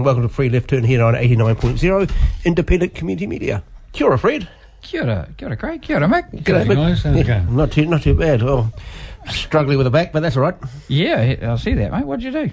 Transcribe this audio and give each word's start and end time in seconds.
and 0.00 0.06
welcome 0.06 0.22
to 0.22 0.28
Free 0.30 0.48
Left 0.48 0.68
Turn 0.70 0.82
here 0.82 1.02
on 1.04 1.12
89.0 1.12 2.10
Independent 2.46 2.94
Community 2.94 3.26
Media. 3.26 3.62
Kia 3.92 4.06
ora, 4.06 4.18
Fred. 4.18 4.48
Kia 4.80 5.02
ora, 5.02 5.28
kia 5.36 5.48
ora, 5.48 5.56
Craig. 5.58 5.82
Kia 5.82 5.96
ora, 5.96 6.08
Mick. 6.08 6.30
G'day, 6.42 6.64
Mick. 6.64 6.74
guys. 6.74 7.02
How's 7.02 7.16
Yeah, 7.16 7.22
going? 7.22 7.54
Not 7.54 7.70
too, 7.72 7.84
not 7.84 8.00
too 8.02 8.14
bad. 8.14 8.42
Oh, 8.42 8.70
struggling 9.28 9.76
with 9.76 9.84
the 9.84 9.90
back, 9.90 10.10
but 10.12 10.20
that's 10.20 10.38
all 10.38 10.42
right. 10.42 10.56
Yeah, 10.88 11.36
I 11.52 11.56
see 11.56 11.74
that, 11.74 11.92
mate. 11.92 12.06
What'd 12.06 12.24
you 12.24 12.30
do? 12.32 12.50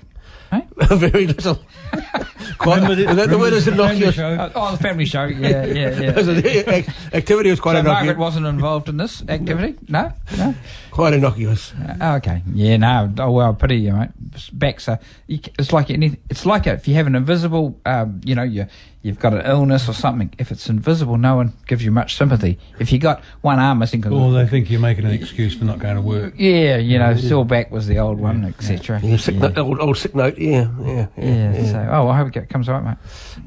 Hey? 0.51 0.67
Very 0.95 1.27
little. 1.27 1.57
Quite, 2.57 2.79
the- 2.87 2.95
the, 2.95 3.03
the 3.05 3.11
remember 3.11 3.37
weather's 3.37 3.65
the 3.65 3.71
innocuous. 3.73 4.17
Uh, 4.17 4.51
oh, 4.55 4.71
the 4.71 4.77
family 4.77 5.05
show. 5.05 5.25
Yeah, 5.25 5.65
yeah, 5.65 5.99
yeah. 5.99 6.83
Activity 7.13 7.49
was 7.49 7.59
quite 7.59 7.73
so 7.77 7.83
Margaret 7.83 8.03
innocuous. 8.03 8.17
wasn't 8.17 8.45
involved 8.47 8.89
in 8.89 8.97
this 8.97 9.21
activity? 9.29 9.75
No? 9.87 10.11
No? 10.37 10.55
Quite 10.91 11.13
innocuous. 11.13 11.73
Uh, 12.01 12.15
okay. 12.17 12.41
Yeah, 12.53 12.77
no. 12.77 13.13
Oh, 13.19 13.31
well, 13.31 13.53
pity 13.53 13.77
you, 13.77 13.93
mate. 13.93 14.09
Backs 14.53 14.89
are, 14.89 14.99
it's 15.27 15.71
like 15.71 15.89
any, 15.91 16.17
it's 16.29 16.45
like 16.45 16.67
if 16.67 16.87
you 16.87 16.95
have 16.95 17.07
an 17.07 17.15
invisible, 17.15 17.79
um, 17.85 18.21
you 18.23 18.33
know, 18.35 18.43
you, 18.43 18.65
you've 19.01 19.19
got 19.19 19.33
an 19.33 19.45
illness 19.45 19.87
or 19.87 19.93
something. 19.93 20.33
If 20.37 20.51
it's 20.51 20.69
invisible, 20.69 21.17
no 21.17 21.35
one 21.37 21.53
gives 21.67 21.83
you 21.85 21.91
much 21.91 22.15
sympathy. 22.15 22.57
If 22.79 22.91
you 22.91 22.99
got 22.99 23.21
one 23.41 23.59
arm 23.59 23.79
missing, 23.79 24.01
'cause- 24.01 24.11
Or 24.11 24.31
they 24.33 24.45
think 24.47 24.69
you're 24.69 24.79
making 24.81 25.05
an 25.05 25.11
excuse 25.11 25.53
for 25.55 25.65
not 25.65 25.79
going 25.79 25.95
to 25.95 26.01
work. 26.01 26.33
yeah, 26.37 26.77
you 26.77 26.99
know, 26.99 27.15
sore 27.15 27.45
back 27.45 27.71
was 27.71 27.87
the 27.87 27.99
old 27.99 28.19
one, 28.19 28.43
etc. 28.45 28.99
Yeah, 29.03 29.17
sick 29.17 29.35
Note, 29.35 29.57
old, 29.57 29.79
old 29.79 29.97
sick 29.97 30.15
note. 30.15 30.37
Yeah, 30.37 30.67
yeah, 30.83 31.07
yeah. 31.17 31.53
Yeah, 31.53 31.65
so, 31.71 31.89
oh, 31.91 32.07
I 32.09 32.17
hope 32.17 32.35
it 32.35 32.49
comes 32.49 32.67
all 32.69 32.75
right, 32.79 32.83
mate. 32.85 32.97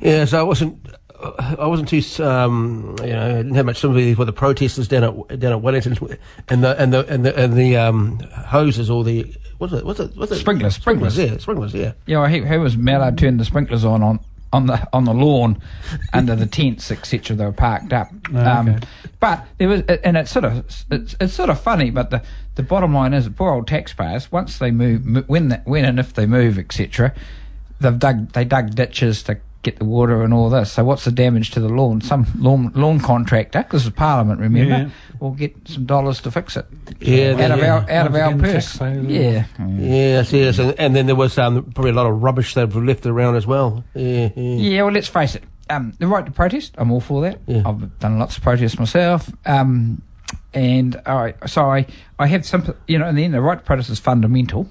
Yeah, 0.01 0.25
so 0.25 0.39
I 0.41 0.43
wasn't. 0.43 0.79
I 1.39 1.67
wasn't 1.67 1.91
too, 1.91 2.01
um, 2.25 2.97
you 3.03 3.09
know, 3.13 3.23
I 3.23 3.29
didn't 3.43 3.55
have 3.55 3.67
much 3.67 3.79
sympathy 3.79 4.15
for 4.15 4.25
the 4.25 4.33
protesters 4.33 4.89
down 4.89 5.05
at 5.05 5.39
down 5.39 5.53
at 5.53 5.61
Wellington, 5.61 5.99
and 6.49 6.65
the 6.65 6.81
and 6.81 6.95
the 6.95 7.07
and 7.13 7.27
the 7.27 7.39
and 7.39 7.53
the 7.53 7.77
um, 7.77 8.19
hoses 8.47 8.89
or 8.89 9.05
the 9.05 9.31
what's 9.59 9.75
it 9.75 9.85
what's 9.85 10.01
it 10.01 10.13
what's 10.17 10.33
it 10.33 10.37
Sprinklers, 10.37 10.77
sprinklers. 10.77 11.19
yeah 11.19 11.37
sprinklers 11.37 11.75
yeah 11.75 11.93
Yeah, 12.07 12.21
well, 12.21 12.27
he, 12.31 12.43
he 12.43 12.57
was 12.57 12.75
Mallow 12.79 13.11
turned 13.11 13.39
the 13.39 13.45
sprinklers 13.45 13.85
on 13.85 14.03
on, 14.03 14.19
on 14.53 14.67
the 14.67 14.89
on 14.93 15.05
the 15.05 15.15
lawn, 15.15 15.61
under 16.13 16.35
the 16.35 16.47
tents, 16.47 16.91
etc. 16.91 17.37
They 17.37 17.45
were 17.45 17.53
parked 17.53 17.93
up. 17.93 18.11
Oh, 18.35 18.39
um. 18.39 18.81
But 19.21 19.47
there 19.59 19.69
was, 19.69 19.83
and 19.83 20.17
it's 20.17 20.31
sort 20.31 20.45
of 20.45 20.85
it's, 20.91 21.15
it's 21.21 21.35
sort 21.35 21.51
of 21.51 21.61
funny. 21.61 21.91
But 21.91 22.11
the, 22.11 22.23
the 22.55 22.63
bottom 22.63 22.95
line 22.95 23.15
is, 23.15 23.29
poor 23.29 23.53
old 23.53 23.69
taxpayers. 23.69 24.33
Once 24.33 24.59
they 24.59 24.71
move, 24.71 25.29
when 25.29 25.49
the, 25.49 25.57
when 25.65 25.85
and 25.85 26.01
if 26.01 26.15
they 26.15 26.27
move, 26.27 26.59
etc. 26.59 27.15
They've 27.81 27.99
dug 27.99 28.33
they 28.33 28.45
dug 28.45 28.75
ditches 28.75 29.23
to 29.25 29.41
get 29.63 29.79
the 29.79 29.85
water 29.85 30.23
and 30.23 30.33
all 30.33 30.49
this. 30.49 30.73
So 30.73 30.85
what's 30.85 31.05
the 31.05 31.11
damage 31.11 31.51
to 31.53 31.61
the 31.61 31.69
lawn? 31.69 32.01
Some 32.01 32.27
lawn 32.39 32.73
lawn 32.75 32.99
contractor, 33.01 33.67
this 33.71 33.85
is 33.85 33.91
Parliament, 33.91 34.41
remember, 34.41 34.71
Yeah. 34.71 34.89
will 35.21 35.33
get 35.33 35.55
some 35.69 35.85
dollars 35.85 36.21
to 36.23 36.31
fix 36.31 36.57
it. 36.57 36.67
Yeah, 37.01 37.33
out 37.33 37.51
of 37.53 37.59
yeah. 37.59 37.75
our 37.75 37.91
out 37.91 38.07
of 38.07 38.15
our 38.15 38.35
purse. 38.39 38.65
taxpayers. 38.79 39.07
Yeah. 39.07 39.45
yes 39.59 40.33
yes 40.33 40.59
and, 40.59 40.75
and 40.79 40.97
then 40.97 41.07
there 41.07 41.15
was 41.17 41.37
um, 41.39 41.65
probably 41.73 41.91
a 41.91 41.95
lot 41.95 42.07
of 42.07 42.23
rubbish 42.23 42.55
that 42.55 42.73
were 42.75 42.83
left 42.85 43.05
around 43.07 43.37
as 43.37 43.47
well 43.47 43.85
yeah 43.95 44.31
yeah, 44.35 44.57
Yeah, 44.57 44.83
well, 44.85 44.93
let's 44.95 45.09
face 45.09 45.35
it. 45.35 45.45
Um, 45.69 45.93
the 45.99 46.07
right 46.09 46.25
to 46.27 46.33
protest, 46.33 46.75
I'm 46.79 46.91
all 46.91 47.01
for 47.01 47.23
that. 47.23 47.39
Yeah. 47.47 47.63
I've 47.65 47.99
done 48.01 48.19
lots 48.19 48.37
of 48.37 48.43
protests 48.43 48.79
myself. 48.79 49.31
Um, 49.47 50.03
and 50.53 51.01
I, 51.07 51.35
so 51.47 51.65
I, 51.71 51.87
I 52.19 52.27
have 52.27 52.45
some, 52.45 52.75
you 52.89 52.99
know, 52.99 53.07
in 53.09 53.15
the 53.15 53.23
end, 53.25 53.35
the 53.35 53.41
right 53.41 53.59
to 53.59 53.65
protest 53.65 53.89
is 53.91 54.01
fundamental. 54.01 54.69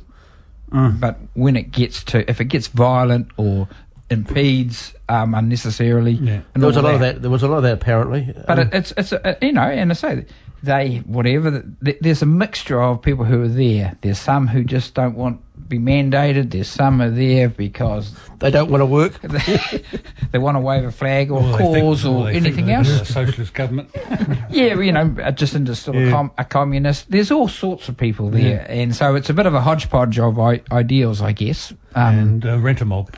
Mm. 0.71 0.99
But 0.99 1.17
when 1.35 1.55
it 1.55 1.71
gets 1.71 2.03
to, 2.05 2.29
if 2.29 2.41
it 2.41 2.45
gets 2.45 2.67
violent 2.67 3.29
or 3.37 3.69
impedes 4.09 4.93
um, 5.07 5.33
unnecessarily, 5.35 6.13
Yeah. 6.13 6.41
and 6.53 6.61
there 6.63 6.67
was 6.67 6.77
a 6.77 6.79
all 6.79 6.85
lot 6.85 6.93
of 6.95 6.99
that 7.01 7.21
there 7.21 7.31
was 7.31 7.43
a 7.43 7.47
lot 7.47 7.57
of 7.57 7.63
that 7.63 7.73
apparently 7.73 8.33
but 8.47 8.59
Um, 8.59 8.67
it, 8.67 8.73
it's 8.73 8.93
it's 8.97 9.11
a, 9.11 9.37
you 9.41 9.51
know, 9.53 9.61
and 9.61 9.91
I 9.91 9.93
say 9.93 10.25
they 10.63 10.97
whatever. 11.05 11.63
th 11.85 11.97
there's 12.01 12.21
a 12.21 12.25
mixture 12.25 12.81
of 12.81 13.01
people 13.01 13.25
who 13.25 13.41
are 13.43 13.47
there. 13.65 13.95
There's 14.01 14.19
some 14.19 14.47
who 14.47 14.63
just 14.63 14.93
don't 14.93 15.15
want 15.15 15.35
to 15.39 15.43
be 15.69 15.79
mandated. 15.79 16.51
There's 16.51 16.67
some 16.67 17.01
are 17.01 17.09
there 17.09 17.47
because 17.49 18.11
they 18.39 18.49
don't 18.51 18.69
want 18.71 18.81
to 18.81 18.85
work 18.85 19.21
they, 19.21 19.83
they 20.31 20.39
want 20.39 20.55
to 20.55 20.59
wave 20.61 20.83
a 20.83 20.91
flag 20.91 21.29
or 21.31 21.41
Or 21.41 21.51
they 21.51 21.57
think- 21.57 21.77
cause 21.77 22.05
or 22.05 22.25
think 22.31 22.45
anything 22.45 22.71
else. 22.71 22.89
A 22.89 23.05
socialist 23.05 23.53
government. 23.53 23.89
Yeah, 24.49 24.79
you 24.79 24.91
know, 24.91 25.15
uh, 25.23 25.29
just 25.31 25.53
into 25.53 25.75
sort 25.75 25.95
of 25.97 26.03
Yeah. 26.03 26.11
com- 26.11 26.31
a 26.39 26.43
communist. 26.43 27.11
There's 27.11 27.29
all 27.31 27.47
sorts 27.47 27.87
of 27.87 27.95
people 27.97 28.29
there, 28.31 28.65
and 28.67 28.95
so 28.95 29.13
it's 29.15 29.29
a 29.29 29.33
bit 29.33 29.45
of 29.45 29.53
a 29.53 29.61
hodgepodge 29.61 30.17
of 30.17 30.39
I- 30.39 30.61
ideals, 30.71 31.21
I 31.21 31.31
guess. 31.33 31.71
Um, 31.93 32.17
and 32.17 32.45
uh, 32.45 32.57
rent 32.59 32.81
a 32.81 32.85
mob. 32.85 33.15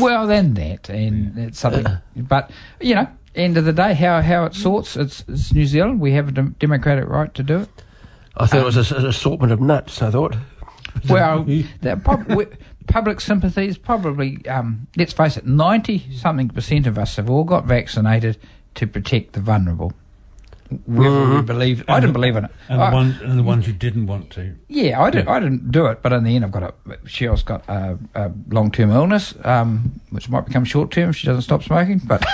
well, 0.00 0.26
then 0.26 0.54
that, 0.54 0.88
and 0.88 1.38
it's 1.38 1.58
something. 1.58 1.84
But 2.16 2.50
you 2.80 2.94
know, 2.94 3.06
end 3.34 3.58
of 3.58 3.66
the 3.66 3.74
day, 3.74 3.92
how 3.92 4.22
how 4.22 4.46
it 4.46 4.54
sorts, 4.54 4.96
it's, 4.96 5.22
it's 5.28 5.52
New 5.52 5.66
Zealand. 5.66 6.00
We 6.00 6.12
have 6.12 6.28
a 6.28 6.32
dem- 6.32 6.56
democratic 6.58 7.06
right 7.08 7.32
to 7.34 7.42
do 7.42 7.58
it. 7.60 7.68
I 8.36 8.46
thought 8.46 8.60
it 8.60 8.64
was 8.64 8.90
a, 8.90 8.96
an 8.96 9.06
assortment 9.06 9.52
of 9.52 9.60
nuts 9.60 10.00
I 10.02 10.10
thought 10.10 10.34
Well, 11.08 11.46
public 12.86 13.20
sympathy 13.20 13.66
is 13.66 13.78
probably, 13.78 14.46
um, 14.46 14.86
let's 14.96 15.12
face 15.12 15.36
it, 15.36 15.46
90 15.46 16.12
something 16.14 16.48
percent 16.48 16.86
of 16.86 16.98
us 16.98 17.16
have 17.16 17.30
all 17.30 17.44
got 17.44 17.64
vaccinated 17.64 18.36
to 18.76 18.86
protect 18.86 19.32
the 19.32 19.40
vulnerable. 19.40 19.92
Whether 20.86 21.34
we 21.36 21.42
believe, 21.42 21.84
I 21.88 22.00
didn't 22.00 22.14
the- 22.14 22.18
believe 22.18 22.36
in 22.36 22.44
it. 22.46 22.50
And 22.68 22.80
I- 22.82 22.90
the, 22.90 22.96
one, 22.96 23.18
and 23.22 23.38
the 23.38 23.42
ones 23.42 23.66
you 23.66 23.72
didn't 23.72 24.06
want 24.06 24.30
to. 24.30 24.54
yeah, 24.68 25.00
I 25.00 25.10
didn't, 25.10 25.28
I 25.28 25.38
didn't 25.38 25.70
do 25.70 25.86
it, 25.86 26.00
but 26.02 26.12
in 26.12 26.24
the 26.24 26.34
end, 26.34 26.44
I've 26.44 26.50
got 26.52 26.62
a, 26.62 26.72
Cheryl's 27.06 27.42
got 27.42 27.62
a, 27.68 27.98
a 28.14 28.32
long 28.48 28.70
term 28.70 28.90
illness, 28.90 29.34
um, 29.44 30.00
which 30.10 30.28
might 30.28 30.46
become 30.46 30.64
short 30.64 30.90
term 30.90 31.10
if 31.10 31.16
she 31.16 31.26
doesn't 31.26 31.42
stop 31.42 31.62
smoking, 31.62 32.00
but 32.04 32.24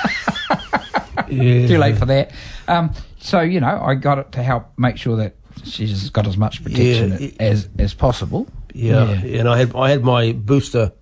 yeah 1.29 1.67
too 1.67 1.79
late 1.79 1.99
for 1.99 2.07
that. 2.07 2.33
Um, 2.69 2.93
so, 3.19 3.41
you 3.41 3.61
know, 3.61 3.81
I 3.83 3.95
got 3.95 4.19
it 4.19 4.33
to 4.33 4.43
help 4.43 4.67
make 4.79 4.97
sure 4.97 5.17
that 5.17 5.35
she's 5.65 6.09
got 6.11 6.27
as 6.27 6.37
much 6.37 6.63
protection 6.65 7.19
Yeah, 7.21 7.31
as, 7.41 7.69
as 7.79 7.93
possible. 7.95 8.47
Yeah, 8.75 9.11
and 9.23 9.49
I 9.49 9.59
had 9.59 9.75
I 9.75 9.91
had 9.91 10.03
my 10.03 10.33
booster 10.33 10.93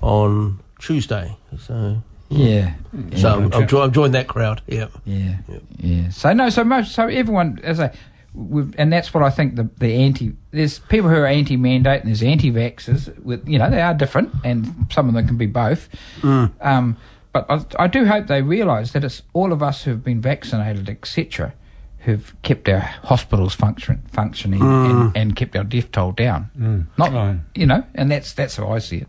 on 0.00 0.58
Tuesday 0.78 1.36
so 1.58 2.02
Yeah. 2.30 2.74
so 3.16 3.28
I'm. 3.34 3.52
I'm, 3.52 3.68
jo- 3.68 3.82
I'm 3.82 3.92
joined 3.92 4.14
that 4.14 4.28
crowd 4.28 4.62
yeah 4.66 4.86
Yeah, 5.04 5.36
yeah. 5.78 6.08
So 6.10 6.32
no, 6.32 6.48
so 6.50 6.64
most, 6.64 6.92
so 6.94 7.06
everyone, 7.08 7.58
as 7.62 7.80
I, 7.80 7.92
we've, 8.34 8.72
and 8.78 8.92
that's 8.92 9.12
what 9.12 9.22
I 9.22 9.30
think 9.30 9.56
the 9.56 9.68
the 9.78 9.92
anti. 9.94 10.32
There's 10.52 10.78
people 10.78 11.10
who 11.10 11.16
are 11.16 11.26
anti-mandate 11.26 12.00
and 12.02 12.08
there's 12.08 12.22
anti-vaxxers. 12.22 13.18
With 13.22 13.46
you 13.48 13.58
know 13.58 13.68
they 13.70 13.80
are 13.82 13.94
different, 13.94 14.32
and 14.44 14.86
some 14.90 15.08
of 15.08 15.14
them 15.14 15.26
can 15.26 15.36
be 15.36 15.46
both. 15.46 15.88
Um, 16.24 16.96
but 17.32 17.46
I, 17.48 17.64
I 17.78 17.86
do 17.86 18.06
hope 18.06 18.26
they 18.26 18.42
realise 18.42 18.92
that 18.92 19.04
it's 19.04 19.22
all 19.34 19.52
of 19.52 19.62
us 19.62 19.84
who've 19.84 20.02
been 20.02 20.20
vaccinated, 20.20 20.88
etc., 20.88 21.52
who've 22.00 22.34
kept 22.42 22.68
our 22.68 22.80
hospitals 22.80 23.54
function, 23.54 24.02
functioning 24.12 24.60
and, 24.60 24.68
mm. 24.68 25.12
and 25.14 25.36
kept 25.36 25.54
our 25.56 25.64
death 25.64 25.92
toll 25.92 26.12
down. 26.12 26.50
Mm. 26.58 26.86
Not 26.96 27.12
Right. 27.12 27.38
you 27.54 27.66
know, 27.66 27.84
and 27.94 28.10
that's 28.10 28.32
that's 28.32 28.56
how 28.56 28.72
I 28.72 28.78
see 28.78 28.98
it. 28.98 29.08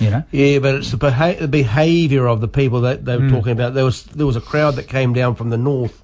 You 0.00 0.10
know. 0.10 0.22
Yeah, 0.30 0.58
but 0.58 0.74
it's 0.76 0.90
the, 0.90 0.96
beha- 0.96 1.38
the 1.40 1.48
behaviour 1.48 2.26
of 2.26 2.40
the 2.40 2.48
people 2.48 2.82
that 2.82 3.04
they 3.04 3.16
were 3.16 3.22
mm. 3.24 3.30
talking 3.30 3.52
about. 3.52 3.74
There 3.74 3.84
was 3.84 4.04
there 4.04 4.26
was 4.26 4.36
a 4.36 4.40
crowd 4.40 4.76
that 4.76 4.88
came 4.88 5.12
down 5.12 5.34
from 5.34 5.50
the 5.50 5.56
north, 5.56 6.02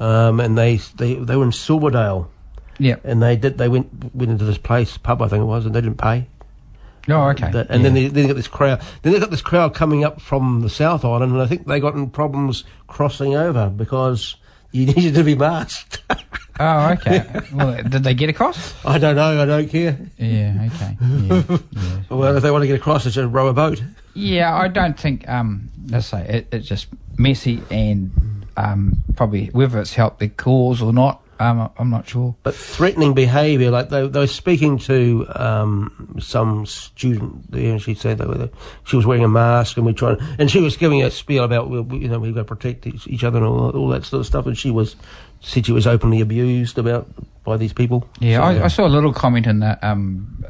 um, 0.00 0.40
and 0.40 0.58
they, 0.58 0.76
they 0.96 1.14
they 1.14 1.36
were 1.36 1.44
in 1.44 1.52
Silverdale, 1.52 2.30
Yeah. 2.78 2.96
and 3.04 3.22
they 3.22 3.36
did 3.36 3.58
they 3.58 3.68
went 3.68 4.14
went 4.14 4.32
into 4.32 4.44
this 4.44 4.58
place 4.58 4.96
pub 4.98 5.22
I 5.22 5.28
think 5.28 5.42
it 5.42 5.46
was, 5.46 5.66
and 5.66 5.74
they 5.74 5.80
didn't 5.80 5.98
pay. 5.98 6.26
Oh, 7.08 7.28
okay. 7.28 7.50
That- 7.50 7.66
and 7.68 7.84
then 7.84 7.92
they, 7.94 8.08
then 8.08 8.22
they 8.22 8.28
got 8.28 8.36
this 8.36 8.48
crowd. 8.48 8.80
Then 9.02 9.12
they 9.12 9.20
got 9.20 9.30
this 9.30 9.42
crowd 9.42 9.74
coming 9.74 10.04
up 10.04 10.20
from 10.20 10.62
the 10.62 10.70
South 10.70 11.04
Island, 11.04 11.32
and 11.32 11.42
I 11.42 11.46
think 11.46 11.66
they 11.66 11.78
got 11.78 11.94
in 11.94 12.08
problems 12.08 12.64
crossing 12.86 13.36
over 13.36 13.68
because 13.68 14.36
you 14.74 14.86
needed 14.86 15.14
to 15.14 15.24
be 15.24 15.34
masked. 15.34 16.02
Oh, 16.60 16.92
okay. 16.92 17.26
well, 17.52 17.82
did 17.82 18.04
they 18.04 18.14
get 18.14 18.28
across? 18.28 18.74
I 18.86 18.98
don't 18.98 19.16
know. 19.16 19.42
I 19.42 19.44
don't 19.44 19.68
care. 19.68 19.98
Yeah, 20.18 20.68
okay. 20.72 20.96
Yeah, 21.00 21.42
yeah. 21.72 22.02
Well, 22.08 22.36
if 22.36 22.44
they 22.44 22.50
want 22.52 22.62
to 22.62 22.68
get 22.68 22.76
across, 22.76 23.02
they 23.02 23.10
should 23.10 23.32
row 23.32 23.48
a 23.48 23.52
boat. 23.52 23.82
Yeah, 24.14 24.54
I 24.54 24.68
don't 24.68 24.96
think. 24.96 25.28
Um, 25.28 25.68
let's 25.88 26.06
say 26.06 26.24
it, 26.28 26.46
it's 26.52 26.68
just 26.68 26.86
messy 27.18 27.60
and 27.72 28.46
um, 28.56 29.02
probably 29.16 29.46
whether 29.46 29.80
it's 29.80 29.94
helped 29.94 30.20
the 30.20 30.28
cause 30.28 30.80
or 30.80 30.92
not. 30.92 31.23
Um, 31.40 31.70
I'm 31.78 31.90
not 31.90 32.08
sure. 32.08 32.34
But 32.42 32.54
threatening 32.54 33.14
behaviour, 33.14 33.70
like 33.70 33.88
they, 33.88 34.06
they 34.06 34.18
were 34.20 34.26
speaking 34.26 34.78
to 34.80 35.26
um, 35.34 36.16
some 36.20 36.66
student 36.66 37.50
there, 37.50 37.72
and 37.72 37.82
she 37.82 37.94
said 37.94 38.18
that 38.18 38.28
were- 38.28 38.50
she 38.84 38.96
was 38.96 39.04
wearing 39.06 39.24
a 39.24 39.28
mask, 39.28 39.76
and 39.76 39.84
we 39.86 39.92
trying, 39.92 40.18
and 40.38 40.50
she 40.50 40.60
was 40.60 40.76
giving 40.76 41.02
a 41.02 41.10
spiel 41.10 41.44
about 41.44 41.68
we- 41.70 41.98
you 41.98 42.08
know 42.08 42.18
we've 42.18 42.34
got 42.34 42.42
to 42.42 42.44
protect 42.56 42.86
each 42.86 43.06
each 43.06 43.24
other 43.24 43.38
and 43.38 43.46
all, 43.46 43.70
all 43.70 43.88
that 43.88 44.04
sort 44.04 44.20
of 44.20 44.26
stuff, 44.26 44.46
and 44.46 44.56
she 44.56 44.70
was 44.70 44.96
said 45.40 45.66
she 45.66 45.72
was 45.72 45.86
openly 45.86 46.20
abused 46.20 46.78
about 46.78 47.06
by 47.44 47.56
these 47.56 47.72
people. 47.72 48.08
Yeah, 48.20 48.38
So, 48.38 48.42
I, 48.42 48.64
I 48.64 48.68
saw 48.68 48.86
a 48.86 48.88
little 48.88 49.12
comment 49.12 49.46
in 49.46 49.58
the 49.60 49.78
um, 49.86 50.42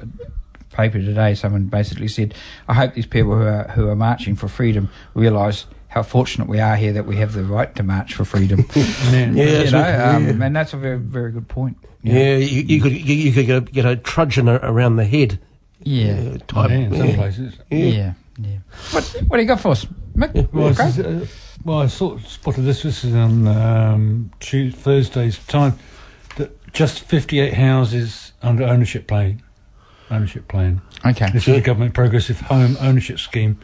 paper 0.72 0.98
today. 1.00 1.34
Someone 1.34 1.66
basically 1.66 2.08
said, 2.08 2.34
"I 2.68 2.74
hope 2.74 2.94
these 2.94 3.06
people 3.06 3.36
who 3.36 3.42
are 3.44 3.64
who 3.68 3.88
are 3.88 3.96
marching 3.96 4.36
for 4.36 4.48
freedom 4.48 4.88
realise." 5.14 5.66
How 5.94 6.02
fortunate 6.02 6.48
we 6.48 6.58
are 6.58 6.74
here 6.74 6.92
that 6.94 7.06
we 7.06 7.14
have 7.18 7.34
the 7.34 7.44
right 7.44 7.72
to 7.76 7.84
march 7.84 8.14
for 8.14 8.24
freedom. 8.24 8.64
Yeah. 8.74 8.84
Yeah, 9.12 9.60
you 9.60 9.66
so- 9.68 9.78
know, 9.80 10.04
um, 10.16 10.26
yeah. 10.40 10.46
and 10.46 10.56
that's 10.56 10.72
a 10.72 10.76
very, 10.76 10.98
very 10.98 11.30
good 11.30 11.46
point. 11.46 11.76
Yeah, 12.02 12.34
you, 12.36 12.62
you 12.62 12.82
could 12.82 12.90
you, 12.92 13.14
you 13.14 13.32
could 13.32 13.46
get 13.46 13.56
a, 13.56 13.60
get 13.60 13.84
a 13.86 13.94
trudgeon 13.96 14.48
around 14.48 14.96
the 14.96 15.04
head. 15.04 15.38
yeah, 15.80 16.32
uh, 16.34 16.38
type. 16.48 16.70
yeah, 16.70 16.76
in 16.76 16.96
some 16.96 17.08
yeah. 17.08 17.14
places. 17.16 17.54
yeah, 17.70 18.14
yeah. 18.38 18.58
What, 18.90 19.04
what 19.28 19.36
do 19.36 19.42
you 19.42 19.48
got 19.48 19.60
for 19.60 19.68
us, 19.70 19.86
Mick? 20.16 20.52
Well, 20.52 20.66
Okay. 20.68 21.22
uh, 21.22 21.26
well, 21.64 21.78
I 21.82 21.86
sort 21.86 22.18
of 22.20 22.26
spotted 22.26 22.62
this. 22.64 22.82
This 22.82 23.04
is 23.04 23.14
on 23.14 23.46
um, 23.46 24.32
Tuesday, 24.40 24.76
Thursday's 24.76 25.38
time. 25.46 25.78
That 26.36 26.72
just 26.72 27.00
58 27.04 27.54
houses 27.54 28.32
under 28.42 28.64
ownership 28.64 29.06
plan. 29.06 29.42
Ownership 30.10 30.48
plan. 30.48 30.82
Okay. 31.06 31.30
This 31.30 31.46
is 31.46 31.56
a 31.56 31.60
government 31.60 31.94
progressive 31.94 32.40
home 32.40 32.76
ownership 32.80 33.20
scheme. 33.20 33.60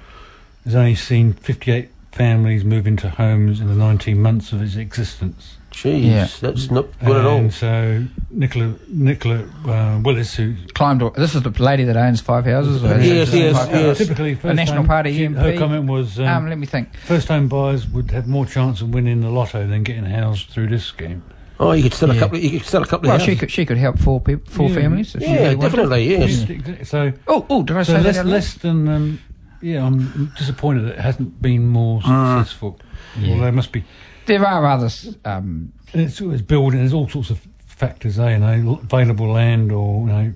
Has 0.65 0.77
only 0.77 0.95
seen 0.95 1.33
58 1.33 1.91
families 2.13 2.65
move 2.65 2.87
into 2.87 3.09
homes 3.09 3.61
in 3.61 3.69
the 3.69 3.75
19 3.75 4.21
months 4.21 4.53
of 4.53 4.63
its 4.63 4.77
existence. 4.77 5.57
Jeez, 5.73 6.05
Yeah. 6.05 6.27
that's 6.41 6.69
not 6.71 6.87
good 7.05 7.17
at 7.17 7.25
all. 7.25 7.37
And 7.39 7.55
so 7.55 8.05
Nicola 8.31 8.75
Nicola 8.89 9.45
uh, 9.67 10.01
Willis, 10.03 10.35
who 10.35 10.55
Climbed. 10.75 11.01
This 11.15 11.37
is 11.37 11.43
the 11.43 11.51
lady 11.63 11.85
that 11.85 11.97
owns 11.97 12.21
five 12.21 12.45
houses. 12.45 12.83
or- 12.85 13.01
Yes, 13.01 13.33
yes, 13.33 13.57
Five- 13.57 13.71
yes. 13.73 13.99
typically 13.99 14.35
first 14.35 14.57
National 14.57 14.79
time- 14.79 14.87
Party 14.89 15.17
she- 15.17 15.27
MP. 15.29 15.37
Her 15.41 15.57
comment 15.57 15.87
was 15.89 16.19
um, 16.19 16.27
Um, 16.27 16.49
let 16.49 16.59
me 16.59 16.67
think. 16.67 16.95
first 16.97 17.29
time 17.29 17.47
buyers 17.47 17.87
would 17.89 18.11
have 18.11 18.27
more 18.27 18.45
chance 18.47 18.81
of 18.81 18.93
winning 18.93 19.21
the 19.21 19.31
lotto 19.31 19.65
than 19.67 19.85
getting 19.85 20.05
housed 20.07 20.49
through 20.51 20.67
this 20.69 20.85
scheme. 20.85 21.23
Oh, 21.61 21.73
you 21.73 21.83
could 21.85 21.95
sell 21.95 22.11
a 22.11 22.15
Yeah. 22.15 22.21
couple. 22.21 22.39
You 22.39 22.59
could 22.59 22.67
sell 22.69 22.83
a 22.83 22.87
couple 22.87 23.07
Well, 23.09 23.17
of 23.17 23.23
she 23.23 23.27
houses. 23.33 23.41
could 23.41 23.51
she 23.53 23.65
could 23.65 23.77
help 23.79 23.99
four 23.99 24.21
people, 24.21 24.51
four 24.53 24.69
Yeah. 24.71 24.75
families. 24.75 25.15
If 25.15 25.23
she 25.23 25.29
Yeah, 25.29 25.35
really 25.43 25.55
wanted. 25.57 25.71
definitely. 25.71 26.11
Yes. 26.11 26.43
Exactly. 26.51 26.85
So, 26.85 27.13
Oh, 27.29 27.47
oh, 27.49 27.63
did 27.63 27.77
I 27.77 27.83
so 27.85 27.93
say 27.95 28.01
less, 28.03 28.17
that? 28.17 28.27
less 28.27 28.55
than 28.55 28.89
um, 28.89 29.19
yeah. 29.61 29.85
I'm 29.85 30.33
disappointed 30.37 30.83
that 30.87 30.95
it 30.95 31.01
hasn't 31.01 31.41
been 31.41 31.67
more 31.67 32.01
successful. 32.03 32.79
Yeah. 33.19 33.33
Well, 33.33 33.41
there 33.43 33.53
must 33.53 33.73
be. 33.73 33.85
There 34.27 34.45
are 34.47 34.67
others. 34.67 35.17
Um, 35.25 35.73
It's, 35.93 36.21
it's 36.21 36.43
building. 36.43 36.81
There's 36.81 36.93
all 36.93 37.09
sorts 37.09 37.31
of 37.31 37.41
factors 37.67 38.17
there. 38.17 38.33
You 38.33 38.39
know, 38.39 38.81
available 38.83 39.33
land 39.33 39.73
or 39.73 40.01
you 40.01 40.07
know. 40.07 40.35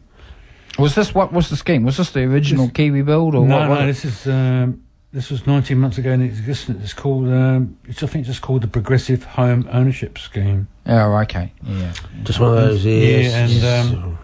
was 0.79 0.95
this 0.95 1.15
what 1.15 1.33
was 1.33 1.51
the 1.51 1.57
scheme? 1.57 1.85
Was 1.85 1.97
this 1.99 2.11
the 2.11 2.23
original 2.23 2.69
Kiwi 2.71 3.03
build 3.03 3.35
or 3.35 3.47
no, 3.47 3.69
what? 3.69 3.81
no. 3.81 3.87
This 3.87 4.05
is 4.05 4.27
um, 4.27 4.83
this 5.13 5.31
was 5.31 5.47
19 5.47 5.79
months 5.79 5.97
ago 5.99 6.11
in 6.11 6.23
existence. 6.23 6.83
It's 6.83 6.93
called. 6.93 7.29
Um, 7.29 7.79
it's, 7.85 8.03
I 8.03 8.07
think 8.07 8.23
it's 8.23 8.29
just 8.29 8.43
called 8.43 8.63
the 8.63 8.69
Progressive 8.69 9.23
Home 9.25 9.69
Ownership 9.71 10.19
Scheme. 10.19 10.67
Oh, 10.87 11.17
okay. 11.19 11.53
Yeah. 11.63 11.93
Just 12.25 12.41
one 12.41 12.51
of 12.51 12.57
those. 12.57 12.85
Yes. 12.85 13.33
Yeah, 13.33 13.39
and, 13.39 13.53
yes. 13.53 13.95
um, 13.95 14.19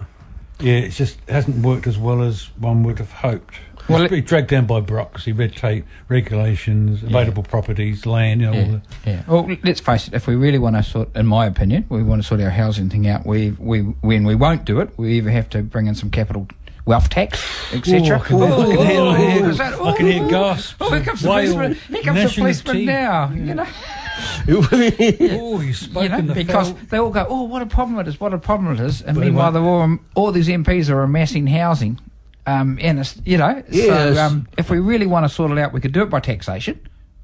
Yeah, 0.59 0.75
it 0.75 0.91
just 0.91 1.19
hasn't 1.29 1.65
worked 1.65 1.87
as 1.87 1.97
well 1.97 2.23
as 2.23 2.51
one 2.59 2.83
would 2.83 2.99
have 2.99 3.13
hoped. 3.13 3.55
Well, 3.89 3.99
Well, 3.99 4.07
it- 4.07 4.13
it's 4.13 4.29
dragged 4.29 4.49
down 4.49 4.67
by 4.67 4.81
bureaucracy, 4.81 5.33
red 5.33 5.55
tape, 5.57 5.85
regulations, 6.09 7.03
available 7.03 7.43
properties, 7.43 8.07
land, 8.07 8.41
you 8.41 8.47
know, 8.47 8.53
all 8.53 8.59
Yeah, 8.61 8.79
the, 9.05 9.11
yeah. 9.11 9.23
Well, 9.27 9.57
let's 9.65 9.81
face 9.81 10.09
it. 10.09 10.15
If 10.15 10.27
we 10.27 10.37
really 10.37 10.59
want 10.59 10.77
to 10.77 10.83
sort, 10.83 11.15
in 11.17 11.27
my 11.27 11.47
opinion, 11.47 11.87
we 11.89 12.03
want 12.03 12.23
to 12.23 12.27
sort 12.29 12.41
our 12.41 12.51
housing 12.51 12.89
thing 12.89 13.09
out. 13.09 13.27
We, 13.27 13.51
we, 13.59 13.81
when 13.81 14.25
we 14.25 14.35
won't 14.35 14.65
do 14.65 14.81
it, 14.81 14.91
we 14.97 15.15
either 15.15 15.31
have 15.31 15.49
to 15.51 15.63
bring 15.63 15.87
in 15.87 15.95
some 15.95 16.11
capital 16.11 16.47
wealth 16.87 17.09
tax, 17.11 17.43
etc. 17.73 18.19
I 18.21 18.25
can 18.25 18.39
hear- 18.39 18.47
I 18.47 18.67
can 18.67 18.87
hear- 18.87 19.03
I 19.03 19.17
can 19.17 19.31
hear- 19.31 19.51
is 19.51 19.59
that- 19.59 19.81
I 19.81 19.97
can 19.97 20.07
hear 20.07 20.29
gasps 20.29 20.75
Oh, 20.81 20.91
here 20.91 21.01
comes 21.03 21.21
the 21.23 21.29
policeman! 21.29 21.77
Here 21.89 22.03
comes 22.03 22.35
the 22.35 22.41
policeman 22.41 22.85
now! 22.87 23.31
You 23.35 23.55
know, 23.55 23.67
oh, 24.49 25.61
you 25.61 25.73
spoke 25.75 26.03
you 26.05 26.09
know, 26.09 26.21
the 26.23 26.35
because 26.35 26.75
they 26.91 26.99
all 26.99 27.11
go, 27.11 27.27
"Oh, 27.29 27.43
what 27.45 27.63
a 27.63 27.67
problem 27.67 27.99
it 28.01 28.09
is! 28.09 28.21
What 28.21 28.35
a 28.35 28.39
problem 28.39 28.75
it 28.75 28.81
is!" 28.81 29.03
And 29.03 29.15
But 29.17 29.25
meanwhile, 29.25 29.57
all 29.57 29.99
all 30.15 30.33
these 30.33 30.49
MPs 30.49 30.91
are 30.91 31.03
amassing 31.03 31.47
housing, 31.47 31.99
um, 32.51 32.79
and 32.81 32.99
it's, 33.01 33.21
you 33.25 33.39
know, 33.39 33.63
Yes. 33.71 34.17
so 34.17 34.23
um, 34.23 34.47
if 34.59 34.71
we 34.71 34.79
really 34.79 35.07
want 35.07 35.25
to 35.25 35.29
sort 35.29 35.51
it 35.53 35.59
out, 35.59 35.73
we 35.73 35.81
could 35.81 35.93
do 35.93 36.03
it 36.03 36.11
by 36.11 36.21
taxation 36.21 36.79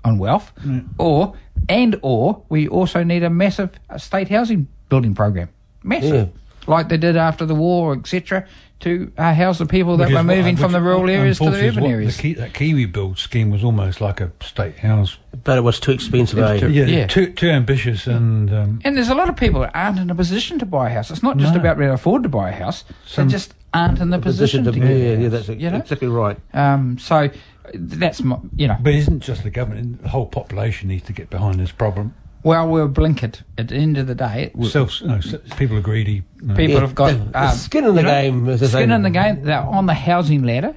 on 0.04 0.18
wealth, 0.18 0.52
Mm. 0.64 0.84
or 0.98 1.34
and 1.68 1.98
or 2.02 2.42
we 2.48 2.68
also 2.68 3.02
need 3.02 3.22
a 3.24 3.30
massive 3.30 3.70
uh, 3.90 3.98
state 3.98 4.28
housing 4.28 4.68
building 4.88 5.14
program, 5.14 5.48
massive, 5.82 6.28
like 6.66 6.88
they 6.88 6.96
did 6.98 7.16
after 7.16 7.46
the 7.46 7.54
war, 7.54 7.92
etc., 7.94 8.46
to 8.80 9.10
uh, 9.16 9.32
house 9.32 9.58
the 9.58 9.66
people 9.66 9.96
that 9.96 10.04
which 10.04 10.10
is 10.10 10.14
were 10.14 10.18
what- 10.18 10.36
moving 10.36 10.56
from 10.56 10.72
the 10.72 10.80
rural 10.82 11.08
areas 11.08 11.38
to 11.38 11.50
the 11.50 11.68
urban 11.68 11.84
areas. 11.86 12.16
The 12.16 12.22
Ki- 12.22 12.34
that 12.34 12.52
Kiwi 12.54 12.84
build 12.86 13.18
scheme 13.18 13.50
was 13.50 13.64
almost 13.64 14.00
like 14.00 14.20
a 14.20 14.30
state 14.42 14.78
house. 14.78 15.16
but 15.44 15.56
it 15.56 15.62
was 15.62 15.80
too 15.80 15.92
expensive. 15.92 16.38
eh? 16.38 16.66
Yeah, 16.66 16.84
Yeah. 16.84 17.06
Too, 17.06 17.32
too 17.32 17.48
ambitious 17.48 18.06
and 18.06 18.52
um, 18.52 18.80
And 18.84 18.96
there's 18.96 19.08
a 19.08 19.14
lot 19.14 19.28
of 19.30 19.36
people 19.36 19.60
that 19.62 19.70
aren't 19.74 19.98
in 19.98 20.10
a 20.10 20.14
position 20.14 20.58
to 20.58 20.66
buy 20.66 20.90
a 20.90 20.92
house. 20.92 21.10
It's 21.10 21.22
not 21.22 21.38
just 21.38 21.54
No. 21.54 21.60
about 21.60 21.78
being 21.78 21.88
able 21.88 21.96
to 21.96 22.00
afford 22.02 22.22
to 22.24 22.28
buy 22.28 22.50
a 22.50 22.52
house. 22.52 22.84
Some- 23.06 23.28
they 23.28 23.32
just 23.32 23.54
aren't 23.72 23.98
in 23.98 24.10
the 24.10 24.18
position, 24.18 24.64
to, 24.64 24.70
yeah, 24.72 24.78
get 24.78 24.90
a 24.90 24.98
yeah, 24.98 25.22
house, 25.22 25.46
that's 25.46 25.48
you 25.60 25.70
know? 25.70 25.76
exactly 25.78 26.08
right. 26.08 26.38
Um, 26.52 26.98
so 26.98 27.16
uh, 27.16 27.28
that's 27.74 28.22
my, 28.22 28.38
you 28.56 28.68
know. 28.68 28.76
But 28.80 28.92
it 28.94 28.98
isn't 28.98 29.20
just 29.20 29.42
the 29.42 29.50
government; 29.50 30.02
the 30.02 30.08
whole 30.10 30.26
population 30.26 30.88
needs 30.88 31.04
to 31.06 31.12
get 31.12 31.30
behind 31.30 31.60
this 31.60 31.72
problem. 31.72 32.14
Well, 32.46 32.68
we're 32.68 32.86
blinkered. 32.86 33.42
At 33.58 33.68
the 33.68 33.74
end 33.74 33.98
of 33.98 34.06
the 34.06 34.14
day, 34.14 34.52
we- 34.54 34.68
Self, 34.68 35.02
no, 35.02 35.14
s- 35.16 35.34
people 35.56 35.76
are 35.78 35.80
greedy. 35.80 36.22
no. 36.40 36.54
people 36.54 36.74
Yeah, 36.74 36.80
have 36.82 36.94
got 36.94 37.06
the- 37.08 37.20
um, 37.24 37.30
the 37.32 37.50
skin 37.50 37.84
in 37.86 37.94
the 37.96 38.02
you 38.02 38.06
know, 38.06 38.22
game, 38.22 38.48
as 38.48 38.60
they. 38.60 38.66
Skin 38.68 38.92
in 38.92 39.02
the 39.02 39.10
game. 39.10 39.42
They're 39.42 39.58
on 39.60 39.86
the 39.86 39.94
housing 39.94 40.44
ladder. 40.44 40.74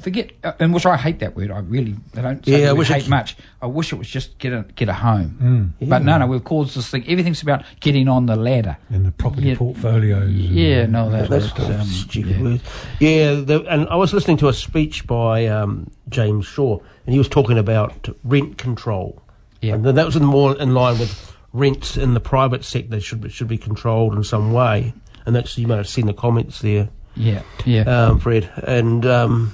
Forget, 0.00 0.32
uh, 0.44 0.52
and 0.60 0.74
which 0.74 0.84
I 0.84 0.96
hate 0.98 1.20
that 1.20 1.34
word. 1.34 1.50
I 1.50 1.60
really, 1.60 1.94
I 2.18 2.20
don't 2.20 2.44
say 2.44 2.60
Yeah, 2.60 2.68
I 2.68 2.72
word 2.72 2.78
wish 2.80 2.90
it- 2.90 2.94
hate 2.94 3.08
much. 3.08 3.36
I 3.62 3.66
wish 3.66 3.92
it 3.94 3.96
was 3.96 4.08
just 4.08 4.36
get 4.38 4.52
a 4.52 4.66
get 4.74 4.90
a 4.90 4.92
home. 4.92 5.72
Mm. 5.80 5.88
But 5.88 6.04
no, 6.04 6.18
no, 6.18 6.26
we've 6.26 6.44
caused 6.44 6.76
this 6.76 6.88
thing. 6.90 7.04
Everything's 7.08 7.40
about 7.40 7.62
getting 7.80 8.08
on 8.08 8.26
the 8.26 8.36
ladder. 8.36 8.76
in 8.90 9.04
the 9.04 9.10
property 9.12 9.48
Yeah. 9.48 9.54
portfolios. 9.56 10.22
and- 10.24 10.34
Yeah, 10.38 10.84
no, 10.84 11.08
that, 11.10 11.30
That's 11.30 11.50
that's 11.52 11.80
um, 11.80 11.86
stupid 11.86 12.36
yeah. 12.36 12.42
words. 12.42 12.62
Yeah, 13.00 13.34
the, 13.36 13.64
and 13.70 13.88
I 13.88 13.96
was 13.96 14.12
listening 14.12 14.36
to 14.38 14.48
a 14.48 14.52
speech 14.52 15.06
by 15.06 15.46
um, 15.46 15.90
James 16.10 16.44
Shaw, 16.44 16.78
and 17.06 17.12
he 17.14 17.18
was 17.18 17.28
talking 17.28 17.56
about 17.56 18.06
rent 18.22 18.58
control. 18.58 19.22
Yeah. 19.66 19.74
and 19.74 19.84
that 19.84 20.06
was 20.06 20.18
more 20.20 20.56
in 20.56 20.74
line 20.74 20.98
with 20.98 21.34
rents 21.52 21.96
in 21.96 22.14
the 22.14 22.20
private 22.20 22.64
sector 22.64 23.00
should 23.00 23.20
be, 23.22 23.28
should 23.30 23.48
be 23.48 23.58
controlled 23.58 24.14
in 24.14 24.22
some 24.24 24.52
way. 24.52 24.92
And 25.24 25.34
that's 25.34 25.56
you 25.58 25.66
might 25.66 25.76
have 25.78 25.88
seen 25.88 26.06
the 26.06 26.14
comments 26.14 26.60
there, 26.60 26.88
Yeah, 27.16 27.42
yeah. 27.64 27.82
um, 27.82 28.20
Fred. 28.20 28.48
And 28.62 29.04
um, 29.06 29.52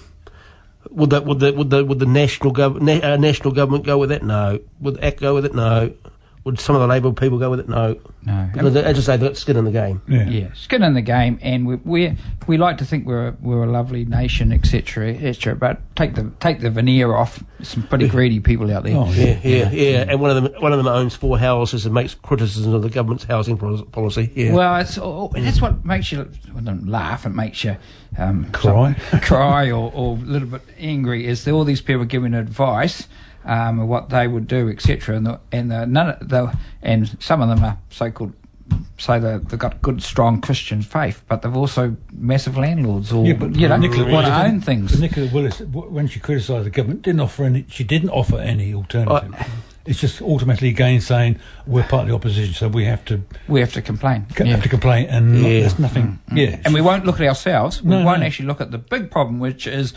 would 0.91 1.11
that 1.11 1.25
would 1.25 1.41
the 1.41 1.53
would 1.53 1.71
the 1.71 1.85
would 1.85 1.99
the 1.99 2.07
national 2.07 2.53
gov- 2.53 2.81
na- 2.81 3.13
uh, 3.15 3.17
national 3.17 3.55
government 3.55 3.85
go 3.87 3.97
with 3.99 4.11
that? 4.11 4.23
No. 4.23 4.59
Would 4.81 4.99
ACT 5.03 5.21
go 5.21 5.35
with 5.35 5.47
it? 5.47 5.55
No. 5.55 5.93
Would 6.45 6.59
some 6.59 6.75
of 6.75 6.83
the 6.83 6.89
Labor 6.89 7.13
people 7.13 7.39
go 7.39 7.51
with 7.51 7.61
it? 7.61 7.69
No. 7.69 8.01
no. 8.25 8.51
Because 8.53 8.75
as 8.75 8.99
I 8.99 9.01
say, 9.01 9.17
they've 9.17 9.31
got 9.31 9.37
skin 9.37 9.57
in 9.57 9.65
the 9.65 9.71
game. 9.71 10.03
Yeah. 10.09 10.29
Yeah, 10.29 10.53
skin 10.55 10.83
in 10.83 10.95
the 10.95 11.03
game, 11.03 11.39
and 11.41 11.67
we 11.67 11.77
we 11.77 12.17
we 12.49 12.57
like 12.57 12.79
to 12.79 12.85
think 12.85 13.07
we're 13.07 13.29
a, 13.29 13.37
we're 13.41 13.63
a 13.63 13.71
lovely 13.71 14.05
nation, 14.05 14.53
etc., 14.53 15.11
etc. 15.15 15.55
But 15.55 15.81
take 15.95 16.17
the 16.17 16.33
take 16.41 16.61
the 16.61 16.71
veneer 16.71 17.15
off. 17.15 17.45
Some 17.63 17.85
pretty 17.85 18.09
greedy 18.09 18.41
people 18.41 18.73
out 18.73 18.83
there. 18.83 18.97
Oh, 18.97 19.13
Yeah, 19.13 19.39
yeah, 19.45 19.71
yeah. 19.71 20.05
And 20.09 20.21
one 20.21 20.37
of 20.37 20.43
them, 20.43 20.61
one 20.61 20.73
of 20.73 20.79
them 20.79 20.89
owns 20.89 21.15
four 21.15 21.39
houses 21.39 21.87
and 21.87 21.95
makes 21.95 22.15
criticism 22.15 22.75
of 22.75 22.83
the 22.83 22.91
government's 22.91 23.23
housing 23.23 23.57
policy. 23.57 24.33
Yeah. 24.35 24.55
Well, 24.55 24.81
it's 24.81 24.99
oh, 24.99 25.31
that's 25.33 25.61
what 25.61 25.85
makes 25.85 26.11
you 26.11 26.29
well, 26.53 26.77
laugh. 26.83 27.25
It 27.25 27.31
makes 27.31 27.63
you 27.63 27.77
um, 28.19 28.51
Cry. 28.51 28.95
cry, 29.23 29.71
or, 29.71 29.93
or 29.95 30.17
a 30.17 30.21
little 30.21 30.49
bit 30.49 30.63
angry. 30.77 31.27
Is 31.27 31.45
there 31.45 31.55
all 31.55 31.65
these 31.65 31.81
people 31.81 32.05
giving 32.05 32.35
advice 32.35 33.07
um, 33.45 33.87
what 33.89 34.09
they 34.11 34.29
would 34.29 34.47
do, 34.47 34.69
etc. 34.69 35.17
And 35.17 35.27
the, 35.27 35.41
and 35.53 35.71
the, 35.71 35.87
none 35.87 36.11
of 36.11 36.29
the, 36.29 36.57
and 36.83 37.17
some 37.23 37.41
of 37.43 37.49
them 37.49 37.65
are 37.65 37.79
so-called 37.91 38.33
say 38.97 39.19
they 39.19 39.37
they've 39.37 39.59
got 39.59 39.83
good, 39.83 40.03
strong 40.03 40.41
Christian 40.41 40.81
faith, 40.81 41.23
but 41.29 41.43
they've 41.43 41.57
also 41.57 41.95
massive 42.13 42.57
landlords, 42.57 43.13
or 43.13 43.27
Yeah, 43.27 43.35
but 43.35 43.55
you 43.55 43.69
know, 43.69 43.77
Nicola 43.77 44.11
want 44.11 44.27
to 44.27 44.45
own 44.45 44.61
things. 44.61 44.93
but 44.93 45.01
Nicola 45.01 45.29
Willis, 45.33 45.61
when 45.61 46.07
she 46.09 46.21
criticised 46.21 46.65
the 46.67 46.71
government, 46.71 47.03
didn't 47.03 47.21
offer 47.21 47.45
any. 47.45 47.67
She 47.69 47.85
didn't 47.85 48.11
offer 48.11 48.39
any 48.39 48.73
alternative. 48.73 49.35
it's 49.85 50.01
just 50.01 50.23
automatically 50.23 50.69
again 50.69 51.01
saying 51.01 51.39
we're 51.67 51.83
part 51.83 52.03
of 52.05 52.09
the 52.09 52.15
opposition, 52.15 52.55
so 52.55 52.69
we 52.69 52.85
have 52.87 53.05
to 53.07 53.21
We 53.49 53.61
have 53.61 53.73
to 53.75 53.83
complain. 53.83 54.25
have 54.39 54.47
Yeah. 54.47 54.57
to 54.57 54.69
complain, 54.69 55.07
and 55.11 55.35
not- 55.43 55.49
there's 55.49 55.79
nothing. 55.79 56.19
Yeah, 56.33 56.61
And 56.65 56.73
we 56.73 56.81
won't 56.81 57.05
look 57.05 57.21
at 57.21 57.27
ourselves. 57.27 57.83
We 57.83 57.91
No, 57.91 58.05
won't 58.05 58.21
no. 58.21 58.27
actually 58.27 58.47
look 58.47 58.61
at 58.63 58.71
the 58.71 58.79
big 58.79 59.11
problem, 59.11 59.39
which 59.41 59.67
is 59.67 59.93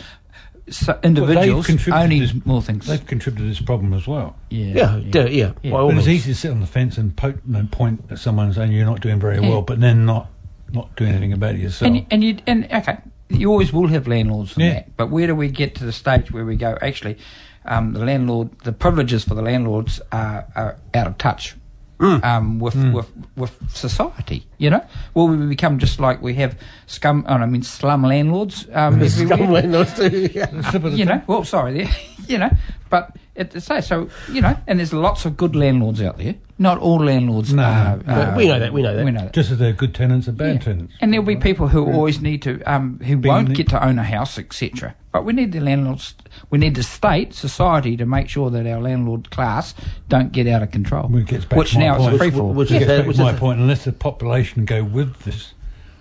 so 0.70 0.94
Well, 0.94 1.02
they've 1.02 1.10
individuals 1.18 1.66
contributed 1.68 2.04
only 2.04 2.20
this- 2.22 2.46
more 2.46 2.62
things. 2.62 2.88
they've 2.88 3.06
contributed 3.06 3.46
to 3.46 3.50
this 3.50 3.62
problem 3.62 3.94
as 3.94 4.08
well. 4.08 4.36
Yeah, 4.50 4.66
Yeah, 4.66 4.98
yeah, 4.98 5.26
yeah. 5.26 5.52
Yeah. 5.62 5.72
By 5.72 5.78
all 5.80 5.90
But 5.90 5.98
it's 6.00 6.08
easy 6.08 6.34
to 6.34 6.38
sit 6.40 6.52
on 6.52 6.60
the 6.60 6.66
fence 6.68 6.98
and 6.98 7.16
po- 7.16 7.28
you 7.28 7.36
know, 7.46 7.68
point 7.72 8.04
at 8.10 8.20
someone 8.20 8.52
saying 8.54 8.72
you're 8.72 8.86
not 8.86 9.02
doing 9.02 9.20
very 9.20 9.40
Yeah. 9.40 9.50
well, 9.50 9.62
but 9.62 9.80
then 9.80 10.06
not 10.06 10.30
not 10.74 10.96
doing 10.96 11.12
anything 11.12 11.32
about 11.34 11.56
it 11.56 11.62
yourself. 11.62 11.88
And 11.92 12.06
and 12.10 12.24
you 12.24 12.38
and 12.48 12.68
okay, 12.74 12.98
you 13.30 13.52
always 13.52 13.72
will 13.72 13.88
have 13.88 14.08
landlords 14.08 14.56
and 14.56 14.66
Yeah. 14.66 14.74
that. 14.74 14.98
But 14.98 15.10
where 15.12 15.28
do 15.28 15.36
we 15.36 15.50
get 15.50 15.76
to 15.76 15.86
the 15.86 15.92
stage 15.92 16.32
where 16.32 16.44
we 16.46 16.56
go? 16.56 16.78
Actually, 16.82 17.18
um, 17.66 17.94
the 17.94 18.04
landlord, 18.04 18.50
the 18.64 18.72
privileges 18.74 19.24
for 19.24 19.36
the 19.36 19.42
landlords 19.44 20.02
are, 20.12 20.46
are 20.56 20.78
out 20.94 21.08
of 21.08 21.18
touch. 21.18 21.56
Um, 21.98 22.60
with, 22.60 22.76
with 22.92 23.10
with 23.38 23.58
society, 23.70 24.46
you 24.58 24.70
know, 24.70 24.84
will 25.14 25.28
we 25.28 25.46
become 25.48 25.80
just 25.80 26.00
like 26.00 26.22
we 26.22 26.34
have 26.36 26.58
scum? 26.88 27.26
Oh, 27.28 27.34
I 27.36 27.46
mean, 27.46 27.64
slum 27.64 28.04
landlords 28.04 28.68
um, 28.74 28.96
everywhere? 29.02 29.38
Scum 29.38 29.52
landlords 29.52 29.94
too, 29.96 30.30
yeah. 30.34 30.46
That's 30.52 30.76
a 30.76 30.80
bit 30.80 30.94
of 30.94 31.00
you 31.00 31.06
know, 31.06 31.22
well, 31.28 31.44
sorry, 31.44 31.90
you 32.28 32.38
know, 32.38 32.50
but 32.90 33.16
it, 33.36 33.62
so 33.62 33.80
so 33.82 34.10
you 34.32 34.42
know, 34.42 34.58
and 34.68 34.80
there's 34.80 34.94
lots 34.94 35.26
of 35.26 35.36
good 35.38 35.56
landlords 35.56 36.02
out 36.02 36.18
there. 36.18 36.36
Not 36.58 36.78
all 36.78 37.04
landlords. 37.04 37.52
No. 37.54 37.64
are, 37.64 38.00
Well, 38.08 38.38
we 38.38 38.48
know 38.48 38.60
that, 38.60 38.72
we 38.72 38.82
know 38.82 38.96
that. 38.96 39.04
We 39.04 39.12
know 39.12 39.24
that. 39.24 39.34
just 39.34 39.52
as 39.52 39.58
they're 39.58 39.74
good 39.74 39.94
tenants 39.94 40.26
and 40.30 40.38
bad 40.38 40.54
Yeah. 40.54 40.60
tenants. 40.62 40.94
And 41.02 41.12
there'll 41.12 41.26
be 41.26 41.36
people 41.36 41.68
who 41.68 41.86
always 41.92 42.22
need 42.22 42.42
to, 42.44 42.62
um, 42.64 42.98
who 43.04 43.18
Being 43.18 43.34
won't 43.36 43.50
the- 43.50 43.56
get 43.56 43.68
to 43.72 43.86
own 43.86 44.00
a 44.00 44.06
house, 44.06 44.40
etc. 44.40 44.96
But 45.12 45.26
we 45.26 45.34
need 45.34 45.52
the 45.52 45.60
landlords, 45.60 46.16
we 46.52 46.58
need 46.58 46.76
the 46.76 46.84
state, 46.84 47.34
society 47.34 47.98
to 47.98 48.06
make 48.06 48.30
sure 48.30 48.50
that 48.52 48.66
our 48.66 48.80
landlord 48.82 49.32
class 49.32 49.76
don't 50.08 50.32
get 50.32 50.48
out 50.48 50.64
of 50.64 50.72
control. 50.72 51.10
Which 51.10 51.26
gets 51.28 51.44
back 51.44 51.60
which 51.60 51.72
to 51.74 51.80
my 51.80 51.86
now 51.88 52.08
is 52.08 52.16
a 52.16 52.18
free 52.18 52.32
for 52.32 52.40
all. 52.44 52.54
Which 52.54 52.72
Which 52.72 52.82
is- 52.82 52.88
gets 52.88 53.06
which 53.08 53.18
my 53.18 53.34
is- 53.34 53.40
point. 53.40 53.60
Unless 53.60 53.84
the 53.84 53.92
population 53.92 54.45
go 54.66 54.84
with 54.84 55.24
this, 55.24 55.54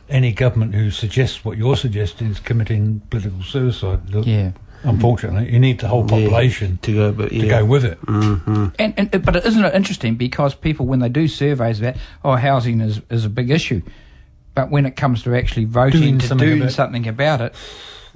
any 0.08 0.32
government 0.32 0.74
who 0.74 0.90
suggests 0.90 1.44
what 1.44 1.56
you're 1.56 1.76
suggesting 1.76 2.28
is 2.30 2.38
committing 2.40 3.00
political 3.10 3.42
suicide. 3.42 4.10
Look, 4.10 4.26
Yeah. 4.26 4.52
Unfortunately, 4.84 5.50
you 5.50 5.58
need 5.58 5.78
the 5.80 5.88
whole 5.88 6.02
Yeah, 6.02 6.08
population 6.10 6.78
to 6.82 6.92
go, 6.92 7.12
but 7.12 7.30
to 7.30 7.48
go 7.48 7.64
with 7.64 7.86
it. 7.86 7.98
Mm-hmm. 8.02 8.66
And, 8.78 8.94
and 8.98 9.24
but 9.24 9.36
isn't 9.36 9.64
it 9.64 9.74
interesting 9.74 10.16
because 10.16 10.54
people 10.54 10.84
when 10.84 10.98
they 10.98 11.08
do 11.08 11.26
surveys 11.26 11.80
about 11.80 11.96
oh 12.22 12.36
housing 12.36 12.82
is 12.82 13.00
is 13.08 13.24
a 13.24 13.30
big 13.30 13.50
issue, 13.50 13.80
but 14.54 14.70
when 14.70 14.86
it 14.86 14.96
comes 14.96 15.22
to 15.24 15.34
actually 15.34 15.64
voting 15.64 16.00
Doing 16.00 16.18
to 16.18 16.26
something 16.26 16.48
do 16.48 16.56
about- 16.62 16.72
something 16.72 17.08
about 17.08 17.40
it, 17.40 17.54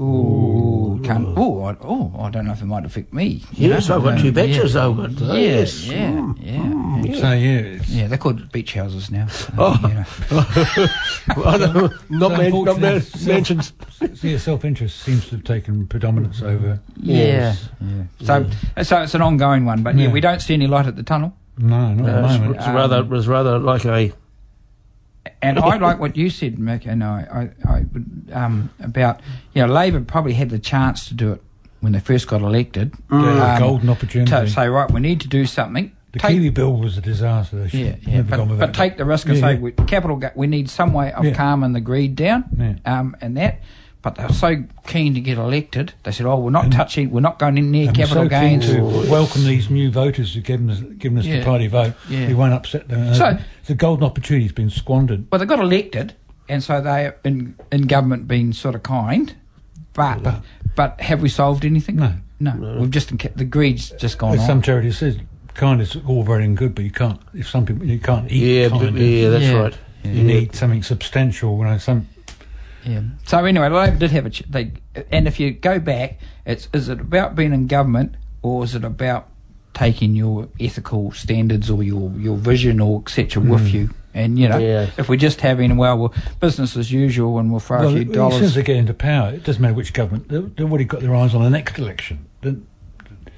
ooh, 0.01 1.01
can't, 1.05 1.37
ooh, 1.37 1.63
I, 1.65 1.77
oh, 1.83 2.15
I 2.21 2.31
don't 2.31 2.47
know 2.47 2.53
if 2.53 2.63
it 2.63 2.67
might 2.67 2.85
affect 2.85 3.13
me. 3.13 3.43
you 3.53 3.69
Yes, 3.71 3.89
know? 3.89 3.97
I've 3.97 4.05
got 4.05 4.19
two 4.21 4.31
batches, 4.33 4.75
yeah. 4.75 4.87
I've 4.89 4.97
got, 4.97 5.23
uh, 5.23 5.33
yeah, 5.35 5.41
yes. 5.41 5.85
yeah, 5.87 6.11
Mm. 6.13 7.07
yeah, 7.07 7.21
So 7.21 7.33
yeah, 7.33 7.49
it's, 7.59 7.89
yeah. 7.91 8.07
They're 8.07 8.19
called 8.19 8.51
beach 8.53 8.75
houses 8.75 9.11
now. 9.11 9.27
Oh. 9.59 9.77
you 9.83 9.95
know. 9.95 10.05
I 11.45 11.59
don't 11.59 11.75
know, 11.75 11.81
not, 11.83 11.91
So 11.91 11.99
man, 11.99 12.11
not 12.11 12.31
unfortunately, 12.41 12.81
man, 12.83 13.01
self- 13.01 13.27
mentioned. 13.27 13.73
yeah, 14.23 14.39
self-interest 14.39 15.01
seems 15.01 15.25
to 15.29 15.37
have 15.37 15.45
taken 15.45 15.87
predominance 15.87 16.43
over. 16.43 16.81
Yeah, 17.01 17.55
yeah. 17.81 18.03
So, 18.23 18.47
so 18.83 19.03
it's 19.03 19.15
an 19.15 19.23
ongoing 19.23 19.65
one, 19.65 19.83
but 19.83 19.97
yeah. 19.97 20.07
Yeah. 20.07 20.13
we 20.13 20.21
don't 20.21 20.41
see 20.41 20.55
any 20.55 20.67
light 20.67 20.87
at 20.87 20.97
the 20.97 21.03
tunnel. 21.03 21.35
No, 21.59 21.93
not 21.93 22.09
at 22.09 22.15
the 22.15 22.39
moment. 22.39 22.57
it's 22.57 22.67
rather, 22.69 22.97
Um, 22.99 23.05
it 23.07 23.09
was 23.11 23.27
rather 23.29 23.59
like 23.59 23.85
a 23.85 24.13
And 25.43 25.59
I 25.59 25.77
like 25.89 25.99
what 25.99 26.17
you 26.17 26.31
said, 26.31 26.57
Mick, 26.57 26.87
and 26.87 27.03
I, 27.05 27.51
I, 27.67 27.71
I 28.33 28.45
um, 28.45 28.71
about 28.81 29.21
you 29.55 29.63
know 29.67 29.73
Labor 29.73 30.01
probably 30.01 30.35
had 30.35 30.51
the 30.51 30.59
chance 30.59 31.07
to 31.09 31.15
do 31.15 31.33
it 31.33 31.43
when 31.81 31.93
they 31.93 32.01
first 32.01 32.27
got 32.29 32.41
elected. 32.43 32.93
The 33.11 33.17
Um, 33.17 33.59
golden 33.59 33.89
opportunity. 33.91 34.31
To 34.31 34.49
say 34.49 34.69
right, 34.69 34.91
we 34.91 35.01
need 35.01 35.21
to 35.23 35.29
do 35.29 35.47
something. 35.47 35.93
the 36.13 36.19
Take- 36.19 36.33
Kiwi 36.37 36.51
build 36.51 36.83
was 36.83 36.99
a 36.99 37.01
disaster. 37.01 37.69
Yeah, 37.73 37.97
yeah, 38.03 38.23
but, 38.23 38.47
but 38.49 38.59
that. 38.59 38.75
take 38.75 38.97
the 38.97 39.05
risk 39.05 39.27
and 39.29 39.37
Yeah, 39.37 39.43
say 39.43 39.53
yeah. 39.55 39.61
we, 39.61 39.73
capital. 39.73 40.21
We 40.35 40.47
need 40.47 40.69
some 40.71 40.93
way 40.93 41.13
of 41.13 41.25
Yeah. 41.25 41.35
calming 41.35 41.73
the 41.73 41.81
greed 41.81 42.17
down, 42.17 42.81
um, 42.85 43.17
and 43.21 43.37
that. 43.37 43.61
But 44.01 44.15
they 44.15 44.25
were 44.25 44.33
so 44.33 44.63
keen 44.87 45.15
to 45.15 45.21
get 45.21 45.39
elected. 45.39 45.93
They 46.05 46.13
said, 46.13 46.25
"Oh, 46.27 46.39
we're 46.39 46.51
not 46.51 46.71
touching. 46.71 47.11
We're 47.11 47.21
not 47.21 47.39
going 47.41 47.59
in 47.59 47.73
near 47.73 47.89
And 47.89 47.97
we're 47.97 48.05
capital 48.07 48.25
so 48.25 48.29
keen 48.29 48.61
gains." 48.61 48.67
to 48.71 49.11
welcome 49.11 49.45
these 49.45 49.69
new 49.71 49.91
voters 49.91 50.35
who've 50.35 50.45
given 50.45 50.71
us, 50.71 50.81
given 50.99 51.19
us 51.19 51.25
Yeah. 51.27 51.41
the 51.41 51.45
party 51.45 51.67
vote. 51.67 51.95
Yeah. 52.09 52.29
We 52.29 52.35
won't 52.35 52.53
upset 52.55 52.89
them. 52.89 53.13
So- 53.15 53.25
Uh, 53.25 53.39
the 53.67 53.75
golden 53.75 54.05
opportunity's 54.05 54.53
been 54.53 54.71
squandered. 54.71 55.25
Well, 55.33 55.41
they 55.41 55.47
got 55.47 55.59
elected, 55.59 56.15
and 56.49 56.63
so 56.63 56.81
they 56.81 57.11
in 57.25 57.55
in 57.73 57.83
government 57.89 58.29
been 58.29 58.53
sort 58.53 58.77
of 58.77 58.85
kind, 58.85 59.35
but 59.95 60.43
but 60.77 61.01
have 61.01 61.21
we 61.21 61.29
solved 61.29 61.65
anything? 61.65 61.97
No. 61.97 62.13
no. 62.39 62.77
We've 62.81 62.91
just 62.91 63.17
kept 63.19 63.37
the 63.37 63.45
greed's 63.45 63.91
just 63.99 64.17
gone 64.19 64.35
As 64.35 64.41
on. 64.43 64.47
some 64.47 64.63
charity 64.63 64.93
says, 64.93 65.17
kind 65.55 65.81
is 65.81 65.97
all 66.07 66.23
very 66.23 66.45
and 66.45 66.57
good, 66.57 66.73
but 66.77 66.85
you 66.85 66.93
can't. 66.93 67.19
If 67.35 67.49
some 67.49 67.67
people 67.67 67.85
you 67.85 67.99
can't 67.99 68.31
eat 68.31 68.61
yeah, 68.63 68.69
kind. 68.69 68.81
but, 68.95 69.03
yeah, 69.03 69.29
that's 69.29 69.45
Yeah. 69.45 69.53
right. 69.59 69.75
You 70.05 70.23
need 70.23 70.55
something 70.55 70.85
substantial. 70.85 71.59
You 71.59 71.65
know, 71.65 71.79
some 71.79 72.07
yeah. 72.85 73.03
So 73.27 73.45
anyway, 73.45 73.69
Labor 73.69 73.97
did 73.97 74.11
have 74.13 74.27
a 74.27 74.31
ch- 74.31 74.45
they, 74.49 74.73
and 75.11 75.27
if 75.27 75.39
you 75.41 75.53
go 75.53 75.79
back, 75.79 76.19
it's 76.47 76.69
is 76.73 76.89
it 76.89 77.01
about 77.01 77.35
being 77.35 77.53
in 77.53 77.67
government 77.67 78.15
or 78.43 78.65
is 78.65 78.75
it 78.75 78.85
about 78.85 79.29
taking 79.75 80.15
your 80.15 80.49
ethical 80.59 81.13
standards 81.13 81.71
or 81.71 81.83
your 81.83 82.11
your 82.13 82.37
vision 82.37 82.81
or 82.81 83.01
etc. 83.01 83.43
with 83.43 83.71
hmm. 83.71 83.77
you? 83.77 83.91
And 84.15 84.39
you 84.39 84.49
know, 84.49 84.59
Yeah. 84.59 84.91
if 84.97 85.09
we're 85.09 85.17
just 85.17 85.41
having 85.41 85.77
well, 85.77 85.99
well, 85.99 86.15
business 86.41 86.77
as 86.77 86.91
usual, 86.91 87.39
and 87.39 87.51
we'll 87.51 87.61
throw 87.61 87.81
well, 87.81 87.89
a 87.91 87.93
few 87.93 88.05
dollars. 88.05 88.07
as 88.07 88.13
soon 88.13 88.19
dollars. 88.19 88.43
as 88.43 88.55
they 88.55 88.63
get 88.63 88.77
into 88.77 88.95
power, 88.95 89.31
it 89.31 89.45
doesn't 89.45 89.63
matter 89.63 89.75
which 89.75 89.93
government. 89.93 90.29
They- 90.29 90.41
They've 90.41 90.69
already 90.69 90.85
got 90.85 91.01
their 91.01 91.15
eyes 91.15 91.35
on 91.35 91.43
the 91.43 91.51
next 91.51 91.79
election. 91.79 92.27
The- 92.41 92.61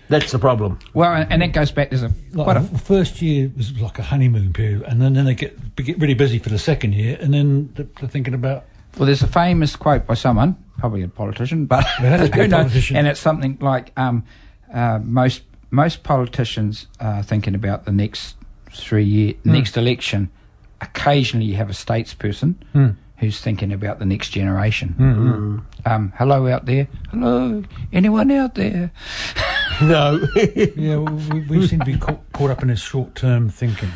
That's 0.08 0.32
the 0.32 0.38
problem. 0.38 0.78
well, 0.94 1.12
and, 1.12 1.30
and 1.30 1.42
that 1.42 1.52
goes 1.52 1.70
back. 1.70 1.90
There's 1.90 2.02
a 2.02 2.12
Like 2.32 2.44
quite 2.44 2.56
a 2.56 2.60
the 2.60 2.78
first 2.78 3.20
year 3.20 3.50
was 3.56 3.78
like 3.78 3.98
a 3.98 4.02
honeymoon 4.02 4.52
period, 4.52 4.82
and 4.82 5.02
then, 5.02 5.12
then 5.14 5.24
they 5.26 5.34
get 5.34 5.76
get 5.76 5.98
really 5.98 6.14
busy 6.14 6.38
for 6.38 6.48
the 6.48 6.58
second 6.58 6.94
year, 6.94 7.18
and 7.20 7.34
then 7.34 7.70
they're, 7.74 7.86
they're 7.98 8.08
thinking 8.08 8.34
about 8.34 8.64
Well, 9.00 9.06
there's 9.06 9.22
a 9.22 9.26
famous 9.26 9.76
quote 9.76 10.06
by 10.06 10.12
someone, 10.12 10.62
probably 10.78 11.00
a 11.02 11.08
politician, 11.08 11.64
but 11.64 11.86
Yeah, 12.02 12.18
that's 12.18 12.22
a 12.28 12.28
good 12.28 12.42
who 12.42 12.48
knows? 12.48 12.60
politician. 12.64 12.96
and 12.98 13.06
it's 13.06 13.18
something 13.18 13.56
like 13.62 13.92
um, 13.96 14.24
uh, 14.72 14.98
most 15.02 15.40
most 15.70 16.02
politicians 16.02 16.86
are 17.00 17.22
thinking 17.22 17.54
about 17.54 17.86
the 17.86 17.92
next 17.92 18.36
three 18.70 19.04
year 19.04 19.32
Hmm. 19.42 19.52
next 19.52 19.78
election. 19.78 20.28
Occasionally, 20.82 21.46
you 21.46 21.56
have 21.56 21.70
a 21.70 21.72
statesperson 21.72 22.56
Hmm. 22.74 22.88
who's 23.16 23.40
thinking 23.40 23.72
about 23.72 24.00
the 24.00 24.04
next 24.04 24.30
generation. 24.30 24.88
Hmm. 24.90 25.58
Um, 25.86 26.12
hello 26.18 26.46
out 26.48 26.66
there. 26.66 26.86
Hello, 27.10 27.62
anyone 27.94 28.30
out 28.30 28.54
there? 28.54 28.90
No. 29.82 30.20
yeah, 30.76 30.96
well, 30.96 31.14
we, 31.32 31.40
we 31.58 31.66
seem 31.66 31.78
to 31.78 31.86
be 31.86 31.96
caught, 31.96 32.20
caught 32.34 32.50
up 32.50 32.60
in 32.60 32.68
this 32.68 32.82
short 32.82 33.14
term 33.14 33.48
thinking. 33.48 33.88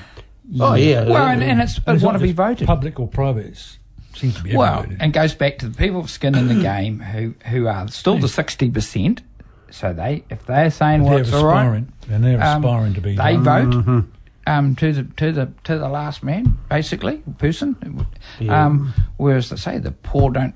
oh, 0.58 0.73
yeah. 0.76 1.04
Well, 1.04 1.26
and, 1.26 1.42
and 1.42 1.61
it's, 1.61 1.76
And 1.87 1.96
it's 1.96 2.02
want 2.04 2.16
to 2.16 2.23
be 2.25 2.32
voted. 2.32 2.66
public 2.66 2.99
or 2.99 3.06
private. 3.06 3.44
It 3.44 3.76
seems 4.14 4.37
to 4.37 4.42
be 4.42 4.56
Well, 4.56 4.80
everywhere. 4.80 4.99
and 5.00 5.12
goes 5.12 5.35
back 5.35 5.59
to 5.59 5.68
the 5.68 5.76
people 5.76 6.00
with 6.02 6.11
skin 6.11 6.35
in 6.35 6.49
the 6.49 6.54
game 6.62 7.00
who 7.00 7.35
who 7.47 7.66
are 7.66 7.88
still 7.88 8.18
the 8.18 8.28
sixty 8.28 8.71
percent. 8.71 9.23
So 9.71 9.92
they, 9.92 10.23
if 10.30 10.47
they're 10.47 10.71
saying 10.71 11.02
they're 11.02 11.14
what's 11.14 11.33
all 11.33 11.47
right, 11.47 11.85
and 12.09 12.25
they're 12.25 12.40
um, 12.42 12.64
aspiring 12.64 12.94
to 12.94 13.00
be. 13.00 13.16
they 13.16 13.37
one. 13.37 13.83
vote 13.85 14.04
um, 14.47 14.76
to 14.76 14.92
the 14.92 15.02
to 15.16 15.33
the 15.33 15.52
to 15.64 15.78
the 15.78 15.88
last 15.88 16.23
man, 16.23 16.56
basically 16.68 17.23
person. 17.38 18.06
Yeah. 18.38 18.66
Um, 18.66 18.94
whereas 19.16 19.50
they 19.50 19.56
say 19.56 19.78
the 19.78 19.90
poor 19.90 20.30
don't 20.30 20.54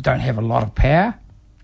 don't 0.00 0.20
have 0.20 0.38
a 0.38 0.42
lot 0.42 0.62
of 0.62 0.74
power 0.74 1.14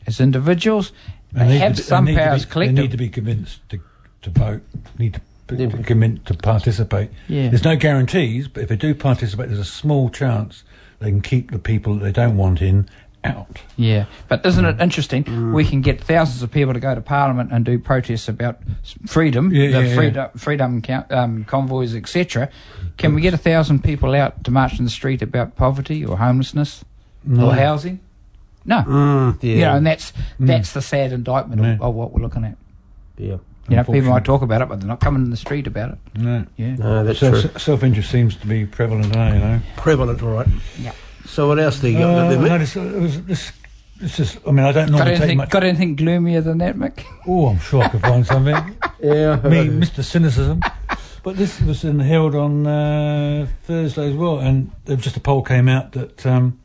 as 0.07 0.21
individuals. 0.21 0.93
And 1.35 1.43
They 1.51 1.55
need 1.55 1.59
have 1.61 1.73
to 1.77 1.83
be- 1.83 1.87
some 1.87 2.05
they 2.07 2.15
powers 2.17 2.45
be, 2.47 2.51
collective. 2.51 2.77
They 2.77 2.83
need 2.83 2.91
to 2.91 2.97
be 2.97 3.09
convinced 3.11 3.61
to, 3.69 3.81
to 4.23 4.31
vote. 4.31 4.63
Need 4.99 5.15
to 5.15 5.21
be 5.55 5.63
Yeah. 5.65 5.83
convinced 5.83 6.25
to 6.27 6.35
participate. 6.35 7.11
Yeah. 7.29 7.49
There's 7.49 7.65
no 7.65 7.77
guarantees, 7.77 8.49
but 8.49 8.63
if 8.63 8.71
they 8.71 8.77
do 8.77 8.95
participate, 8.95 9.49
there's 9.49 9.59
a 9.61 9.65
small 9.65 10.09
chance 10.09 10.63
they 11.01 11.11
can 11.11 11.21
keep 11.21 11.51
the 11.51 11.59
people 11.59 11.95
that 11.95 12.05
they 12.05 12.13
don't 12.13 12.37
want 12.37 12.61
in 12.63 12.89
out. 13.25 13.59
Yeah, 13.77 14.05
but 14.29 14.45
isn't 14.47 14.65
Mm. 14.65 14.75
it 14.75 14.81
interesting? 14.81 15.53
We 15.53 15.65
can 15.65 15.81
get 15.81 16.03
thousands 16.03 16.43
of 16.43 16.51
people 16.53 16.73
to 16.75 16.81
go 16.81 16.95
to 16.95 17.01
Parliament 17.01 17.51
and 17.53 17.65
do 17.65 17.79
protests 17.79 18.29
about 18.29 18.59
freedom, 19.07 19.53
Yeah, 19.53 19.71
the 19.81 19.87
yeah, 19.89 19.95
freedom, 19.95 20.29
freedom 20.37 20.83
um, 21.11 21.45
convoys, 21.45 21.95
etc. 21.97 22.49
Can 22.97 23.15
we 23.15 23.21
get 23.21 23.35
a 23.35 23.39
thousand 23.39 23.83
people 23.83 24.15
out 24.15 24.45
to 24.45 24.51
march 24.51 24.79
in 24.79 24.85
the 24.85 24.91
street 24.91 25.21
about 25.21 25.57
poverty 25.57 26.05
or 26.05 26.17
homelessness 26.19 26.85
No. 27.25 27.49
or 27.49 27.55
housing? 27.55 27.99
No, 28.65 28.83
Mm, 28.87 29.39
yeah. 29.43 29.55
you 29.55 29.61
know, 29.63 29.77
and 29.77 29.87
that's 29.87 30.13
that's 30.39 30.73
the 30.73 30.83
sad 30.83 31.13
indictment 31.13 31.61
Yeah. 31.63 31.73
of, 31.75 31.83
of 31.83 31.95
what 31.95 32.13
we're 32.13 32.23
looking 32.23 32.45
at. 32.45 32.57
yeah. 33.17 33.37
You 33.69 33.77
know, 33.77 33.85
people 33.85 34.11
might 34.11 34.25
talk 34.25 34.43
about 34.43 34.63
it, 34.63 34.69
but 34.69 34.81
they're 34.81 34.89
not 34.89 35.01
coming 35.01 35.23
in 35.25 35.31
the 35.31 35.37
street 35.37 35.67
about 35.67 35.91
it. 35.93 35.99
No. 36.15 36.47
Yeah. 36.57 36.77
No, 36.77 37.05
that's 37.05 37.19
So 37.19 37.31
true. 37.31 37.51
s- 37.55 37.63
self-interest 37.63 38.11
seems 38.11 38.35
to 38.37 38.47
be 38.47 38.65
prevalent 38.65 39.15
now, 39.15 39.33
you 39.33 39.39
know. 39.39 39.61
Prevalent, 39.77 40.23
all 40.23 40.31
right. 40.31 40.47
Yeah. 40.81 40.93
So 41.27 41.49
what 41.49 41.59
else 41.59 41.79
do 41.81 41.89
you 41.89 41.99
got? 41.99 42.15
Uh, 42.15 42.29
The- 42.31 42.37
the- 42.39 42.49
no, 42.49 42.59
this, 42.59 42.77
it 42.77 43.01
was, 43.01 43.23
this, 43.25 43.53
this 44.01 44.21
is, 44.21 44.39
I 44.47 44.53
mean, 44.53 44.65
I 44.65 44.73
don't 44.73 44.91
normally 44.91 45.11
take 45.13 45.21
anything? 45.21 45.37
much. 45.39 45.51
Got 45.51 45.65
anything 45.65 45.97
gloomier 45.97 46.41
than 46.41 46.59
that, 46.59 46.77
Mick? 46.77 47.05
Oh, 47.27 47.49
I'm 47.49 47.59
sure 47.59 47.83
I 47.83 47.89
could 47.89 48.01
find 48.01 48.27
something. 48.27 48.55
yeah. 49.03 49.37
Me, 49.45 49.67
Mr. 49.69 50.03
Cynicism. 50.03 50.63
But 51.23 51.37
this 51.37 51.61
was 51.61 51.85
in 51.85 51.99
held 51.99 52.35
on 52.35 52.67
uh, 52.67 53.47
Thursday 53.65 54.09
as 54.11 54.15
well, 54.15 54.39
and 54.39 54.71
there 54.87 54.97
was 54.97 55.05
just 55.05 55.17
a 55.17 55.21
poll 55.21 55.43
came 55.43 55.69
out 55.69 55.93
that 55.93 56.25
um, 56.25 56.59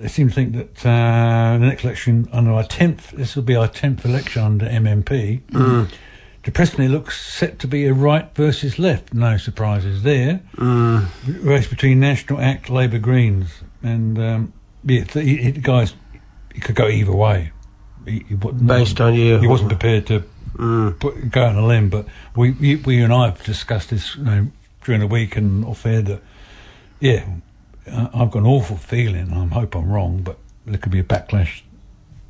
they 0.00 0.08
seem 0.08 0.28
to 0.28 0.34
think 0.34 0.54
that 0.54 0.86
uh, 0.86 1.58
the 1.58 1.66
next 1.66 1.84
election 1.84 2.28
under 2.32 2.52
our 2.52 2.64
tenth, 2.64 3.10
this 3.10 3.36
will 3.36 3.42
be 3.42 3.54
our 3.54 3.68
tenth 3.68 4.04
election 4.04 4.42
under 4.42 4.66
MMP. 4.66 5.42
depressingly 6.42 6.88
looks 6.88 7.20
set 7.20 7.58
to 7.58 7.66
be 7.66 7.86
a 7.86 7.92
right 7.92 8.34
versus 8.34 8.78
left. 8.78 9.12
No 9.12 9.36
surprises 9.36 10.02
there. 10.02 10.40
Race 10.56 11.68
between 11.68 12.00
National 12.00 12.40
Act, 12.40 12.70
Labour, 12.70 12.98
Greens, 12.98 13.62
and 13.82 14.18
um, 14.18 14.52
yeah, 14.84 15.04
the, 15.04 15.20
he, 15.22 15.50
the 15.50 15.60
guys, 15.60 15.94
he 16.54 16.60
could 16.60 16.74
go 16.76 16.88
either 16.88 17.12
way. 17.12 17.52
He, 18.06 18.24
he 18.28 18.34
Based 18.34 19.00
on 19.00 19.14
you. 19.14 19.38
he 19.38 19.46
wasn't 19.46 19.68
prepared 19.68 20.06
to 20.06 20.24
put, 20.98 21.30
go 21.30 21.44
on 21.44 21.56
a 21.56 21.66
limb, 21.66 21.90
but 21.90 22.06
we, 22.34 22.52
we, 22.52 22.76
we 22.76 23.02
and 23.02 23.12
I 23.12 23.26
have 23.26 23.44
discussed 23.44 23.90
this 23.90 24.16
you 24.16 24.24
know, 24.24 24.46
during 24.82 25.00
the 25.00 25.06
week 25.06 25.36
and 25.36 25.64
off 25.64 25.84
air 25.84 26.00
that, 26.02 26.22
yeah, 27.00 27.24
I've 27.92 28.30
got 28.30 28.40
an 28.40 28.46
awful 28.46 28.76
feeling, 28.76 29.32
I 29.32 29.46
hope 29.46 29.74
I'm 29.74 29.90
wrong, 29.90 30.22
but 30.22 30.38
there 30.66 30.78
could 30.78 30.92
be 30.92 31.00
a 31.00 31.04
backlash 31.04 31.62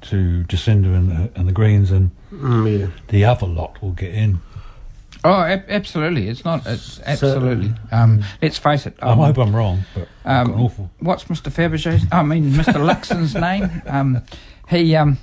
to 0.02 0.45
Jacinda 0.45 0.95
and 0.97 1.11
the, 1.11 1.31
and 1.38 1.47
the 1.49 1.52
Greens, 1.52 1.90
and 1.90 2.11
Mm, 2.33 2.81
yeah. 2.81 2.87
the 3.09 3.25
other 3.25 3.47
lot 3.47 3.83
will 3.83 3.90
get 3.93 4.14
in. 4.14 4.40
Oh, 5.25 5.43
ab- 5.43 5.64
absolutely. 5.69 6.29
It's 6.29 6.45
not. 6.45 6.64
It's 6.64 7.00
absolutely. 7.00 7.75
Um, 7.90 8.23
let's 8.40 8.57
face 8.57 8.87
it. 8.87 8.97
I 9.02 9.11
um, 9.11 9.19
hope 9.19 9.37
I'm 9.38 9.55
wrong, 9.55 9.83
but 9.95 10.09
I've 10.25 10.47
got 10.47 10.52
an 10.55 10.55
um, 10.55 10.62
awful. 10.62 10.90
what's 11.00 11.25
Mr. 11.25 11.50
Faberge's? 11.52 12.05
I 12.12 12.23
mean, 12.23 12.52
Mr. 12.52 12.75
Luxon's 12.75 13.35
name. 13.49 13.83
Um, 13.87 14.23
he 14.69 14.95
um, 14.97 15.19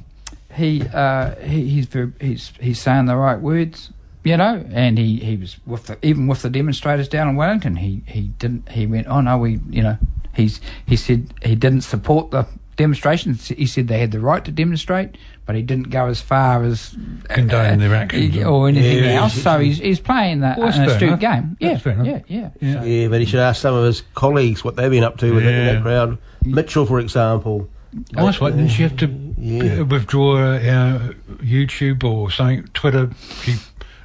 he 0.54 0.84
uh, 0.94 1.34
he 1.38 1.68
he's 1.70 1.86
very, 1.88 2.12
he's 2.20 2.52
he's 2.60 2.80
saying 2.80 3.06
the 3.06 3.16
right 3.16 3.40
words, 3.40 3.92
you 4.24 4.38
know. 4.38 4.64
And 4.72 4.98
he, 5.00 5.18
he 5.18 5.38
was 5.38 5.58
with 5.66 5.88
the, 5.88 5.98
even 6.06 6.28
with 6.28 6.42
the 6.44 6.50
demonstrators 6.50 7.08
down 7.08 7.30
in 7.30 7.36
Wellington. 7.38 7.78
He 7.78 8.04
he 8.06 8.24
didn't. 8.38 8.70
He 8.70 8.86
went, 8.86 9.08
oh 9.08 9.22
no, 9.22 9.38
we 9.40 9.60
you 9.70 9.82
know. 9.82 9.98
He's 10.38 10.62
he 10.86 10.96
said 10.96 11.34
he 11.44 11.56
didn't 11.56 11.82
support 11.82 12.32
the 12.32 12.46
demonstrations. 12.78 13.48
He 13.50 13.66
said 13.66 13.88
they 13.88 14.00
had 14.00 14.12
the 14.12 14.20
right 14.20 14.46
to 14.46 14.52
demonstrate, 14.52 15.18
but 15.48 15.56
he 15.56 15.64
didn't 15.64 15.90
go 15.90 16.06
as 16.06 16.22
far 16.22 16.64
as 16.64 16.96
Condone 17.28 17.80
their 17.80 17.96
actions. 17.96 18.38
or 18.44 18.68
anything 18.70 19.04
Yeah, 19.04 19.22
else. 19.22 19.34
he's- 19.34 19.44
So 19.44 19.60
he's 19.60 19.78
he's 19.80 20.00
playing 20.00 20.42
the, 20.42 20.54
Well, 20.58 20.68
that's 20.68 20.78
an 20.78 20.86
astute 20.86 21.04
enough. 21.10 21.20
game. 21.20 21.58
Yeah, 21.60 21.70
That's 21.70 21.82
fair 21.82 21.94
enough. 21.94 22.06
yeah, 22.08 22.20
yeah, 22.28 22.50
Yeah. 22.62 22.74
So- 22.82 22.86
Yeah, 22.88 23.08
but 23.08 23.20
he 23.20 23.26
should 23.26 23.40
ask 23.40 23.62
some 23.62 23.74
of 23.74 23.84
his 23.84 24.04
colleagues 24.14 24.64
what 24.64 24.76
they've 24.76 24.92
been 24.92 25.04
up 25.04 25.18
to 25.18 25.34
within 25.34 25.54
Yeah. 25.56 25.74
that 25.74 25.82
crowd. 25.82 26.18
Mitchell, 26.46 26.86
for 26.86 27.00
example. 27.00 27.68
Oh, 28.16 28.26
that's 28.26 28.40
right. 28.40 28.56
Didn't 28.56 28.70
she 28.70 28.84
have 28.84 28.96
to 28.98 29.08
Yeah. 29.40 29.80
uh, 29.82 29.86
withdraw 29.86 30.38
uh, 30.38 31.00
YouTube 31.42 32.04
or 32.04 32.30
something? 32.30 32.66
Twitter. 32.76 33.10
She 33.42 33.56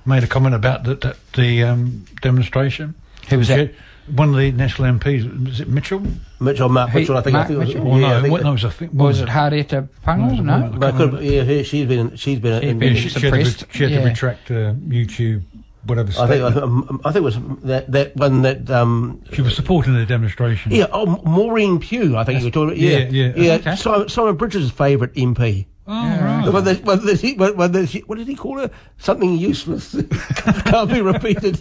made 0.06 0.24
a 0.24 0.26
comment 0.26 0.54
about 0.54 0.84
that, 0.84 1.02
that 1.02 1.16
the 1.34 1.62
um, 1.64 2.04
demonstration. 2.22 2.94
Who 3.28 3.38
was 3.38 3.48
that? 3.48 3.72
She- 4.12 4.16
One 4.16 4.28
of 4.30 4.36
the 4.36 4.52
national 4.52 4.92
MPs. 4.98 5.46
Was 5.46 5.60
it 5.60 5.68
Mitchell? 5.68 6.02
Mitchell, 6.40 6.68
Mark 6.68 6.90
He- 6.90 7.00
Mitchell, 7.00 7.16
I 7.16 7.20
think. 7.22 7.34
I 7.34 7.38
Mark 7.38 7.48
think 7.48 7.56
it 7.56 7.58
was, 7.60 7.68
Mitchell? 7.74 7.86
Or 7.88 8.00
yeah, 8.00 8.18
I 8.18 8.20
think 8.20 8.32
what, 8.32 8.38
that- 8.38 8.44
no, 8.44 8.50
it 8.50 8.52
was 8.54 8.64
a 8.64 8.70
thing. 8.70 8.90
Was 8.92 9.20
it 9.20 9.28
Harete 9.28 9.88
Hipango? 10.04 10.36
No, 10.42 10.58
No. 10.58 10.68
no. 10.68 10.78
but 10.78 10.94
could, 10.96 11.22
yeah, 11.22 11.62
she's 11.62 11.86
been, 11.86 12.16
she's 12.16 12.38
been, 12.38 12.60
She's 12.60 12.70
in, 12.70 12.78
been- 12.78 12.94
Yeah, 12.94 13.00
she, 13.00 13.08
she, 13.08 13.14
had 13.14 13.20
to, 13.34 13.44
suppressed, 13.44 13.62
re- 13.62 13.68
she 13.72 13.82
had 13.84 13.92
yeah. 13.92 14.00
to 14.00 14.04
retract 14.06 14.50
uh, 14.50 14.54
YouTube, 14.88 15.42
whatever. 15.86 16.10
I 16.20 16.26
think, 16.26 16.42
I, 16.44 16.50
think- 16.52 17.06
I 17.06 17.12
think 17.12 17.16
it 17.16 17.22
was 17.22 17.38
that 17.64 17.90
that 17.92 18.16
one 18.16 18.42
that 18.42 18.70
um, 18.70 19.22
she 19.32 19.42
was 19.42 19.54
supporting 19.56 19.94
the 19.94 20.04
demonstration. 20.06 20.72
yeah, 20.72 20.86
oh, 20.92 21.06
Maureen 21.24 21.78
Pugh, 21.80 22.16
I 22.16 22.24
think 22.24 22.40
you 22.40 22.46
were 22.46 22.50
talking 22.50 22.68
about. 22.70 22.78
Yeah, 22.78 23.08
yeah, 23.10 23.32
yeah. 23.36 23.52
Okay. 23.54 23.76
Simon, 23.76 24.08
Simon 24.08 24.36
Bridges' 24.36 24.70
favourite 24.70 25.14
MP. 25.14 25.66
Oh, 25.86 25.92
Yeah, 26.04 26.24
right. 26.44 26.52
When 26.52 26.62
the, 26.64 26.74
when 26.76 26.98
the, 27.04 27.34
when, 27.36 27.56
when 27.56 27.72
the, 27.72 28.02
what 28.06 28.16
did 28.18 28.28
he 28.28 28.36
call 28.36 28.58
her? 28.58 28.70
Something 28.98 29.36
useless. 29.36 29.96
Can't 30.36 30.88
be 30.90 31.00
repeated. 31.02 31.60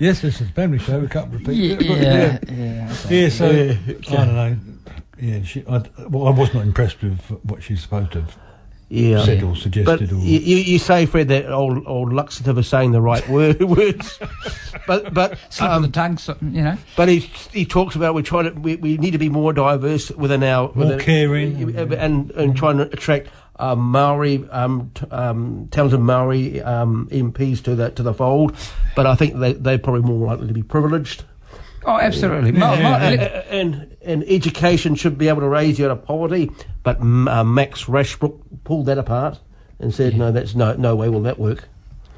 Yes, 0.00 0.20
this 0.22 0.40
is 0.40 0.48
a 0.48 0.52
family 0.52 0.78
show. 0.78 0.98
We 0.98 1.08
can't 1.08 1.30
repeat 1.32 1.52
Yeah, 1.56 1.74
it. 1.74 1.78
but 1.78 1.98
yeah, 2.00 2.38
yeah. 2.50 2.96
Yeah, 3.10 3.28
so 3.28 3.50
Yeah, 3.50 3.74
I 4.08 4.24
don't 4.24 4.34
know. 4.34 4.56
Yeah, 5.20 5.42
she. 5.42 5.60
I, 5.68 5.82
well, 6.08 6.26
I 6.26 6.30
was 6.30 6.54
not 6.54 6.62
impressed 6.64 7.02
with 7.02 7.20
what 7.44 7.62
she's 7.62 7.82
supposed 7.82 8.12
to 8.12 8.22
have 8.22 8.36
Yeah. 8.88 9.22
said 9.22 9.42
or 9.42 9.50
But 9.52 9.58
suggested. 9.58 10.12
or, 10.12 10.16
you, 10.16 10.38
you 10.38 10.56
you 10.56 10.78
say, 10.78 11.04
Fred, 11.04 11.28
that 11.28 11.50
old 11.52 11.86
old 11.86 12.10
Luxative 12.12 12.58
is 12.58 12.66
saying 12.66 12.92
the 12.92 13.02
right 13.02 13.28
word, 13.28 13.60
words, 13.76 14.18
but 14.86 15.12
but 15.12 15.38
Slip 15.50 15.68
of 15.70 15.82
the 15.82 15.86
um, 16.00 16.16
tongue, 16.16 16.18
you 16.40 16.62
know. 16.62 16.78
but 16.96 17.08
he 17.10 17.18
he 17.52 17.66
talks 17.66 17.94
about 17.94 18.14
we're 18.14 18.22
trying 18.22 18.44
to 18.54 18.58
we, 18.58 18.76
we 18.76 18.96
need 18.96 19.10
to 19.10 19.18
be 19.18 19.28
more 19.28 19.52
diverse 19.52 20.10
within 20.12 20.42
our 20.42 20.68
More 20.74 20.86
within, 20.86 20.98
caring. 21.00 21.76
and 21.92 22.30
and 22.30 22.56
trying 22.56 22.78
to 22.78 22.84
attract 22.84 23.28
um, 23.60 23.78
Maori 23.80 24.44
um, 24.50 24.90
t- 24.94 25.06
um, 25.10 25.68
talented 25.70 26.00
Maori 26.00 26.60
um, 26.62 27.08
MPs 27.10 27.62
to 27.64 27.74
the 27.74 27.90
to 27.90 28.02
the 28.02 28.14
fold. 28.14 28.54
But 28.96 29.06
I 29.06 29.14
think 29.14 29.38
they 29.38 29.52
they're 29.52 29.78
probably 29.78 30.02
more 30.02 30.26
likely 30.26 30.48
to 30.48 30.54
be 30.54 30.62
privileged. 30.62 31.24
Oh, 31.84 31.98
absolutely. 31.98 32.50
Yeah, 32.52 32.58
ma- 32.58 32.74
yeah, 32.74 33.42
And, 33.50 33.74
and 33.74 33.96
and 34.02 34.24
education 34.28 34.94
should 34.96 35.16
be 35.16 35.28
able 35.28 35.40
to 35.40 35.48
raise 35.48 35.78
you 35.78 35.86
out 35.86 35.90
of 35.92 36.04
poverty, 36.04 36.50
but 36.82 37.00
mm, 37.00 37.26
uh, 37.30 37.42
Max 37.44 37.84
Rashbrooke 37.84 38.40
pulled 38.64 38.86
that 38.86 38.98
apart 38.98 39.38
and 39.78 39.94
said, 39.94 40.14
"No, 40.16 40.30
that's 40.32 40.54
no 40.54 40.74
no 40.74 40.94
way 40.96 41.08
will 41.08 41.22
that 41.22 41.38
work." 41.38 41.68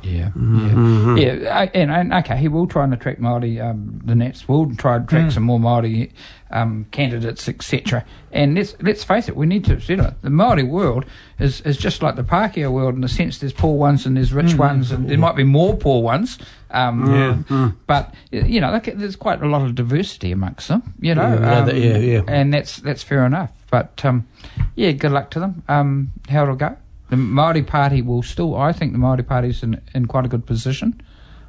Yeah, 0.03 0.31
Mm-hmm. 0.37 1.17
yeah, 1.17 1.33
yeah. 1.35 1.59
uh, 1.61 1.67
And, 1.75 1.93
and 1.93 2.13
okay, 2.13 2.37
he 2.37 2.49
will 2.49 2.67
try 2.67 2.83
and 2.83 2.93
attract 2.93 3.21
Maori. 3.21 3.61
Um, 3.61 4.01
the 4.05 4.17
Nats 4.17 4.49
will 4.49 4.75
try 4.75 4.97
and 4.97 5.05
Mm. 5.05 5.07
attract 5.07 5.33
some 5.35 5.45
more 5.45 5.61
Maori 5.61 6.11
um, 6.53 6.87
candidates, 6.91 7.49
etc. 7.49 8.05
And 8.31 8.55
let's 8.55 8.75
let's 8.81 9.05
face 9.05 9.29
it, 9.29 9.37
we 9.37 9.47
need 9.47 9.65
to. 9.65 9.77
You 9.77 9.97
know, 9.97 10.15
the 10.23 10.31
Maori 10.31 10.63
world 10.63 11.05
is 11.39 11.61
is 11.63 11.77
just 11.77 12.03
like 12.03 12.17
the 12.17 12.23
Pākehā 12.25 12.71
world 12.71 12.95
in 12.95 13.01
the 13.01 13.09
sense 13.09 13.39
there's 13.39 13.53
poor 13.53 13.77
ones 13.77 14.07
and 14.07 14.17
there's 14.17 14.31
Mm-hmm. 14.31 14.47
rich 14.49 14.55
ones, 14.57 14.91
and 14.93 15.09
there 15.09 15.19
might 15.19 15.37
be 15.37 15.45
more 15.45 15.77
poor 15.77 16.03
ones. 16.03 16.39
Um, 16.71 17.15
Yeah. 17.51 17.71
But 17.87 18.15
you 18.31 18.61
know, 18.61 18.79
there's 18.79 19.17
quite 19.17 19.43
a 19.43 19.47
lot 19.49 19.63
of 19.63 19.75
diversity 19.75 20.33
amongst 20.33 20.69
them. 20.69 20.83
You 21.01 21.15
know, 21.15 21.29
Yeah, 21.39 21.59
um, 21.59 21.69
yeah, 21.77 21.99
yeah. 21.99 22.23
and 22.29 22.53
that's 22.55 22.77
that's 22.79 23.03
fair 23.03 23.27
enough. 23.27 23.51
But 23.71 24.05
um, 24.05 24.27
yeah, 24.75 24.93
good 24.93 25.13
luck 25.13 25.31
to 25.31 25.41
them. 25.41 25.63
Um, 25.69 26.13
how 26.29 26.43
it'll 26.45 26.57
go. 26.57 26.77
The 27.11 27.17
Maori 27.17 27.63
Party 27.63 28.01
will 28.01 28.23
still, 28.23 28.57
I 28.57 28.73
think, 28.73 28.93
the 28.93 28.99
Maori 28.99 29.23
Party's 29.23 29.63
in 29.63 29.81
in 29.95 30.07
quite 30.07 30.25
a 30.25 30.29
good 30.29 30.47
position, 30.47 31.01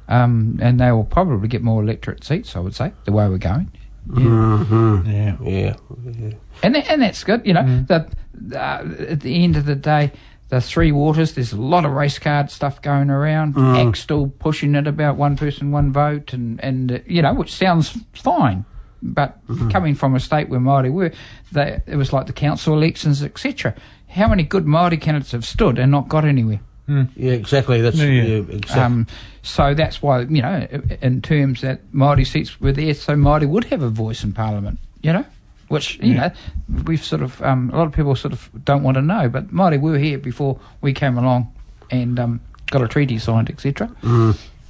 um, 0.08 0.58
and 0.60 0.78
they 0.78 0.92
will 0.92 1.04
probably 1.04 1.48
get 1.48 1.62
more 1.62 1.82
electorate 1.82 2.22
seats. 2.24 2.54
I 2.56 2.60
would 2.60 2.74
say 2.74 2.92
the 3.04 3.12
way 3.12 3.28
we're 3.28 3.38
going, 3.38 3.70
yeah. 4.12 5.36
Yeah, 5.42 6.32
and 6.62 6.74
tha- 6.74 6.90
and 6.90 7.02
that's 7.02 7.24
good. 7.24 7.46
You 7.46 7.54
know, 7.54 7.62
that 7.88 8.10
uh, 8.54 9.12
at 9.12 9.20
the 9.20 9.42
end 9.44 9.56
of 9.56 9.64
the 9.66 9.74
day. 9.76 10.12
The 10.50 10.60
three 10.60 10.92
waters. 10.92 11.32
There's 11.32 11.54
a 11.54 11.60
lot 11.60 11.86
of 11.86 11.92
race 11.92 12.18
card 12.18 12.50
stuff 12.50 12.80
going 12.82 13.08
around. 13.08 13.56
ACT 13.56 13.96
still 13.96 14.26
pushing 14.28 14.74
it 14.74 14.86
about 14.86 15.16
one 15.16 15.36
person, 15.36 15.72
one 15.72 15.90
vote, 15.90 16.34
and 16.34 16.62
and 16.62 16.92
uh, 16.92 16.98
you 17.06 17.22
know, 17.22 17.32
which 17.32 17.50
sounds 17.52 17.96
fine. 18.12 18.66
But 19.02 19.38
coming 19.72 19.94
from 19.94 20.14
a 20.14 20.20
state 20.20 20.50
where 20.50 20.60
Māori 20.60 20.92
were, 20.92 21.12
they, 21.50 21.80
it 21.86 21.96
was 21.96 22.12
like 22.12 22.26
the 22.26 22.34
council 22.34 22.74
elections, 22.74 23.22
etc. 23.22 23.74
How 24.08 24.28
many 24.28 24.42
good 24.42 24.66
Māori 24.66 25.00
candidates 25.00 25.32
have 25.32 25.46
stood 25.46 25.78
and 25.78 25.90
not 25.90 26.08
got 26.08 26.26
anywhere? 26.26 26.60
Yeah, 26.88 27.32
exactly. 27.32 27.80
That's 27.80 27.96
Yeah, 27.96 28.06
yeah, 28.06 28.22
yeah. 28.22 28.54
exactly. 28.56 28.80
Um, 28.82 29.06
so 29.42 29.74
that's 29.74 30.02
why, 30.02 30.20
you 30.20 30.42
know, 30.42 30.66
in 31.02 31.22
terms 31.22 31.60
that 31.62 31.90
Māori 31.92 32.26
seats 32.26 32.60
were 32.60 32.72
there, 32.72 32.94
so 32.94 33.14
Māori 33.14 33.48
would 33.48 33.64
have 33.64 33.82
a 33.82 33.88
voice 33.88 34.22
in 34.24 34.32
Parliament, 34.32 34.78
you 35.02 35.12
know, 35.12 35.24
which, 35.68 35.98
you 36.02 36.12
Yeah. 36.14 36.28
know, 36.68 36.82
we've 36.84 37.02
sort 37.04 37.22
of, 37.22 37.40
um, 37.42 37.70
a 37.72 37.76
lot 37.76 37.86
of 37.86 37.92
people 37.92 38.14
sort 38.16 38.32
of 38.32 38.48
don't 38.64 38.82
want 38.82 38.96
to 38.96 39.02
know, 39.02 39.28
but 39.28 39.48
Māori 39.52 39.80
were 39.80 39.98
here 39.98 40.18
before 40.18 40.58
we 40.80 40.92
came 40.92 41.16
along 41.18 41.52
and 41.90 42.18
um, 42.18 42.40
got 42.70 42.82
a 42.82 42.88
treaty 42.88 43.18
signed, 43.18 43.50
etc. 43.50 43.90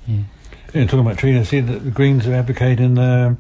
Yeah, 0.07 0.87
talking 0.87 1.01
about 1.01 1.19
treaty, 1.19 1.39
I 1.39 1.45
see 1.45 1.61
that 1.61 1.85
the 1.85 1.91
Greens 1.91 2.27
are 2.27 2.35
advocating 2.35 2.99
uh, 2.99 3.37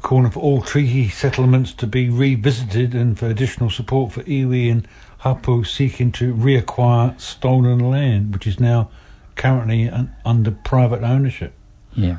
calling 0.00 0.30
for 0.30 0.40
all 0.40 0.62
treaty 0.62 1.08
settlements 1.10 1.72
to 1.74 1.86
be 1.86 2.08
revisited 2.08 2.94
and 2.94 3.18
for 3.18 3.26
additional 3.26 3.68
support 3.70 4.12
for 4.12 4.22
iwi 4.22 4.70
and 4.72 4.88
hapu 5.24 5.64
seeking 5.64 6.12
to 6.12 6.34
reacquire 6.34 7.18
stolen 7.18 7.78
land, 7.78 8.32
which 8.34 8.46
is 8.46 8.60
now 8.60 8.90
currently 9.36 9.88
un- 9.88 10.12
under 10.24 10.50
private 10.50 11.02
ownership. 11.02 11.54
Yeah. 11.94 12.16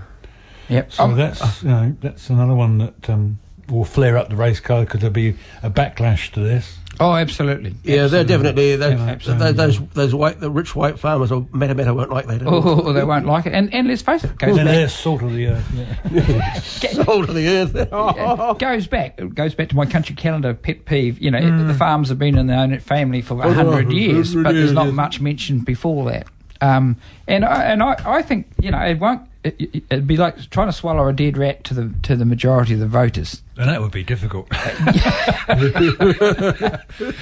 Yep. 0.69 0.91
So 0.91 1.03
Um, 1.03 1.15
that's 1.15 1.61
you 1.61 1.69
know, 1.69 1.95
that's 2.01 2.29
another 2.31 2.55
one 2.55 2.79
that 2.79 3.09
um, 3.09 3.37
will 3.69 3.85
flare 3.85 4.17
up 4.17 4.29
the 4.29 4.35
race 4.35 4.59
car 4.59 4.81
because 4.85 5.01
there'll 5.01 5.13
be 5.13 5.35
a 5.63 5.69
backlash 5.69 6.31
to 6.33 6.39
this. 6.39 6.77
oh, 6.99 7.13
absolutely. 7.13 7.75
yeah, 7.83 8.07
they're 8.07 8.23
definitely 8.23 8.75
they, 8.77 8.91
Yeah, 8.91 9.15
those, 9.17 9.55
those 9.55 9.79
those 9.89 10.15
white 10.15 10.39
the 10.39 10.49
rich 10.49 10.75
white 10.75 10.97
farmers 10.97 11.29
or 11.31 11.45
meta 11.53 11.75
meta 11.75 11.93
won't 11.93 12.09
like 12.11 12.25
that. 12.27 12.41
at. 12.41 12.47
Oh, 12.47 12.93
they 12.93 13.03
won't 13.03 13.25
like 13.25 13.45
it. 13.45 13.53
And, 13.53 13.73
and 13.73 13.87
let's 13.87 14.01
face 14.01 14.23
it, 14.23 14.31
it 14.31 14.37
goes 14.37 14.57
And 14.57 14.65
back. 14.65 14.75
they're 14.75 14.87
salt 14.89 15.21
of 15.21 15.33
the 15.33 15.47
earth. 15.47 15.71
Yeah. 16.11 16.53
Soul 16.61 17.25
to 17.25 17.33
the 17.33 17.47
earth. 17.47 17.75
it 17.75 18.59
goes 18.59 18.87
back. 18.87 19.19
It 19.19 19.35
goes 19.35 19.53
back 19.55 19.69
to 19.69 19.75
my 19.75 19.85
country 19.85 20.15
calendar 20.15 20.53
pet 20.53 20.85
peeve. 20.85 21.19
You 21.19 21.31
know, 21.31 21.67
the 21.67 21.73
farms 21.73 22.09
have 22.09 22.19
been 22.19 22.37
in 22.37 22.47
their 22.47 22.59
own 22.59 22.79
family 22.79 23.21
for 23.21 23.41
a 23.43 23.51
hundred 23.53 23.91
years, 23.91 24.33
but 24.35 24.53
there's 24.53 24.71
not 24.71 24.93
much 24.93 25.19
mentioned 25.19 25.65
before 25.65 26.09
that. 26.11 26.27
Um, 26.61 26.95
and 27.27 27.43
I, 27.43 27.63
and 27.65 27.83
I, 27.83 27.95
I 28.05 28.21
think 28.21 28.47
you 28.61 28.71
know 28.71 28.79
it 28.79 28.99
won't. 28.99 29.21
It, 29.45 29.55
it- 29.61 29.83
it'd 29.91 30.07
be 30.07 30.17
like 30.17 30.49
trying 30.49 30.67
to 30.67 30.73
swallow 30.73 31.07
a 31.07 31.13
dead 31.13 31.37
rat 31.37 31.63
to 31.65 31.73
the 31.73 31.93
to 32.03 32.15
the 32.15 32.25
majority 32.25 32.73
of 32.73 32.79
the 32.79 32.87
voters. 32.87 33.41
And 33.57 33.69
that 33.69 33.79
would 33.81 33.91
be 33.91 34.03
difficult. 34.03 34.47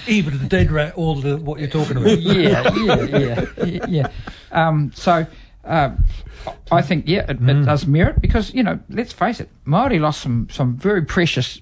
Even 0.07 0.37
the 0.39 0.45
dead 0.47 0.71
rat, 0.71 0.93
all 0.95 1.15
the 1.15 1.37
what 1.37 1.59
you're 1.59 1.69
talking 1.69 1.97
about. 1.97 2.19
yeah, 2.21 2.73
yeah, 2.75 3.01
yeah, 3.03 3.45
yeah, 3.65 3.85
yeah. 3.87 4.07
Um, 4.51 4.91
so. 4.95 5.25
Um, 5.65 6.03
I 6.73 6.81
think 6.81 7.07
yeah, 7.07 7.21
it, 7.31 7.39
it 7.41 7.65
does 7.65 7.87
merit 7.87 8.19
because 8.21 8.53
you 8.53 8.63
know, 8.63 8.77
let's 8.89 9.13
face 9.13 9.39
it, 9.39 9.47
Maori 9.63 9.97
lost 9.97 10.19
some 10.21 10.49
some 10.51 10.75
very 10.75 11.03
precious 11.05 11.61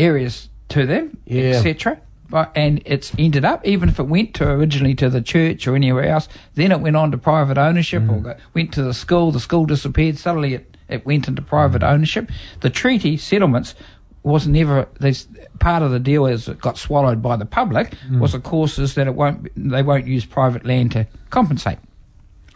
areas 0.00 0.48
to 0.70 0.84
them, 0.84 1.16
Yeah. 1.26 1.50
etc. 1.54 2.00
but, 2.28 2.52
and 2.54 2.82
it's 2.84 3.12
ended 3.18 3.44
up, 3.44 3.66
even 3.66 3.88
if 3.88 3.98
it 3.98 4.04
went 4.04 4.34
to 4.34 4.48
originally 4.48 4.94
to 4.96 5.08
the 5.08 5.22
church 5.22 5.66
or 5.66 5.74
anywhere 5.74 6.04
else, 6.04 6.28
then 6.54 6.72
it 6.72 6.80
went 6.80 6.96
on 6.96 7.10
to 7.12 7.18
private 7.18 7.58
ownership 7.58 8.02
or 8.02 8.18
mm. 8.18 8.22
go, 8.24 8.36
went 8.54 8.72
to 8.74 8.82
the 8.82 8.94
school, 8.94 9.32
the 9.32 9.40
school 9.40 9.66
disappeared, 9.66 10.18
suddenly 10.18 10.54
it, 10.54 10.76
it 10.88 11.06
went 11.06 11.28
into 11.28 11.42
private 11.42 11.82
mm. 11.82 11.90
ownership. 11.90 12.30
The 12.60 12.70
treaty 12.70 13.16
settlements 13.16 13.74
was 14.22 14.48
never 14.48 14.88
this 14.98 15.28
part 15.60 15.82
of 15.84 15.92
the 15.92 16.00
deal 16.00 16.26
as 16.26 16.48
it 16.48 16.60
got 16.60 16.76
swallowed 16.76 17.22
by 17.22 17.36
the 17.36 17.46
public 17.46 17.94
mm. 18.08 18.18
was 18.18 18.34
of 18.34 18.42
course 18.42 18.76
is 18.76 18.96
that 18.96 19.06
it 19.06 19.14
won't 19.14 19.48
they 19.56 19.84
won't 19.84 20.04
use 20.04 20.24
private 20.24 20.66
land 20.66 20.90
to 20.90 21.06
compensate. 21.30 21.78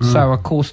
So 0.02 0.32
of 0.32 0.42
course, 0.42 0.72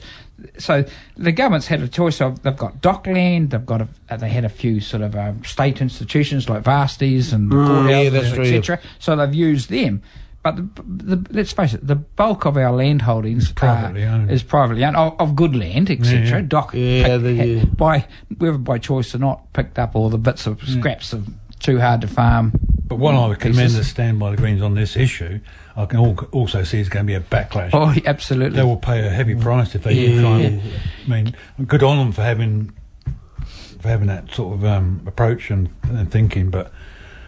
so 0.57 0.83
the 1.15 1.31
government's 1.31 1.67
had 1.67 1.81
a 1.81 1.87
choice 1.87 2.21
of 2.21 2.41
they've 2.43 2.55
got 2.57 2.81
DOC 2.81 3.07
land, 3.07 3.49
they've 3.51 3.65
got 3.65 3.81
a, 3.81 4.17
they 4.17 4.29
had 4.29 4.45
a 4.45 4.49
few 4.49 4.79
sort 4.79 5.01
of 5.03 5.15
um, 5.15 5.43
state 5.43 5.81
institutions 5.81 6.47
like 6.49 6.63
Vasties 6.63 7.33
and 7.33 7.51
Mm, 7.51 7.89
yeah, 7.89 7.95
courthouses, 8.09 8.11
that's 8.11 8.33
true. 8.35 8.43
etc. 8.43 8.79
So 8.99 9.15
they've 9.15 9.33
used 9.33 9.69
them. 9.69 10.01
But 10.43 10.55
the, 10.55 11.15
the, 11.15 11.33
let's 11.33 11.51
face 11.51 11.73
it, 11.73 11.85
the 11.85 11.95
bulk 11.95 12.45
of 12.45 12.55
our 12.55 12.71
land 12.71 13.01
holdings 13.01 13.45
Is 13.47 13.51
privately 13.51 14.03
are- 14.05 14.09
owned. 14.09 14.31
is 14.31 14.43
privately 14.43 14.85
owned 14.85 14.95
of, 14.95 15.19
of 15.19 15.35
good 15.35 15.55
land, 15.55 15.89
etc. 15.89 16.19
Yeah, 16.21 16.29
yeah. 16.35 16.41
Doc 16.41 16.71
Yeah, 16.73 17.17
the- 17.17 17.33
yeah. 17.33 17.65
by 17.65 18.05
whether 18.37 18.57
by 18.57 18.77
choice 18.77 19.13
or 19.15 19.17
not, 19.17 19.51
picked 19.53 19.77
up 19.79 19.95
all 19.95 20.09
the 20.09 20.17
bits 20.19 20.45
of 20.47 20.61
scraps 20.61 21.11
of 21.13 21.27
too 21.59 21.79
hard 21.79 22.01
to 22.01 22.07
farm. 22.07 22.53
But 22.87 22.99
while 22.99 23.21
I 23.21 23.27
would 23.27 23.39
commend 23.39 23.71
the 23.71 23.83
stand 23.83 24.17
by 24.19 24.31
the 24.31 24.37
Greens 24.37 24.61
on 24.61 24.73
this 24.75 24.95
issue, 24.95 25.39
I 25.75 25.85
can 25.85 25.99
also 26.31 26.63
see 26.63 26.77
there's 26.77 26.89
going 26.89 27.05
to 27.05 27.07
be 27.07 27.15
a 27.15 27.19
backlash. 27.19 27.71
Oh, 27.73 27.93
absolutely. 28.05 28.55
They 28.57 28.63
will 28.63 28.77
pay 28.77 29.05
a 29.05 29.09
heavy 29.09 29.35
price 29.35 29.75
if 29.75 29.83
they 29.83 29.93
Yeah. 29.93 30.21
try 30.21 30.39
and. 30.41 30.61
I 31.05 31.09
mean, 31.09 31.35
good 31.65 31.83
on 31.83 31.97
them 31.97 32.11
for 32.13 32.21
having 32.21 32.71
for 33.81 33.89
having 33.89 34.07
that 34.07 34.31
sort 34.33 34.55
of 34.55 34.65
um, 34.65 35.01
approach 35.05 35.51
and, 35.51 35.69
and 35.83 36.09
thinking, 36.11 36.49
but 36.49 36.71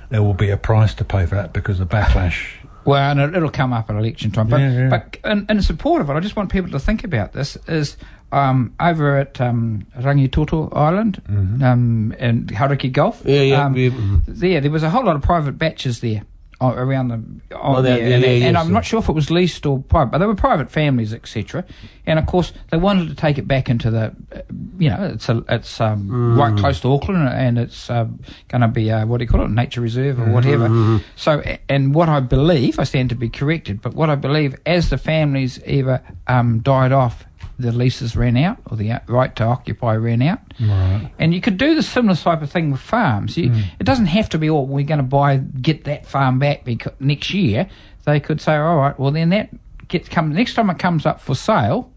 there 0.10 0.24
will 0.24 0.34
be 0.34 0.50
a 0.50 0.58
price 0.58 0.94
to 0.96 1.06
pay 1.06 1.26
for 1.26 1.36
that 1.36 1.54
because 1.54 1.80
of 1.80 1.90
backlash. 1.90 2.54
Well, 2.86 3.12
and 3.12 3.20
it- 3.20 3.36
it'll 3.36 3.52
come 3.52 3.72
up 3.74 3.90
at 3.90 3.96
election 3.98 4.32
time. 4.32 4.48
But, 4.48 4.62
Yeah, 4.62 4.72
yeah. 4.72 4.90
but 4.90 5.18
in, 5.30 5.46
in 5.50 5.62
support 5.62 6.02
of 6.02 6.10
it, 6.10 6.14
I 6.14 6.20
just 6.22 6.36
want 6.36 6.52
people 6.52 6.72
to 6.72 6.80
think 6.80 7.04
about 7.04 7.34
this 7.34 7.58
is 7.68 7.98
um, 8.32 8.74
over 8.80 9.18
at 9.18 9.40
um, 9.42 9.86
Rangitoto 9.98 10.76
Island 10.76 11.22
Mm-hmm. 11.30 11.64
um, 11.64 12.14
and 12.20 12.50
Hauraki 12.50 12.90
Gulf. 12.92 13.22
Yeah, 13.26 13.42
yeah, 13.42 13.66
um, 13.66 13.76
yeah, 13.76 13.90
mhm. 13.90 14.22
There, 14.28 14.62
there 14.62 14.72
was 14.72 14.84
a 14.84 14.90
whole 14.90 15.04
lot 15.06 15.16
of 15.16 15.22
private 15.22 15.58
batches 15.58 16.00
there. 16.02 16.24
uh, 16.62 16.74
Around 16.76 17.08
the, 17.08 17.56
on 17.56 17.76
Oh, 17.78 17.82
there, 17.82 17.98
yeah, 17.98 18.16
and, 18.16 18.24
yeah, 18.24 18.48
and 18.48 18.58
I'm 18.58 18.72
not 18.74 18.84
sure 18.86 19.00
if 19.00 19.08
it 19.10 19.14
was 19.14 19.32
leased 19.32 19.66
or 19.66 19.80
private, 19.80 20.12
but 20.12 20.18
they 20.20 20.26
were 20.26 20.36
private 20.36 20.70
families, 20.70 21.14
etc. 21.14 21.64
And 22.06 22.20
of 22.20 22.26
course, 22.26 22.52
they 22.70 22.78
wanted 22.78 23.08
to 23.10 23.16
take 23.16 23.38
it 23.38 23.48
back 23.48 23.70
into 23.70 23.90
the, 23.90 24.14
uh, 24.36 24.42
you 24.78 24.90
know, 24.90 25.12
it's 25.14 25.30
a, 25.30 25.44
it's 25.48 25.80
um, 25.80 26.10
Mm. 26.10 26.38
right 26.38 26.58
close 26.58 26.82
to 26.82 26.92
Auckland, 26.92 27.28
and 27.30 27.58
it's 27.58 27.90
uh, 27.90 28.08
going 28.50 28.62
to 28.62 28.68
be 28.68 28.92
uh, 28.92 29.06
what 29.06 29.18
do 29.20 29.24
you 29.24 29.30
call 29.30 29.46
it, 29.46 29.50
nature 29.52 29.80
reserve 29.82 30.20
or 30.20 30.26
whatever. 30.32 30.68
Mm-hmm. 30.68 30.98
So, 31.16 31.42
and 31.70 31.96
what 31.96 32.10
I 32.10 32.20
believe, 32.20 32.78
I 32.78 32.84
stand 32.84 33.10
to 33.10 33.16
be 33.16 33.30
corrected, 33.30 33.82
but 33.82 33.94
what 33.94 34.10
I 34.10 34.16
believe, 34.16 34.56
as 34.66 34.90
the 34.90 34.98
families 34.98 35.60
either 35.66 36.02
um, 36.28 36.60
died 36.60 36.92
off, 36.92 37.24
the 37.60 37.72
leases 37.72 38.16
ran 38.16 38.38
out, 38.38 38.58
or 38.72 38.78
the 38.78 39.02
right 39.08 39.36
to 39.36 39.44
occupy 39.44 39.96
ran 39.96 40.22
out. 40.22 40.40
Right. 40.60 41.12
And 41.20 41.34
you 41.34 41.42
could 41.42 41.58
do 41.58 41.76
the 41.76 41.84
similar 41.84 42.16
type 42.16 42.42
of 42.42 42.50
thing 42.50 42.72
with 42.72 42.82
farms. 42.82 43.38
You, 43.38 43.52
mm. 43.52 43.64
It 43.80 43.84
doesn't 43.84 44.08
have 44.08 44.30
to 44.30 44.38
be, 44.38 44.50
oh, 44.50 44.62
we're 44.62 44.86
going 44.86 44.98
to 44.98 45.04
buy, 45.04 45.38
get 45.38 45.84
that 45.84 46.06
farm 46.08 46.40
back 46.40 46.64
because 46.64 46.94
next 47.00 47.34
year. 47.34 47.70
They 48.06 48.20
could 48.20 48.42
say, 48.42 48.56
all 48.56 48.78
right, 48.78 48.98
well, 48.98 49.12
then 49.12 49.30
that 49.30 49.50
gets 49.88 50.10
come 50.10 50.32
next 50.34 50.54
time 50.56 50.70
it 50.70 50.80
comes 50.80 51.06
up 51.06 51.20
for 51.20 51.36
sale, 51.36 51.92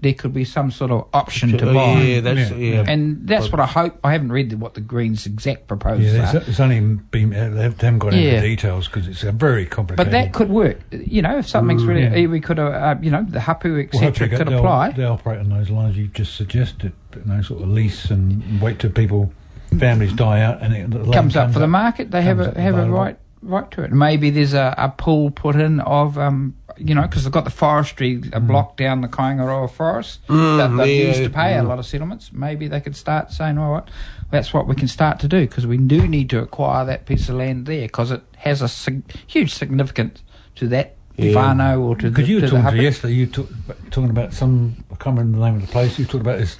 there 0.00 0.14
could 0.14 0.32
be 0.32 0.44
some 0.44 0.70
sort 0.70 0.90
of 0.92 1.08
option 1.12 1.56
to 1.58 1.66
buy. 1.66 2.00
yeah, 2.00 2.20
that's 2.20 2.50
Yeah, 2.52 2.56
yeah. 2.56 2.84
And 2.86 3.26
that's 3.26 3.50
what 3.50 3.60
I 3.60 3.66
hope. 3.66 3.98
I 4.04 4.12
haven't 4.12 4.30
read 4.30 4.50
the, 4.50 4.56
what 4.56 4.74
the 4.74 4.80
Greens' 4.80 5.26
exact 5.26 5.66
proposals 5.66 6.12
Yeah, 6.14 6.32
are. 6.32 6.36
it's, 6.36 6.48
it's 6.48 6.60
only 6.60 6.78
been 6.80 7.34
uh, 7.34 7.50
they 7.50 7.62
haven't 7.62 7.98
got 7.98 8.14
into 8.14 8.24
Yeah. 8.24 8.40
the 8.40 8.46
details 8.46 8.86
because 8.86 9.08
it's 9.08 9.24
a 9.24 9.32
very 9.32 9.66
complicated. 9.66 10.06
But 10.06 10.12
that 10.12 10.32
could 10.32 10.50
work. 10.50 10.78
You 10.92 11.22
know, 11.22 11.38
if 11.38 11.48
something's 11.48 11.84
really, 11.84 12.02
yeah. 12.22 12.28
we 12.28 12.40
could, 12.40 12.60
uh, 12.60 12.66
uh, 12.66 12.96
you 13.02 13.10
know, 13.10 13.24
the 13.28 13.40
hapu, 13.40 13.72
Well, 13.72 13.80
etc., 13.80 14.04
hopefully 14.06 14.28
could 14.30 14.48
they'll- 14.48 14.58
apply. 14.58 14.90
They 14.92 15.04
operate 15.04 15.40
on 15.40 15.48
those 15.48 15.68
lines 15.70 15.96
you've 15.96 16.12
just 16.12 16.36
suggested, 16.36 16.92
you 17.16 17.22
know, 17.26 17.42
sort 17.42 17.62
of 17.62 17.68
lease 17.68 18.10
and 18.10 18.60
wait 18.62 18.78
till 18.78 18.90
people, 18.90 19.32
families 19.78 20.12
die 20.12 20.40
out, 20.42 20.62
and 20.62 20.74
it 20.74 20.90
the 20.90 20.98
land 21.00 21.12
comes 21.12 21.36
up 21.36 21.52
for 21.52 21.58
the 21.58 21.66
market, 21.66 22.10
they 22.12 22.22
have 22.22 22.38
a 22.38 22.50
up 22.50 22.56
have 22.56 22.76
a 22.78 22.88
right 22.88 23.18
right 23.42 23.70
to 23.72 23.82
it. 23.82 23.92
Maybe 23.92 24.30
there's 24.30 24.54
a, 24.54 24.74
a 24.76 24.88
pool 24.90 25.30
put 25.30 25.56
in 25.56 25.80
of 25.80 26.18
um, 26.18 26.54
you 26.78 26.94
know, 26.94 27.02
because 27.02 27.24
they've 27.24 27.32
got 27.32 27.44
the 27.44 27.50
forestry 27.50 28.22
a 28.32 28.40
block 28.40 28.76
down 28.76 29.00
the 29.00 29.08
Kaingaroa 29.08 29.70
forest 29.70 30.20
that 30.28 30.74
they've 30.76 31.02
yeah, 31.02 31.08
used 31.08 31.24
to 31.24 31.30
pay 31.30 31.56
a 31.56 31.62
mm. 31.62 31.68
lot 31.68 31.78
of 31.78 31.86
settlements. 31.86 32.32
Maybe 32.32 32.68
they 32.68 32.80
could 32.80 32.96
start 32.96 33.32
saying, 33.32 33.58
all 33.58 33.72
right, 33.72 33.88
that's 34.30 34.52
what 34.54 34.66
we 34.66 34.74
can 34.74 34.88
start 34.88 35.18
to 35.20 35.28
do 35.28 35.40
because 35.40 35.66
we 35.66 35.76
do 35.76 36.06
need 36.06 36.30
to 36.30 36.40
acquire 36.40 36.84
that 36.84 37.06
piece 37.06 37.28
of 37.28 37.36
land 37.36 37.66
there 37.66 37.82
because 37.82 38.10
it 38.10 38.22
has 38.38 38.62
a 38.62 38.68
sig- 38.68 39.10
huge 39.26 39.52
significance 39.52 40.22
to 40.56 40.68
that 40.68 40.96
Yeah. 41.16 41.32
whānau 41.32 41.80
or 41.80 41.96
to 41.96 42.10
the, 42.10 42.10
Because 42.10 42.28
you 42.28 42.36
were 42.36 42.42
to 42.42 42.48
talking 42.48 42.76
to 42.78 42.82
yesterday, 42.82 43.14
you 43.14 43.26
talk, 43.26 43.48
talking 43.90 44.10
about 44.10 44.32
some, 44.32 44.76
I 44.92 44.96
can't 44.96 45.18
remember 45.18 45.38
the 45.38 45.44
name 45.44 45.54
of 45.56 45.62
the 45.62 45.68
place, 45.68 45.98
you 45.98 46.04
talked 46.04 46.22
about 46.22 46.38
this 46.38 46.56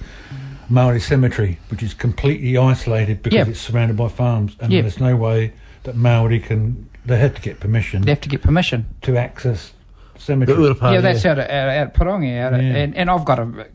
Maori 0.69 0.99
cemetery, 0.99 1.59
which 1.69 1.81
is 1.81 1.93
completely 1.93 2.57
isolated 2.57 3.23
because 3.23 3.37
Yeah. 3.37 3.51
it's 3.51 3.59
surrounded 3.59 3.97
by 3.97 4.09
farms, 4.09 4.55
and 4.59 4.71
Yeah. 4.71 4.81
there's 4.81 4.99
no 4.99 5.15
way 5.15 5.53
that 5.89 5.95
Maori 5.97 6.39
can, 6.39 6.87
they 7.05 7.17
had 7.17 7.35
to 7.35 7.41
get 7.41 7.59
permission 7.59 8.01
They 8.03 8.11
have 8.11 8.21
to 8.21 8.29
get 8.29 8.41
permission. 8.41 8.85
to 9.01 9.17
access 9.17 9.73
The 10.13 10.21
cemetery. 10.21 10.57
Ulapa, 10.57 10.93
yeah, 10.93 11.01
that's 11.01 11.25
out 11.25 11.39
at, 11.39 11.49
out, 11.49 11.69
out 11.69 11.87
at 11.87 11.93
Parongi, 11.95 12.39
out 12.39 12.53
at, 12.53 12.61
Yeah. 12.63 12.75
and, 12.83 12.95
and 12.95 13.09
I've 13.09 13.25
got 13.25 13.39
a, 13.39 13.67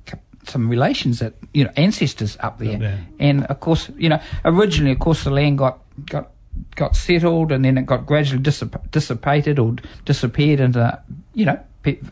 some 0.46 0.68
relations 0.68 1.18
that 1.20 1.34
you 1.52 1.64
know 1.64 1.70
ancestors 1.76 2.36
up 2.40 2.58
there, 2.58 2.74
Up 2.74 2.80
there. 2.80 3.00
and 3.18 3.44
of 3.46 3.60
course 3.60 3.90
you 3.96 4.10
know 4.10 4.20
originally 4.44 4.92
of 4.92 4.98
course 4.98 5.24
the 5.24 5.30
land 5.30 5.56
got 5.56 5.78
got 6.04 6.30
got 6.76 6.94
settled 6.94 7.50
and 7.50 7.64
then 7.64 7.78
it 7.78 7.86
got 7.86 8.04
gradually 8.04 8.42
dissip- 8.42 8.90
dissipated 8.90 9.58
or 9.58 9.74
disappeared 10.04 10.60
into 10.60 11.00
you 11.34 11.46
know 11.46 11.58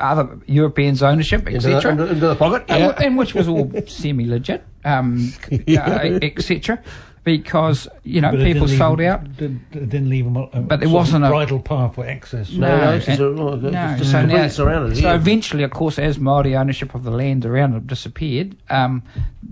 other 0.00 0.38
Europeans' 0.46 1.02
ownership, 1.02 1.46
into, 1.46 1.56
etc. 1.74 1.92
into, 1.92 2.06
into 2.06 2.26
the 2.28 2.34
pocket. 2.34 2.64
Yeah. 2.68 2.88
w- 2.88 3.06
and 3.06 3.16
which 3.18 3.32
was 3.34 3.48
all 3.48 3.70
semi 3.86 4.26
legit, 4.26 4.62
um, 4.84 5.32
uh, 5.52 6.18
etc. 6.22 6.82
Because 7.24 7.86
you 8.02 8.20
know 8.20 8.32
But 8.32 8.40
people 8.40 8.66
didn't 8.66 8.68
leave 8.70 8.78
sold 8.78 8.98
them- 8.98 9.12
out. 9.12 9.36
Didn't, 9.36 9.62
it 9.70 9.88
didn't 9.88 10.08
leave 10.10 10.24
them 10.24 10.36
a, 10.36 10.42
a 10.54 10.60
But 10.60 10.80
there 10.80 10.88
wasn't 10.88 11.24
a- 11.24 11.28
bridle 11.28 11.60
path 11.60 11.94
for 11.94 12.04
access. 12.04 12.50
No, 12.50 12.66
No, 12.66 12.84
no, 12.84 12.92
it's 12.94 13.06
and- 13.06 13.20
a, 13.20 13.24
oh, 13.24 13.54
No, 13.56 13.70
just 13.96 14.10
so, 14.10 14.26
now, 14.26 14.48
surrounded. 14.48 14.96
so 14.96 15.02
yeah. 15.04 15.14
eventually, 15.14 15.62
of 15.62 15.70
course, 15.70 16.00
as 16.00 16.18
Maori 16.18 16.56
ownership 16.56 16.96
of 16.96 17.04
the 17.04 17.12
land 17.12 17.46
around 17.46 17.74
it 17.76 17.86
disappeared, 17.86 18.56
um, 18.70 19.04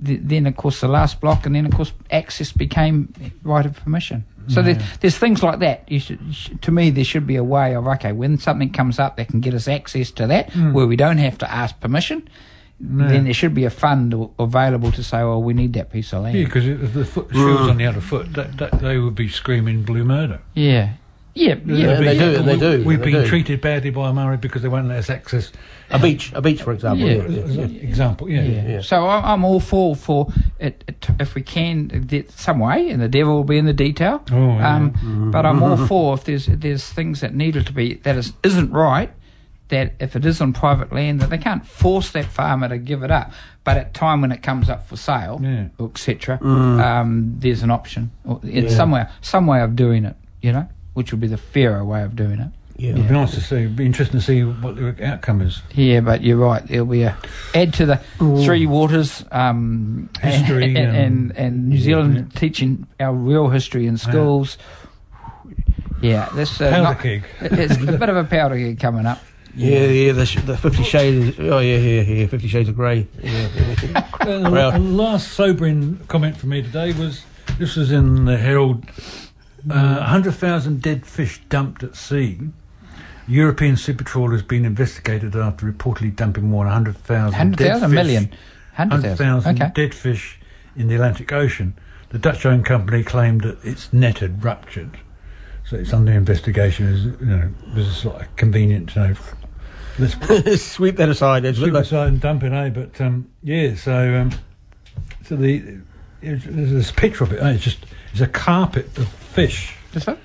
th- 0.05 0.19
then 0.23 0.47
of 0.47 0.57
course 0.57 0.81
the 0.81 0.89
last 0.89 1.21
block, 1.21 1.47
and 1.47 1.55
then 1.55 1.65
of 1.65 1.73
course 1.73 1.93
access 2.11 2.51
became 2.51 3.13
right 3.45 3.65
of 3.65 3.77
permission. 3.77 4.25
So 4.49 4.63
there, 4.63 4.79
there's 5.01 5.17
things 5.17 5.45
like 5.45 5.61
that. 5.61 5.85
You 5.89 6.01
should, 6.01 6.19
to 6.63 6.73
me, 6.73 6.91
there 6.91 7.05
should 7.05 7.25
be 7.25 7.37
a 7.37 7.45
way 7.45 7.77
of 7.77 7.87
okay, 7.87 8.11
when 8.11 8.37
something 8.37 8.71
comes 8.73 8.99
up 8.99 9.17
that 9.17 9.29
can 9.29 9.39
get 9.39 9.55
us 9.55 9.69
access 9.69 10.11
to 10.13 10.27
that, 10.27 10.51
where 10.73 10.89
we 10.89 10.97
don't 10.97 11.19
have 11.19 11.39
to 11.39 11.49
ask 11.49 11.79
permission. 11.79 12.29
Then 12.83 13.25
there 13.25 13.35
should 13.35 13.55
be 13.55 13.65
a 13.67 13.71
fund 13.71 14.15
available 14.39 14.91
to 14.93 15.03
say, 15.03 15.19
"Well, 15.19 15.43
we 15.43 15.53
need 15.53 15.75
that 15.75 15.91
piece 15.93 16.13
of 16.15 16.23
land." 16.23 16.37
Yeah, 16.39 16.45
because 16.47 16.65
the 16.95 17.05
foot, 17.05 17.29
the 17.29 17.35
shoes 17.35 17.69
on 17.69 17.77
the 17.77 17.85
other 17.87 18.01
foot, 18.01 18.33
that, 18.33 18.57
that, 18.57 18.81
they 18.81 18.97
would 18.99 19.15
be 19.15 19.29
screaming 19.29 19.83
blue 19.83 20.03
murder. 20.05 20.41
yeah, 20.55 20.95
yeah, 21.35 21.57
yeah. 21.67 21.91
and 21.91 22.07
they 22.07 22.19
do, 22.19 22.35
and 22.37 22.49
they 22.49 22.55
We- 22.55 22.59
do, 22.59 22.85
We've 22.85 22.99
they 22.99 23.11
been 23.13 23.23
do. 23.23 23.29
treated 23.29 23.61
badly 23.61 23.91
by 23.91 24.11
Maori 24.13 24.39
because 24.39 24.63
they 24.63 24.69
won't 24.69 24.89
let 24.89 24.99
us 24.99 25.11
access. 25.11 25.53
a 25.91 25.99
beach, 25.99 26.33
a 26.35 26.41
beach, 26.41 26.63
for 26.63 26.73
example. 26.73 27.07
Yeah. 27.07 27.17
yeah, 27.29 27.43
As 27.45 27.57
yeah. 27.57 27.63
an 27.65 27.77
example, 27.77 28.29
yeah. 28.31 28.43
Yeah. 28.43 28.69
Yeah. 28.69 28.81
So 28.81 29.07
I'm, 29.07 29.25
I'm 29.25 29.45
all 29.45 29.61
for 29.61 29.95
for 29.95 30.33
it, 30.59 30.83
it 30.89 31.07
if 31.21 31.35
we 31.35 31.43
can 31.43 32.07
th- 32.09 32.31
some 32.31 32.61
way, 32.61 32.89
and 32.91 33.03
the 33.03 33.09
devil 33.09 33.35
will 33.37 33.45
be 33.45 33.59
in 33.59 33.67
the 33.67 33.75
detail. 33.75 34.23
Oh, 34.33 34.55
yeah. 34.57 34.77
um, 34.77 35.31
but 35.31 35.45
I'm 35.45 35.63
all 35.63 35.77
for 35.77 36.15
if 36.15 36.25
there's 36.25 36.47
there's 36.47 36.85
things 36.89 37.21
that 37.21 37.35
needed 37.35 37.67
to 37.67 37.73
be 37.75 37.95
that 38.05 38.17
is 38.17 38.33
isn't 38.43 38.71
right. 38.73 39.11
That 39.71 39.95
if 40.01 40.15
it 40.17 40.25
is 40.27 40.41
on 40.41 40.53
private 40.53 40.93
land, 40.93 41.21
that 41.21 41.31
they 41.31 41.39
can't 41.39 41.65
force 41.67 42.11
that 42.11 42.27
farmer 42.27 42.69
to 42.69 42.79
give 42.79 43.03
it 43.03 43.11
up. 43.11 43.33
But 43.65 43.77
at 43.77 43.95
time 43.95 44.21
when 44.21 44.33
it 44.33 44.43
comes 44.43 44.69
up 44.69 44.89
for 44.89 44.97
sale, 44.97 45.41
Yeah. 45.43 45.67
etc., 45.85 46.39
um, 46.45 47.35
there's 47.39 47.63
an 47.63 47.71
option. 47.71 48.11
Or 48.25 48.41
It's 48.43 48.75
somewhere 48.75 49.11
some 49.21 49.47
way 49.47 49.61
of 49.63 49.77
doing 49.77 50.05
it. 50.05 50.17
You 50.43 50.53
know, 50.53 50.69
which 50.95 51.13
would 51.13 51.21
be 51.21 51.27
the 51.29 51.37
fairer 51.37 51.85
way 51.85 52.03
of 52.03 52.17
doing 52.17 52.41
it. 52.41 52.49
Yeah. 52.77 52.93
It'd 52.93 53.09
be 53.09 53.13
nice 53.15 53.35
to 53.35 53.41
see. 53.43 53.57
It'd 53.57 53.77
be 53.77 53.85
interesting 53.85 54.19
to 54.21 54.25
see 54.25 54.43
what 54.43 54.75
the 54.77 55.07
outcome 55.07 55.43
is. 55.43 55.61
Yeah, 55.75 56.01
but 56.01 56.23
you're 56.23 56.39
right. 56.39 56.67
There'll 56.67 56.87
be 56.87 57.03
a 57.03 57.15
add 57.55 57.75
to 57.75 57.85
the 57.87 57.97
three 58.17 58.65
waters 58.67 59.23
um, 59.31 60.09
History 60.23 60.65
and, 60.65 60.79
and, 60.79 60.97
and- 60.97 60.97
and, 60.97 61.37
and 61.37 61.69
New 61.69 61.79
Zealand 61.79 62.35
teaching 62.35 62.87
our 62.99 63.13
real 63.13 63.49
history 63.51 63.87
in 63.87 63.99
schools. 63.99 64.57
Yeah, 66.03 66.31
this 66.35 66.59
uh, 66.61 66.71
Powder 66.71 66.83
not- 66.83 67.01
keg. 67.01 67.25
It's 67.43 67.77
a 67.83 67.99
bit 67.99 68.09
of 68.09 68.17
a 68.17 68.25
powder 68.25 68.57
keg 68.57 68.81
coming 68.81 69.05
up. 69.07 69.21
Yeah, 69.57 69.81
yeah, 69.87 70.13
the, 70.13 70.43
the 70.47 70.57
Fifty 70.57 70.83
Shades. 70.85 71.37
Oh 71.39 71.59
yeah, 71.59 71.77
yeah, 71.77 72.03
yeah, 72.03 72.27
Fifty 72.27 72.49
Shades 72.49 72.69
of 72.69 72.77
Grey. 72.77 73.07
Yeah, 73.23 73.49
yeah. 73.55 74.07
And 74.21 74.47
the, 74.47 74.51
Proud. 74.51 74.75
the 74.75 74.79
last 74.79 75.33
sobering 75.33 75.99
comment 76.09 76.37
from 76.37 76.51
me 76.51 76.63
today 76.63 76.93
was 76.93 77.25
this 77.59 77.77
was 77.77 77.91
in 77.91 78.25
the 78.27 78.37
Herald. 78.37 78.85
Uh, 79.71 79.99
100,000 79.99 80.81
dead 80.81 81.05
fish 81.05 81.43
dumped 81.51 81.83
at 81.83 81.95
sea. 81.95 82.39
European 83.29 83.77
super 83.77 84.03
trawler 84.05 84.33
has 84.33 84.43
been 84.43 84.65
investigated 84.65 85.37
after 85.37 85.71
reportedly 85.71 86.15
dumping 86.17 86.45
more 86.45 86.65
than 86.65 86.73
100,000 86.73 87.33
Hundred 87.35 87.59
dead 87.59 87.73
thousand 87.73 87.91
fish- 87.91 87.95
million. 87.95 88.33
Hundred 88.75 89.03
thousand. 89.03 89.27
100,000 89.27 89.63
Okay. 89.63 89.73
dead 89.75 89.95
fish 89.95 90.39
in 90.77 90.89
the 90.89 90.95
Atlantic 90.95 91.31
Ocean. 91.33 91.75
The 92.09 92.19
Dutch 92.19 92.47
owned 92.47 92.65
company 92.65 93.03
claimed 93.05 93.43
that 93.43 93.63
its 93.65 93.93
net 93.93 94.19
had 94.21 94.43
ruptured. 94.43 94.97
So 95.65 95.77
it's 95.77 95.93
under 95.93 96.13
investigation. 96.13 96.87
As 96.93 97.05
you 97.05 97.17
know, 97.27 97.51
this 97.75 97.87
is 97.87 97.97
sort 97.99 98.23
of 98.23 98.37
convenient. 98.37 98.89
to 98.91 98.99
know, 99.01 99.07
let's 99.09 99.21
Sweep 100.57 100.97
that 100.97 101.09
aside. 101.09 101.45
It's 101.45 101.59
sweep 101.59 101.75
aside 101.75 102.09
and 102.09 102.21
dump 102.21 102.43
it, 102.43 102.53
eh? 102.53 102.71
But 102.71 103.01
um, 103.01 103.29
yeah, 103.43 103.75
so 103.75 104.15
um, 104.21 104.31
so 105.25 105.37
the 105.37 105.79
there's 106.21 106.45
this 106.73 106.91
picture 106.93 107.25
of 107.25 107.33
it. 107.33 107.41
eh, 107.43 107.51
It's 107.53 107.65
just 107.65 107.85
it's 108.13 108.21
a 108.21 108.27
carpet 108.27 108.97
of 108.99 109.09
fish. 109.09 109.75
Is 109.95 110.07
it? 110.07 110.19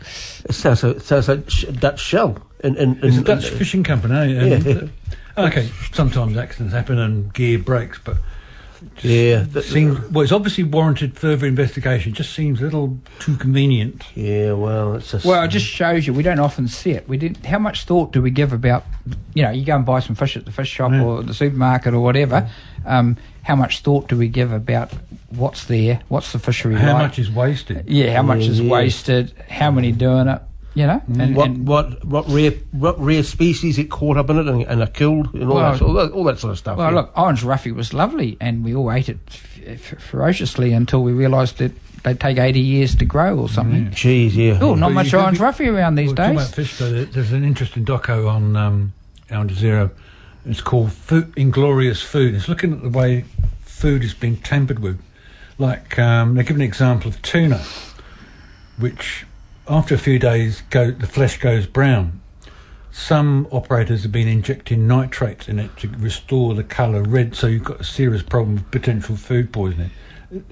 It 0.50 0.54
sounds 0.54 0.84
like, 0.84 0.98
it 0.98 1.02
sounds 1.04 1.28
like 1.28 1.50
sh- 1.50 1.66
Dutch 1.66 2.00
shell. 2.00 2.38
In, 2.64 2.76
in, 2.78 2.98
in, 3.00 3.06
It's 3.08 3.18
a 3.18 3.22
Dutch 3.24 3.52
in- 3.52 3.58
fishing 3.58 3.84
company. 3.84 4.14
eh, 4.38 4.56
And, 4.56 4.66
Yeah. 4.66 5.46
Okay, 5.48 5.70
sometimes 5.92 6.38
accidents 6.38 6.74
happen 6.74 6.98
and 6.98 7.34
gear 7.34 7.60
breaks, 7.60 8.00
but 8.04 8.18
Yeah. 9.02 9.42
it 9.44 9.54
th- 9.54 9.66
seems 9.66 10.00
well. 10.12 10.24
It's 10.24 10.32
obviously 10.32 10.64
warranted 10.64 11.18
further 11.18 11.46
investigation. 11.48 12.12
It 12.14 12.16
just 12.16 12.34
seems 12.34 12.62
a 12.62 12.64
little 12.66 12.98
too 13.20 13.36
convenient. 13.38 14.04
Yeah, 14.16 14.54
well, 14.54 14.96
it's 14.96 15.12
just. 15.12 15.26
Well, 15.26 15.44
it 15.44 15.50
just 15.50 15.66
shows 15.66 16.06
you 16.08 16.14
we 16.14 16.24
don't 16.24 16.40
often 16.40 16.68
see 16.68 16.92
it. 16.92 17.08
We 17.08 17.18
didn't. 17.18 17.46
How 17.46 17.60
much 17.60 17.86
thought 17.86 18.12
do 18.14 18.22
we 18.22 18.32
give 18.32 18.54
about? 18.54 18.84
You 19.34 19.44
know, 19.44 19.52
you 19.52 19.66
go 19.66 19.76
and 19.76 19.86
buy 19.86 20.00
some 20.00 20.16
fish 20.16 20.36
at 20.38 20.46
the 20.46 20.52
fish 20.52 20.70
shop 20.70 20.92
Yeah. 20.92 21.04
or 21.04 21.24
the 21.24 21.34
supermarket 21.34 21.94
or 21.94 22.00
whatever. 22.00 22.50
Um, 22.86 23.18
how 23.44 23.56
much 23.56 23.82
thought 23.82 24.08
do 24.08 24.18
we 24.18 24.28
give 24.28 24.52
about 24.52 24.92
what's 25.30 25.66
there? 25.66 26.02
What's 26.08 26.32
the 26.32 26.40
fishery 26.40 26.76
How 26.76 26.94
like? 26.94 27.04
much 27.10 27.20
is 27.20 27.30
wasted? 27.32 27.88
yeah, 27.88 28.16
how 28.16 28.22
much 28.24 28.42
is 28.42 28.60
Yeah. 28.60 28.72
wasted? 28.72 29.34
How 29.50 29.72
many 29.72 29.92
doing 29.92 30.28
it? 30.28 30.42
You 30.76 30.88
know, 30.88 31.02
and, 31.08 31.36
what 31.36 31.46
and 31.48 31.68
what 31.68 32.04
what 32.06 32.28
rare 32.28 32.52
what 32.72 33.00
rare 33.00 33.24
species 33.24 33.78
get 33.78 33.90
caught 33.90 34.18
up 34.18 34.30
in 34.30 34.38
it 34.38 34.48
and, 34.48 34.62
and 34.64 34.82
are 34.82 34.88
killed 34.88 35.34
and 35.34 35.44
all, 35.46 35.56
Well- 35.56 35.72
that, 35.72 35.82
all, 35.82 35.94
that, 35.94 36.12
all 36.12 36.24
that 36.26 36.38
sort 36.40 36.52
of 36.52 36.58
stuff. 36.58 36.78
well, 36.78 36.90
yeah. 36.92 36.96
look, 36.98 37.18
orange 37.18 37.44
roughy 37.44 37.74
was 37.74 37.94
lovely, 37.94 38.36
and 38.42 38.64
we 38.64 38.76
all 38.76 38.92
ate 38.92 39.08
it 39.08 39.20
f- 39.28 39.60
f- 39.94 40.02
ferociously 40.02 40.74
until 40.74 41.02
we 41.02 41.14
realised 41.14 41.60
that 41.60 41.72
they 42.04 42.14
take 42.14 42.38
eighty 42.38 42.60
years 42.60 42.94
to 42.98 43.06
grow 43.06 43.40
or 43.40 43.48
something. 43.48 43.88
Jeez, 43.92 44.36
yeah. 44.36 44.60
Oh, 44.62 44.76
not 44.76 44.88
Well, 44.88 44.96
much 44.96 45.14
orange 45.14 45.38
be- 45.40 45.44
roughy 45.46 45.74
around 45.74 45.96
these 45.96 46.14
Well, 46.14 46.28
days. 46.34 46.42
about 46.42 46.54
fish, 46.56 46.78
though, 46.78 47.06
there's 47.06 47.32
an 47.32 47.46
interesting 47.46 47.86
doco 47.86 48.30
on 48.30 48.56
um, 48.58 48.94
Al 49.30 49.46
Jazeera. 49.46 49.92
It's 50.46 50.62
called 50.62 50.92
food, 50.92 51.34
Inglorious 51.38 52.02
Food. 52.04 52.36
It's 52.36 52.48
looking 52.50 52.74
at 52.74 52.84
the 52.84 52.90
way 52.90 53.24
food 53.62 54.04
is 54.04 54.14
being 54.14 54.36
tampered 54.38 54.80
with. 54.80 55.02
Like, 55.58 55.98
um, 55.98 56.36
they 56.36 56.44
give 56.44 56.58
an 56.58 56.62
example 56.62 57.10
of 57.10 57.22
tuna, 57.22 57.64
which 58.78 59.25
after 59.68 59.96
a 59.96 59.98
few 59.98 60.20
days, 60.20 60.62
go, 60.70 60.92
the 60.92 61.08
flesh 61.08 61.40
goes 61.40 61.66
brown. 61.66 62.22
Some 62.92 63.48
operators 63.52 64.04
have 64.04 64.12
been 64.12 64.28
injecting 64.28 64.88
nitrates 64.88 65.50
in 65.50 65.60
it 65.60 65.76
to 65.78 65.90
restore 65.90 66.54
the 66.54 66.64
colour 66.64 67.04
red, 67.04 67.36
so 67.36 67.48
you've 67.48 67.66
got 67.66 67.82
a 67.82 67.84
serious 67.84 68.24
problem 68.24 68.56
with 68.56 68.72
potential 68.72 69.18
food 69.18 69.52
poisoning. 69.52 69.92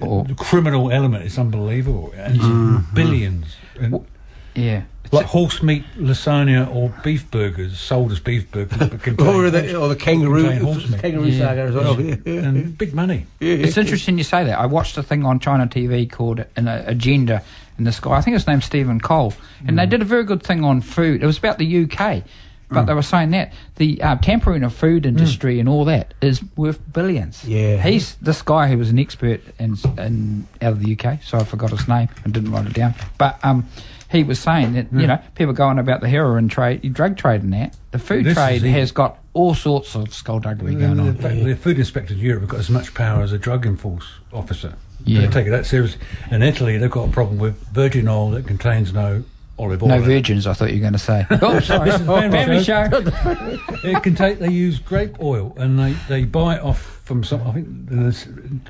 Or- 0.00 0.24
the 0.24 0.34
criminal 0.34 0.90
element 0.90 1.24
is 1.24 1.38
unbelievable, 1.38 2.12
and 2.16 2.36
it's 2.36 2.44
mm-hmm. 2.44 2.94
billions. 2.94 3.56
And 3.80 4.06
Yeah, 4.54 4.82
like 5.10 5.26
horse 5.26 5.62
meat 5.62 5.84
lasagna 5.96 6.72
or 6.74 6.92
beef 7.02 7.30
burgers 7.30 7.78
sold 7.78 8.12
as 8.12 8.20
beef 8.20 8.50
burgers, 8.50 8.78
contain 9.02 9.26
or 9.26 9.50
the, 9.50 9.76
or 9.76 9.88
the 9.88 9.96
kangaroo, 9.96 10.42
contain 10.42 10.62
horse 10.62 10.88
meat. 10.88 11.00
kangaroo 11.00 11.26
Yeah. 11.26 11.46
saga 11.46 11.60
as 11.62 11.74
well. 11.74 12.00
Yeah, 12.00 12.16
yeah. 12.24 12.40
and 12.40 12.76
big 12.76 12.94
money. 12.94 13.26
It's 13.40 13.76
interesting 13.76 14.18
you 14.18 14.24
say 14.24 14.44
that. 14.44 14.58
I 14.58 14.66
watched 14.66 14.96
a 14.96 15.02
thing 15.02 15.24
on 15.24 15.40
China 15.40 15.66
TV 15.66 16.10
called 16.10 16.44
an 16.56 16.68
Agenda, 16.68 17.42
and 17.78 17.86
this 17.86 18.00
guy, 18.00 18.12
I 18.12 18.20
think 18.20 18.34
his 18.34 18.46
name's 18.46 18.64
Stephen 18.64 19.00
Cole, 19.00 19.32
and 19.66 19.78
they 19.78 19.86
did 19.86 20.02
a 20.02 20.04
very 20.04 20.24
good 20.24 20.42
thing 20.42 20.64
on 20.64 20.80
food. 20.80 21.22
It 21.22 21.26
was 21.26 21.38
about 21.38 21.58
the 21.58 21.84
UK, 21.84 22.22
but 22.70 22.84
they 22.86 22.94
were 22.94 23.02
saying 23.02 23.30
that 23.30 23.52
the 23.76 24.02
uh, 24.02 24.16
tampering 24.16 24.62
of 24.64 24.74
food 24.74 25.06
industry 25.06 25.60
and 25.60 25.68
all 25.68 25.84
that 25.84 26.14
is 26.20 26.42
worth 26.56 26.80
billions. 26.92 27.44
Yeah. 27.44 27.76
he's 27.82 28.16
this 28.16 28.42
guy 28.42 28.68
who 28.68 28.78
was 28.78 28.90
an 28.90 28.98
expert 28.98 29.42
in, 29.58 29.76
in 29.98 30.46
out 30.60 30.72
of 30.72 30.82
the 30.82 30.98
UK. 30.98 31.22
So 31.22 31.38
I 31.38 31.44
forgot 31.44 31.70
his 31.70 31.86
name 31.86 32.08
and 32.24 32.32
didn't 32.34 32.50
write 32.52 32.66
it 32.66 32.74
down, 32.74 32.94
but 33.18 33.38
um. 33.44 33.66
He 34.10 34.22
was 34.22 34.38
saying 34.38 34.74
that 34.74 34.92
you 34.92 35.08
know 35.08 35.18
people 35.34 35.54
going 35.54 35.80
about 35.80 36.00
the 36.00 36.08
heroin 36.08 36.48
trade, 36.48 36.92
drug 36.94 37.16
trade, 37.16 37.42
and 37.42 37.52
that 37.52 37.76
the 37.90 37.98
food 37.98 38.24
This 38.24 38.34
trade 38.34 38.62
has 38.62 38.92
got 38.92 39.18
all 39.32 39.56
sorts 39.56 39.96
of 39.96 40.14
skullduggery 40.14 40.76
going 40.76 40.92
In 40.92 41.00
on. 41.00 41.16
fact, 41.16 41.42
the 41.42 41.56
food 41.56 41.80
inspectors 41.80 42.18
in 42.18 42.22
Europe 42.22 42.42
have 42.42 42.50
got 42.50 42.60
as 42.60 42.70
much 42.70 42.94
power 42.94 43.22
as 43.22 43.32
a 43.32 43.38
drug 43.38 43.66
enforce 43.66 44.06
officer. 44.32 44.74
Yeah. 45.04 45.22
They 45.22 45.28
take 45.28 45.46
it 45.46 45.50
that 45.50 45.66
seriously. 45.66 46.00
In 46.30 46.42
Italy, 46.42 46.78
they've 46.78 46.90
got 46.90 47.08
a 47.08 47.12
problem 47.12 47.38
with 47.38 47.56
virgin 47.68 48.08
oil 48.08 48.30
that 48.30 48.46
contains 48.46 48.92
no 48.92 49.22
olive 49.58 49.82
oil. 49.82 49.88
No 49.90 49.94
in 49.96 50.02
virgins, 50.02 50.46
I 50.46 50.54
thought 50.54 50.70
you 50.70 50.76
were 50.76 50.80
going 50.80 50.92
to 50.94 50.98
say. 50.98 51.26
Oh, 51.30 51.60
sorry. 51.60 51.90
This 51.90 52.00
is 52.00 52.06
family 52.06 52.30
Family 52.30 52.64
show. 52.64 52.88
show. 52.90 53.58
It 53.84 54.02
can 54.02 54.14
take. 54.14 54.38
They 54.38 54.50
use 54.50 54.78
grape 54.78 55.20
oil 55.20 55.54
and 55.58 55.78
they, 55.78 55.92
they 56.08 56.24
buy 56.24 56.56
it 56.56 56.62
off 56.62 56.80
from 57.04 57.22
some. 57.22 57.42
I 57.46 57.52
think 57.52 57.66
in 57.66 58.06
this 58.06 58.26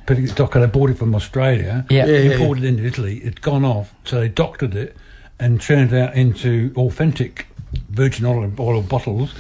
particular 0.06 0.34
docker 0.34 0.60
they 0.60 0.66
bought 0.66 0.90
it 0.90 0.98
from 0.98 1.14
Australia. 1.14 1.86
Yeah. 1.88 2.06
Yeah, 2.06 2.18
yeah, 2.18 2.32
imported 2.32 2.64
into 2.64 2.84
Italy. 2.84 3.18
It'd 3.22 3.40
gone 3.40 3.64
off, 3.64 3.94
so 4.04 4.20
they 4.20 4.28
doctored 4.28 4.74
it 4.74 4.96
and 5.38 5.60
turned 5.60 5.92
it 5.92 5.98
out 6.00 6.14
into 6.14 6.72
authentic 6.76 7.46
virgin 7.90 8.26
olive 8.26 8.58
oil 8.60 8.82
bottles. 8.82 9.34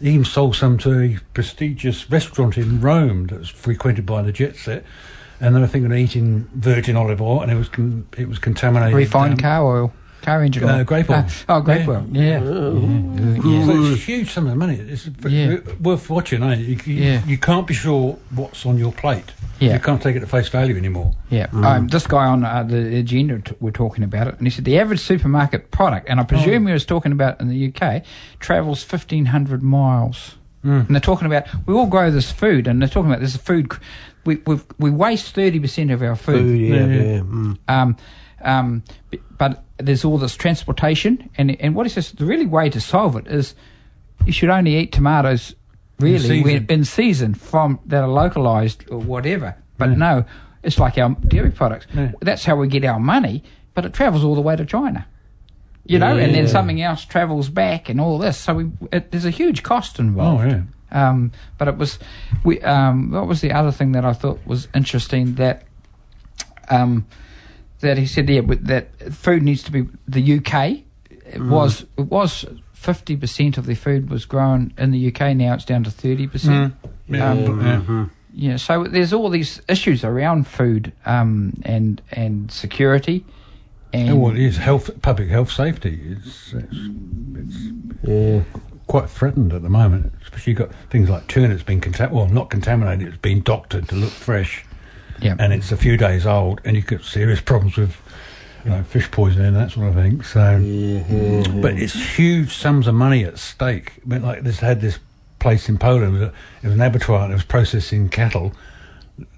They 0.00 0.10
even 0.10 0.24
sold 0.24 0.56
some 0.56 0.78
to 0.78 0.98
a 1.00 1.18
prestigious 1.34 2.10
restaurant 2.10 2.56
in 2.56 2.80
Rome 2.80 3.26
that 3.28 3.38
was 3.38 3.48
frequented 3.50 4.06
by 4.06 4.22
the 4.22 4.32
jet 4.32 4.56
set. 4.56 4.84
And 5.40 5.54
then 5.54 5.54
they 5.54 5.60
were 5.60 5.66
thinking 5.68 5.90
of 5.90 5.96
eating 5.96 6.48
virgin 6.54 6.96
olive 6.96 7.20
oil, 7.22 7.40
and 7.40 7.50
it 7.50 7.54
was 7.56 7.68
con- 7.68 8.06
it 8.18 8.28
was 8.28 8.38
contaminated. 8.38 8.94
Refined 8.94 9.32
um, 9.34 9.38
car 9.38 9.64
oil. 9.64 9.92
Car 10.22 10.42
engine 10.44 10.64
Uh, 10.64 10.76
oil. 10.78 10.84
grape 10.84 11.08
oil. 11.08 11.24
Ah, 11.48 11.56
oh, 11.56 11.60
grape 11.62 11.86
Yeah. 11.86 11.92
oil. 11.94 12.06
Yeah. 12.12 12.40
So 13.64 13.82
it's 13.84 14.02
a 14.02 14.04
huge 14.04 14.30
sum 14.30 14.46
of 14.48 14.56
money. 14.58 14.74
It's 14.74 15.08
Yeah. 15.26 15.56
worth 15.80 16.10
watching. 16.10 16.42
Eh? 16.42 16.54
You, 16.56 16.76
you, 16.84 16.94
Yeah. 16.94 17.22
you 17.26 17.38
can't 17.38 17.66
be 17.66 17.72
sure 17.72 18.18
what's 18.34 18.66
on 18.66 18.76
your 18.76 18.92
plate. 18.92 19.32
Yeah. 19.60 19.74
You 19.74 19.78
can't 19.80 20.00
take 20.02 20.16
it 20.16 20.22
at 20.22 20.28
face 20.28 20.48
value 20.48 20.76
anymore. 20.76 21.12
Yeah. 21.30 21.46
Um, 21.54 21.88
this 21.88 22.06
guy 22.06 22.26
on 22.26 22.44
uh, 22.44 22.62
the 22.64 22.96
agenda 22.98 23.38
t- 23.38 23.54
we're 23.60 23.70
talking 23.70 24.04
about 24.04 24.26
it, 24.28 24.34
and 24.36 24.46
he 24.46 24.50
said 24.50 24.66
the 24.66 24.78
average 24.78 25.00
supermarket 25.00 25.70
product, 25.70 26.06
and 26.10 26.20
I 26.20 26.24
presume 26.24 26.66
he 26.66 26.72
was 26.74 26.84
talking 26.84 27.12
about 27.12 27.40
in 27.40 27.48
the 27.48 27.68
UK, 27.68 28.02
travels 28.40 28.82
fifteen 28.82 29.26
hundred 29.26 29.62
miles. 29.62 30.36
And 30.62 30.88
they're 30.88 31.00
talking 31.00 31.26
about 31.26 31.46
we 31.66 31.74
all 31.74 31.86
grow 31.86 32.10
this 32.10 32.30
food, 32.30 32.66
and 32.68 32.80
they're 32.80 32.88
talking 32.88 33.10
about 33.10 33.20
this 33.22 33.36
food. 33.36 33.72
c- 33.72 33.78
We 34.24 34.36
we 34.46 34.60
we 34.78 34.90
waste 34.90 35.34
thirty 35.34 35.58
percent 35.58 35.90
of 35.90 36.02
our 36.02 36.16
Food, 36.16 36.58
yeah, 36.58 36.74
Yeah, 36.76 36.86
yeah. 36.86 37.02
yeah. 37.14 37.20
mm. 37.20 37.58
Um, 37.68 37.96
um, 38.42 38.82
but 39.38 39.64
there's 39.78 40.04
all 40.04 40.18
this 40.18 40.36
transportation, 40.36 41.30
and 41.38 41.58
and 41.60 41.74
what 41.74 41.86
he 41.86 41.90
says 41.90 42.12
the 42.12 42.26
really 42.26 42.46
way 42.46 42.68
to 42.70 42.80
solve 42.80 43.16
it 43.16 43.26
is 43.26 43.54
you 44.26 44.32
should 44.32 44.50
only 44.50 44.76
eat 44.76 44.92
tomatoes 44.92 45.54
really 45.98 46.18
season. 46.18 46.42
when, 46.44 46.66
in 46.68 46.84
season 46.84 47.34
from 47.34 47.78
that 47.86 48.02
are 48.02 48.08
localized 48.08 48.84
or 48.90 48.98
whatever. 48.98 49.54
But 49.78 49.90
Yeah. 49.90 49.94
no, 49.96 50.24
it's 50.62 50.78
like 50.78 50.98
our 50.98 51.16
dairy 51.26 51.50
products. 51.50 51.86
Yeah. 51.94 52.12
That's 52.20 52.44
how 52.44 52.56
we 52.56 52.68
get 52.68 52.84
our 52.84 53.00
money, 53.00 53.42
but 53.74 53.86
it 53.86 53.94
travels 53.94 54.24
all 54.24 54.34
the 54.34 54.42
way 54.42 54.56
to 54.56 54.66
China. 54.66 55.06
You 55.90 55.98
know, 55.98 56.16
and 56.16 56.34
then 56.34 56.44
Yeah. 56.44 56.50
something 56.50 56.80
else 56.80 57.04
travels 57.04 57.48
back 57.48 57.88
and 57.88 58.00
all 58.00 58.18
this. 58.18 58.36
So 58.38 58.54
we, 58.54 58.70
it, 58.92 59.10
there's 59.10 59.24
a 59.24 59.30
huge 59.30 59.62
cost 59.62 59.98
involved. 59.98 60.44
Oh 60.44 60.48
yeah. 60.48 60.62
Um, 61.08 61.32
but 61.58 61.68
it 61.68 61.76
was, 61.76 61.98
we. 62.44 62.60
Um, 62.62 63.10
what 63.10 63.26
was 63.26 63.40
the 63.40 63.52
other 63.52 63.72
thing 63.72 63.92
that 63.92 64.04
I 64.04 64.12
thought 64.12 64.38
was 64.46 64.68
interesting 64.74 65.34
that, 65.36 65.62
um, 66.68 67.06
that 67.80 67.96
he 67.98 68.06
said 68.06 68.28
yeah, 68.28 68.42
that 68.46 69.14
food 69.14 69.42
needs 69.42 69.62
to 69.64 69.72
be 69.72 69.86
the 70.06 70.38
UK. 70.38 70.82
It 71.32 71.40
was 71.40 71.84
it 71.96 72.06
was 72.06 72.44
fifty 72.72 73.16
percent 73.16 73.56
of 73.58 73.66
the 73.66 73.74
food 73.74 74.10
was 74.10 74.24
grown 74.24 74.72
in 74.78 74.90
the 74.90 75.08
UK. 75.14 75.36
Now 75.36 75.54
it's 75.54 75.64
down 75.64 75.84
to 75.84 75.90
thirty 75.90 76.26
percent. 76.26 76.74
Yeah. 77.08 77.30
Um, 77.30 77.60
yeah. 77.60 78.06
Yeah, 78.32 78.56
so 78.56 78.84
there's 78.84 79.12
all 79.12 79.28
these 79.28 79.60
issues 79.68 80.04
around 80.04 80.46
food 80.46 80.92
um, 81.04 81.52
and 81.64 82.00
and 82.12 82.50
security. 82.50 83.24
Oh, 83.92 83.98
and 83.98 84.08
And 84.10 84.20
what 84.22 84.36
is 84.36 84.56
health, 84.58 84.90
public 85.02 85.28
health 85.30 85.50
safety? 85.50 86.00
It's, 86.04 86.52
it's, 86.52 86.76
it's 87.34 87.56
Yeah. 88.02 88.42
quite 88.86 89.10
threatened 89.10 89.52
at 89.52 89.62
the 89.62 89.68
moment. 89.68 90.12
Especially 90.22 90.52
you've 90.52 90.58
got 90.58 90.72
things 90.90 91.08
like 91.10 91.26
tuna 91.26 91.48
that's 91.48 91.62
been 91.62 91.80
contaminated. 91.80 92.16
Well, 92.16 92.28
not 92.28 92.50
contaminated. 92.50 93.08
It's 93.08 93.16
been 93.18 93.42
doctored 93.42 93.88
to 93.88 93.94
look 93.96 94.10
fresh, 94.10 94.64
yeah, 95.20 95.34
and 95.38 95.52
it's 95.52 95.72
a 95.72 95.76
few 95.76 95.96
days 95.96 96.26
old, 96.26 96.60
and 96.64 96.76
you 96.76 96.82
get 96.82 97.02
serious 97.04 97.40
problems 97.40 97.76
with. 97.76 97.96
You 98.62 98.72
know, 98.72 98.82
fish 98.82 99.10
poisoning 99.10 99.46
and 99.46 99.56
that 99.56 99.70
sort 99.70 99.88
of 99.88 99.94
thing. 99.94 100.20
So, 100.22 100.58
Yeah. 100.58 101.60
But 101.62 101.78
it's 101.78 101.94
huge 102.18 102.52
sums 102.54 102.86
of 102.86 102.94
money 102.94 103.24
at 103.24 103.38
stake. 103.38 103.94
I 104.04 104.08
mean, 104.10 104.22
like 104.22 104.42
this 104.42 104.60
had 104.60 104.82
this 104.82 104.98
place 105.38 105.70
in 105.70 105.78
Poland. 105.78 106.14
It 106.22 106.30
it 106.62 106.66
was 106.66 106.74
an 106.74 106.82
abattoir 106.82 107.22
and 107.22 107.32
it 107.32 107.36
was 107.36 107.42
processing 107.44 108.10
cattle. 108.10 108.52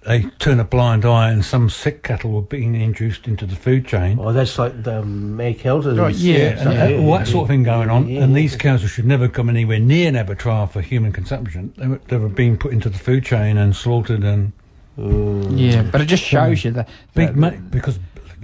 They 0.07 0.23
turn 0.39 0.61
a 0.61 0.65
blind 0.65 1.05
eye, 1.05 1.31
and 1.31 1.45
some 1.45 1.71
sick 1.71 2.03
cattle 2.03 2.33
were 2.33 2.43
being 2.43 2.75
introduced 2.75 3.29
into 3.29 3.47
the 3.47 3.57
food 3.57 3.87
chain. 3.87 4.19
Oh, 4.21 4.33
that's 4.33 4.59
like 4.59 4.83
the 4.83 5.05
May 5.05 5.55
Kelters. 5.55 5.99
Right, 5.99 6.15
yeah, 6.15 6.61
and, 6.61 6.73
yeah, 6.73 6.99
uh, 6.99 7.03
all 7.03 7.19
that 7.19 7.27
sort 7.27 7.45
of 7.45 7.49
thing 7.49 7.63
going 7.63 7.91
on. 7.91 8.09
Yeah, 8.09 8.23
and 8.23 8.33
yeah. 8.33 8.37
these 8.37 8.57
cows 8.57 8.83
should 8.83 9.07
never 9.07 9.29
come 9.29 9.49
anywhere 9.49 9.79
near 9.79 10.09
an 10.09 10.17
abattoir 10.17 10.67
for 10.67 10.81
human 10.81 11.13
consumption. 11.13 11.73
They 11.77 11.87
were, 11.87 12.01
they 12.09 12.17
were 12.17 12.29
being 12.29 12.57
put 12.57 12.73
into 12.73 12.89
the 12.89 12.99
food 12.99 13.25
chain 13.25 13.57
and 13.57 13.75
slaughtered 13.75 14.25
and 14.25 14.53
yeah. 14.97 15.83
But 15.83 16.03
it 16.03 16.07
just 16.07 16.23
shows 16.23 16.65
you 16.65 16.73
that... 16.73 16.89
big 17.15 17.29
the- 17.29 17.41
money 17.41 17.57
because 17.57 17.99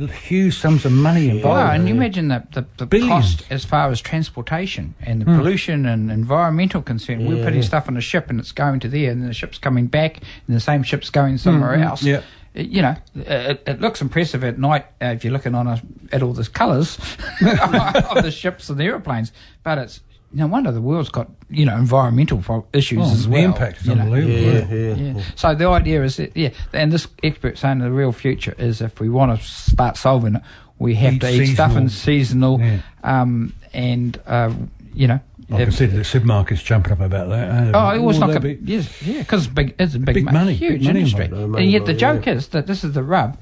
huge 0.06 0.56
sums 0.56 0.84
of 0.84 0.92
money 0.92 1.28
involved. 1.28 1.58
Wow, 1.58 1.72
and 1.72 1.88
you 1.88 1.94
imagine 1.94 2.28
the, 2.28 2.46
the, 2.52 2.66
the 2.76 2.87
Billions. 2.87 3.37
cost 3.37 3.44
as 3.50 3.64
far 3.64 3.90
as 3.90 4.00
transportation 4.00 4.94
and 5.00 5.20
the 5.20 5.24
hmm. 5.24 5.37
pollution 5.37 5.87
and 5.87 6.11
environmental 6.11 6.82
concern. 6.82 7.26
We're 7.26 7.44
putting 7.44 7.62
stuff 7.62 7.88
on 7.88 7.96
a 7.96 8.00
ship 8.00 8.30
and 8.30 8.38
it's 8.38 8.52
going 8.52 8.80
to 8.80 8.88
there, 8.88 9.11
and 9.11 9.28
the 9.28 9.34
ship's 9.34 9.58
coming 9.58 9.87
back, 9.87 10.18
and 10.46 10.56
the 10.56 10.61
same 10.61 10.82
ship's 10.82 11.11
going 11.11 11.34
hmm, 11.34 11.38
somewhere 11.38 11.76
hmm. 11.76 11.82
else. 11.82 12.02
Yeah. 12.02 12.22
you 12.54 12.82
know, 12.82 12.96
it, 13.14 13.62
it 13.66 13.80
looks 13.80 14.00
impressive 14.00 14.44
at 14.44 14.58
night 14.58 14.87
uh, 15.02 15.06
if 15.06 15.24
you're 15.24 15.32
looking 15.32 15.54
on 15.54 15.66
a, 15.66 15.82
at 16.12 16.22
all 16.22 16.32
the 16.32 16.46
colours 16.46 16.98
of 17.40 18.22
the 18.22 18.30
ships 18.30 18.70
and 18.70 18.78
the 18.78 18.84
aeroplanes. 18.84 19.32
But 19.62 19.78
it's 19.78 20.00
no 20.32 20.46
wonder 20.46 20.70
the 20.72 20.80
world's 20.80 21.08
got 21.08 21.28
you 21.50 21.64
know 21.64 21.76
environmental 21.76 22.66
issues 22.72 22.98
Oh, 23.00 23.12
as 23.12 23.24
the 23.24 23.30
well. 23.30 23.44
impact 23.44 23.80
is 23.80 23.88
unbelievable. 23.88 24.34
Yeah, 24.34 24.94
yeah. 24.94 24.94
Yeah. 25.14 25.22
So 25.36 25.54
the 25.54 25.68
idea 25.68 26.02
is 26.04 26.16
that 26.16 26.36
yeah, 26.36 26.50
and 26.72 26.92
this 26.92 27.06
expert 27.22 27.56
saying 27.58 27.78
the 27.78 27.90
real 27.90 28.12
future 28.12 28.54
is 28.58 28.80
if 28.80 29.00
we 29.00 29.08
want 29.08 29.38
to 29.40 29.46
start 29.46 29.96
solving 29.96 30.36
it, 30.36 30.42
we 30.78 30.94
have 30.96 31.14
Eat 31.14 31.20
to 31.22 31.30
eat 31.42 31.46
stuff 31.54 31.76
in 31.76 31.88
seasonal, 31.88 32.60
Yeah. 32.60 32.80
um, 33.02 33.54
and 33.72 34.20
uh, 34.26 34.52
you 34.94 35.06
know. 35.08 35.20
I 35.50 35.56
can 35.56 35.68
if- 35.68 35.76
see 35.76 35.86
the 35.86 36.00
supermarkets 36.02 36.62
jumping 36.62 36.92
up 36.92 37.00
about 37.00 37.30
that. 37.30 37.68
eh? 37.68 37.72
Oh, 37.74 37.88
it 37.94 38.00
was 38.02 38.20
there 38.20 38.38
be- 38.38 38.58
yes, 38.62 39.00
yeah, 39.00 39.20
because 39.20 39.46
it's 39.46 39.54
big, 39.54 39.74
it's 39.78 39.94
a 39.94 39.98
big, 39.98 40.16
Big 40.16 40.24
money, 40.26 40.52
huge 40.52 40.84
money 40.84 41.00
industry. 41.00 41.28
Money 41.28 41.62
and 41.62 41.72
yet 41.72 41.86
the 41.86 41.94
joke 41.94 42.26
yeah. 42.26 42.34
is 42.34 42.48
that 42.48 42.66
this 42.66 42.84
is 42.84 42.92
the 42.92 43.02
rub. 43.02 43.38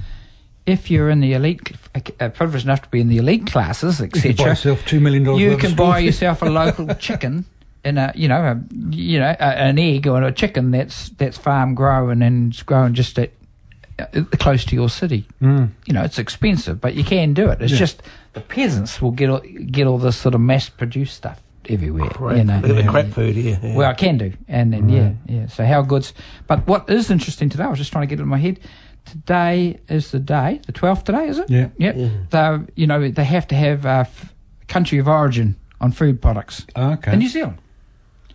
If 0.67 0.91
you're 0.91 1.09
in 1.11 1.21
the 1.21 1.33
elite, 1.35 1.73
uh, 1.95 2.01
uh, 2.19 2.29
privileged 2.31 2.65
enough 2.65 2.83
to 2.83 2.89
be 2.89 3.01
in 3.01 3.09
the 3.09 3.19
elite 3.19 3.47
classes, 3.47 4.01
etc., 4.01 4.31
You 4.31 4.35
could 4.35 4.37
buy 4.45 4.49
yourself 4.51 4.85
two 4.85 5.01
million 5.01 5.23
dollars. 5.25 5.41
you 5.41 5.57
can 5.57 5.75
buy 5.77 5.99
yourself 6.01 6.43
a 6.43 6.47
local 6.47 6.93
chicken 6.99 7.45
in 7.85 7.99
a 7.99 8.13
you 8.17 8.27
know 8.27 8.41
a, 8.43 8.61
you 8.91 9.21
know 9.21 9.29
a, 9.39 9.43
an 9.43 9.79
egg 9.79 10.09
or 10.09 10.23
a 10.25 10.33
chicken 10.33 10.73
that's 10.73 11.11
that's 11.11 11.39
farm 11.39 11.75
grown 11.77 12.21
and 12.21 12.53
it's 12.53 12.63
grown 12.65 12.95
just 12.95 13.17
at 13.19 13.31
uh, 14.01 14.07
close 14.39 14.65
to 14.67 14.75
your 14.75 14.89
city. 14.89 15.25
Mm. 15.41 15.71
You 15.87 15.95
know 15.95 16.03
it's 16.03 16.19
expensive, 16.19 16.81
but 16.81 16.95
you 16.95 17.05
can 17.05 17.33
do 17.33 17.49
it. 17.49 17.63
It's 17.63 17.73
Yeah. 17.73 17.79
just 17.79 18.03
the 18.33 18.41
peasants 18.41 19.01
will 19.01 19.13
get 19.13 19.31
all, 19.31 19.41
get 19.71 19.87
all 19.87 19.99
this 19.99 20.17
sort 20.17 20.35
of 20.35 20.41
mass 20.41 20.69
produced 20.69 21.15
stuff 21.15 21.41
everywhere. 21.69 22.11
Crap, 22.11 22.37
you 22.39 22.45
know, 22.45 22.61
the, 22.61 22.75
Yeah. 22.75 22.89
crap 22.91 23.07
food, 23.07 23.37
yeah. 23.37 23.57
yeah. 23.63 23.77
well, 23.77 23.89
I 23.89 23.95
can 23.95 24.19
do, 24.19 24.33
and 24.49 24.73
then 24.73 24.89
yeah, 24.89 25.13
yeah. 25.27 25.47
So 25.47 25.65
how 25.65 25.83
good's? 25.83 26.13
But 26.49 26.67
what 26.67 26.91
is 26.91 27.09
interesting 27.11 27.49
today? 27.51 27.63
I 27.65 27.69
was 27.69 27.79
just 27.79 27.93
trying 27.93 28.03
to 28.03 28.11
get 28.11 28.19
it 28.19 28.23
in 28.25 28.29
my 28.29 28.39
head. 28.39 28.59
Today 29.07 29.79
is 29.89 30.11
the 30.11 30.19
day, 30.19 30.61
the 30.67 30.73
twelfth. 30.73 31.05
Today 31.05 31.29
is 31.29 31.39
it? 31.39 31.49
Yeah. 31.49 31.69
Yep. 31.79 31.95
Yeah. 31.97 32.09
They, 32.31 32.59
you 32.75 32.87
know, 32.87 33.09
they 33.09 33.25
have 33.25 33.47
to 33.49 33.55
have 33.55 33.87
uh, 33.87 34.01
f- 34.01 34.35
country 34.69 34.99
of 34.99 35.09
origin 35.09 35.57
on 35.81 35.93
food 35.93 36.21
products 36.21 36.67
Okay. 36.77 37.13
in 37.13 37.19
New 37.21 37.29
Zealand. 37.29 37.59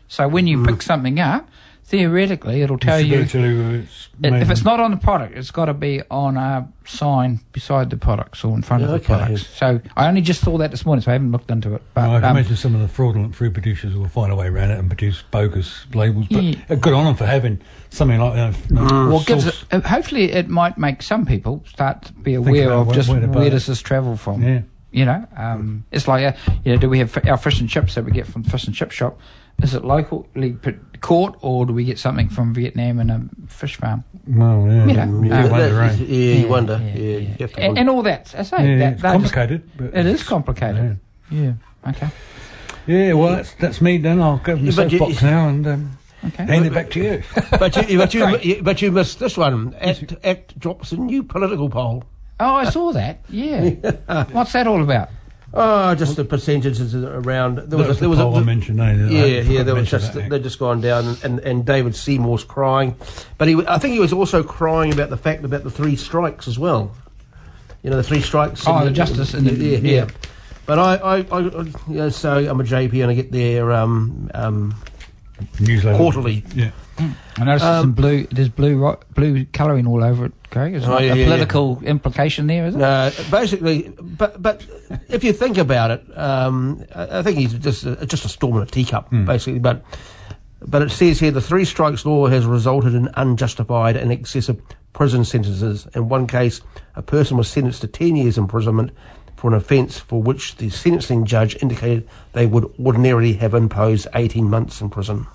So 0.07 0.27
when 0.27 0.47
you 0.47 0.63
pick 0.65 0.81
something 0.81 1.19
up, 1.19 1.47
theoretically, 1.91 2.62
it'll 2.62 2.77
tell 2.77 2.97
Should 2.99 3.08
you. 3.08 3.15
able 3.15 3.25
to 3.25 3.32
tell 3.32 3.41
you 3.45 3.69
it's 3.82 4.10
If 4.23 4.49
it's 4.49 4.63
not 4.63 4.80
on 4.80 4.91
the 4.91 4.97
product, 4.97 5.36
it's 5.36 5.51
got 5.51 5.65
to 5.65 5.73
be 5.73 6.01
on 6.10 6.38
a 6.38 6.67
sign 6.86 7.41
beside 7.51 7.89
the 7.89 7.97
products 7.97 8.45
or 8.45 8.56
in 8.56 8.62
front 8.62 8.84
of 8.84 8.89
the 8.89 8.95
Okay. 8.95 9.06
products. 9.08 9.45
So 9.47 9.82
I 9.97 10.08
only 10.08 10.21
just 10.21 10.39
saw 10.41 10.58
that 10.60 10.71
this 10.71 10.86
morning, 10.86 11.01
so 11.04 11.12
I 11.12 11.13
haven't 11.13 11.34
looked 11.34 11.51
into 11.51 11.75
it. 11.75 11.82
But 11.93 12.10
I 12.10 12.19
can 12.21 12.23
um, 12.23 12.38
imagine 12.38 12.56
some 12.56 12.75
of 12.75 12.82
the 12.82 12.88
fraudulent 12.88 13.36
fruit 13.36 13.54
producers 13.54 13.93
will 13.95 14.08
find 14.08 14.32
a 14.32 14.36
way 14.38 14.47
around 14.47 14.71
it 14.71 14.80
and 14.80 14.88
produce 14.88 15.21
bogus 15.32 15.86
labels. 15.93 16.27
But 16.32 16.43
Yeah. 16.43 16.56
uh, 16.69 16.75
good 16.75 16.93
on 16.93 17.04
them 17.06 17.15
for 17.15 17.25
having 17.25 17.60
something 17.89 18.19
like 18.21 18.36
that. 18.36 18.56
you 18.69 18.75
know, 18.77 19.10
Well, 19.10 19.23
gives 19.25 19.45
it, 19.47 19.65
uh, 19.73 19.82
hopefully 19.82 20.32
it 20.32 20.47
might 20.47 20.77
make 20.77 21.04
some 21.04 21.25
people 21.25 21.62
start 21.67 22.04
to 22.04 22.13
be 22.13 22.36
aware 22.36 22.71
of 22.71 22.88
where- 22.88 22.95
just 22.95 23.10
where 23.10 23.19
where, 23.27 23.49
does 23.49 23.65
this 23.65 23.82
travel 23.82 24.15
from. 24.15 24.41
Yeah. 24.41 24.62
You 24.93 25.06
know, 25.06 25.25
um, 25.38 25.86
it's 25.91 26.08
like, 26.08 26.23
uh, 26.25 26.34
you 26.63 26.71
know, 26.73 26.77
do 26.77 26.89
we 26.89 26.99
have 26.99 27.15
f- 27.17 27.27
our 27.27 27.38
fish 27.38 27.60
and 27.62 27.69
chips 27.69 27.95
that 27.95 28.04
we 28.06 28.12
get 28.12 28.27
from 28.27 28.43
fish 28.43 28.65
and 28.65 28.73
chip 28.75 28.91
shop? 28.91 29.17
Is 29.63 29.73
it 29.73 29.86
locally 29.86 30.51
p- 31.01 31.07
caught 31.07 31.37
or 31.41 31.65
do 31.65 31.73
we 31.73 31.83
get 31.83 31.99
something 31.99 32.29
from 32.29 32.53
Vietnam 32.53 32.99
in 32.99 33.09
a 33.09 33.21
fish 33.47 33.75
farm? 33.77 34.03
Well, 34.27 34.67
yeah. 34.67 34.85
You 34.85 34.93
know, 34.93 35.23
you 35.23 35.33
uh, 35.33 35.49
wonder, 35.49 35.69
That- 35.73 35.99
eh? 35.99 36.03
yeah, 36.03 36.35
you 36.35 36.47
wonder. 36.47 36.81
yeah, 36.83 36.93
Yeah, 36.93 37.17
yeah. 37.17 37.17
you 37.19 37.35
have 37.39 37.53
to 37.53 37.61
And, 37.61 37.77
and 37.77 37.89
all 37.89 38.01
that, 38.03 38.33
I 38.37 38.43
say, 38.43 38.57
Yeah, 38.57 38.77
that, 38.79 38.93
it's 38.93 39.01
that 39.01 39.19
just- 39.21 39.33
complicated. 39.33 39.69
but 39.77 39.93
it 39.97 40.05
is 40.05 40.23
complicated. 40.23 40.99
Yeah. 41.29 41.53
Okay. 41.87 42.09
Yeah, 42.87 43.13
well, 43.13 43.35
that's 43.35 43.53
that's 43.55 43.79
me 43.81 43.97
done. 43.99 44.19
I'll 44.21 44.37
go 44.37 44.53
in 44.53 44.65
the 44.65 44.71
But 44.71 44.91
you- 44.91 44.99
soapbox 44.99 45.21
now 45.21 45.47
and 45.49 45.67
um, 45.67 45.97
Okay. 46.25 46.45
hand 46.45 46.65
it 46.65 46.73
back 46.73 46.89
to 46.91 46.99
you. 47.03 47.23
but 47.59 47.75
you, 47.89 47.97
but 47.97 48.13
you, 48.13 48.37
you, 48.39 48.61
but 48.63 48.81
you 48.81 48.91
missed 48.91 49.17
this 49.19 49.37
one. 49.37 49.73
Act, 49.81 50.13
Act 50.23 50.59
drops 50.59 50.91
a 50.91 50.97
new 50.97 51.23
political 51.23 51.67
poll. 51.69 52.03
Oh, 52.39 52.55
I 52.55 52.69
saw 52.69 52.91
that. 52.93 53.21
Yeah. 53.29 53.69
What's 54.31 54.51
that 54.53 54.67
all 54.67 54.81
about? 54.83 55.09
Oh, 55.53 55.93
just 55.95 56.15
the 56.15 56.23
percentages 56.23 56.95
around. 56.95 57.57
There 57.57 57.77
was, 57.77 57.87
was 57.89 57.97
a, 57.97 57.99
there 57.99 58.07
the 58.07 58.09
was 58.09 58.19
a, 58.19 58.23
poll 58.23 58.35
I 58.37 58.43
mentioned. 58.43 58.79
eh? 58.79 58.83
I 58.85 58.93
yeah, 58.93 59.25
yeah. 59.41 59.63
There 59.63 59.75
was 59.75 59.89
just 59.89 60.13
they've 60.13 60.41
just 60.41 60.59
gone 60.59 60.79
down, 60.79 61.17
and, 61.23 61.39
and 61.39 61.65
David 61.65 61.93
Seymour's 61.95 62.43
crying, 62.45 62.95
but 63.37 63.47
he, 63.49 63.61
I 63.67 63.77
think 63.77 63.93
he 63.93 63.99
was 63.99 64.13
also 64.13 64.43
crying 64.43 64.93
about 64.93 65.09
the 65.09 65.17
fact 65.17 65.43
about 65.43 65.63
the 65.63 65.71
three 65.71 65.97
strikes 65.97 66.47
as 66.47 66.57
well. 66.57 66.91
You 67.83 67.89
know, 67.89 67.97
the 67.97 68.03
three 68.03 68.21
strikes. 68.21 68.63
Oh, 68.65 68.77
in 68.79 68.85
the 68.85 68.91
justice 68.91 69.33
in 69.33 69.43
the- 69.43 69.53
yeah, 69.53 69.77
yeah. 69.79 69.91
yeah. 70.03 70.07
But 70.67 70.79
I, 70.79 70.95
I, 70.95 71.15
I, 71.17 71.37
I 71.39 71.39
you 71.39 71.73
know, 71.87 72.09
so 72.09 72.37
I'm 72.37 72.61
a 72.61 72.63
JP 72.63 73.01
and 73.01 73.11
I 73.11 73.13
get 73.15 73.31
their 73.31 73.73
um, 73.73 74.29
um, 74.33 74.75
Newsletter. 75.59 75.97
quarterly. 75.97 76.45
Yeah. 76.55 76.71
I 77.37 77.43
noticed 77.43 77.65
Um, 77.65 77.81
some 77.83 77.91
blue. 77.93 78.25
There's 78.31 78.47
blue 78.47 78.77
ro- 78.77 78.99
blue 79.15 79.43
colouring 79.45 79.85
all 79.87 80.03
over 80.03 80.25
it, 80.27 80.33
Craig. 80.51 80.75
Is 80.75 80.87
Oh, 80.87 80.99
yeah, 80.99 81.13
a 81.13 81.15
yeah, 81.15 81.25
political 81.25 81.81
implication 81.83 82.45
there, 82.47 82.67
is 82.67 82.75
it? 82.75 82.79
No, 82.79 83.11
basically, 83.31 83.89
but 83.99 84.41
but 84.41 84.65
if 85.07 85.23
you 85.23 85.33
think 85.33 85.57
about 85.57 85.91
it, 85.91 86.17
um, 86.17 86.85
I, 86.93 87.23
think 87.23 87.37
he's 87.37 87.53
just 87.53 87.85
a, 87.85 88.05
just 88.05 88.25
a 88.25 88.29
storm 88.29 88.57
in 88.57 88.63
a 88.63 88.65
teacup, 88.65 89.09
basically. 89.09 89.59
But 89.59 89.83
but 90.61 90.81
it 90.81 90.91
says 90.91 91.19
here 91.19 91.31
the 91.31 91.41
three 91.41 91.65
strikes 91.65 92.05
law 92.05 92.27
has 92.27 92.45
resulted 92.45 92.93
in 92.93 93.09
unjustified 93.15 93.95
and 93.95 94.11
excessive 94.11 94.61
prison 94.93 95.23
sentences. 95.25 95.87
In 95.95 96.09
one 96.09 96.27
case, 96.27 96.61
a 96.95 97.01
person 97.01 97.37
was 97.37 97.47
sentenced 97.47 97.81
to 97.81 97.87
ten 97.87 98.15
years 98.15 98.37
imprisonment 98.37 98.91
for 99.37 99.47
an 99.47 99.55
offence 99.55 99.97
for 99.97 100.21
which 100.21 100.57
the 100.57 100.69
sentencing 100.69 101.25
judge 101.25 101.55
indicated 101.63 102.07
they 102.33 102.45
would 102.45 102.71
ordinarily 102.79 103.33
have 103.33 103.53
imposed 103.53 104.07
eighteen 104.13 104.49
months 104.49 104.81
in 104.81 104.89
prison. 104.89 105.25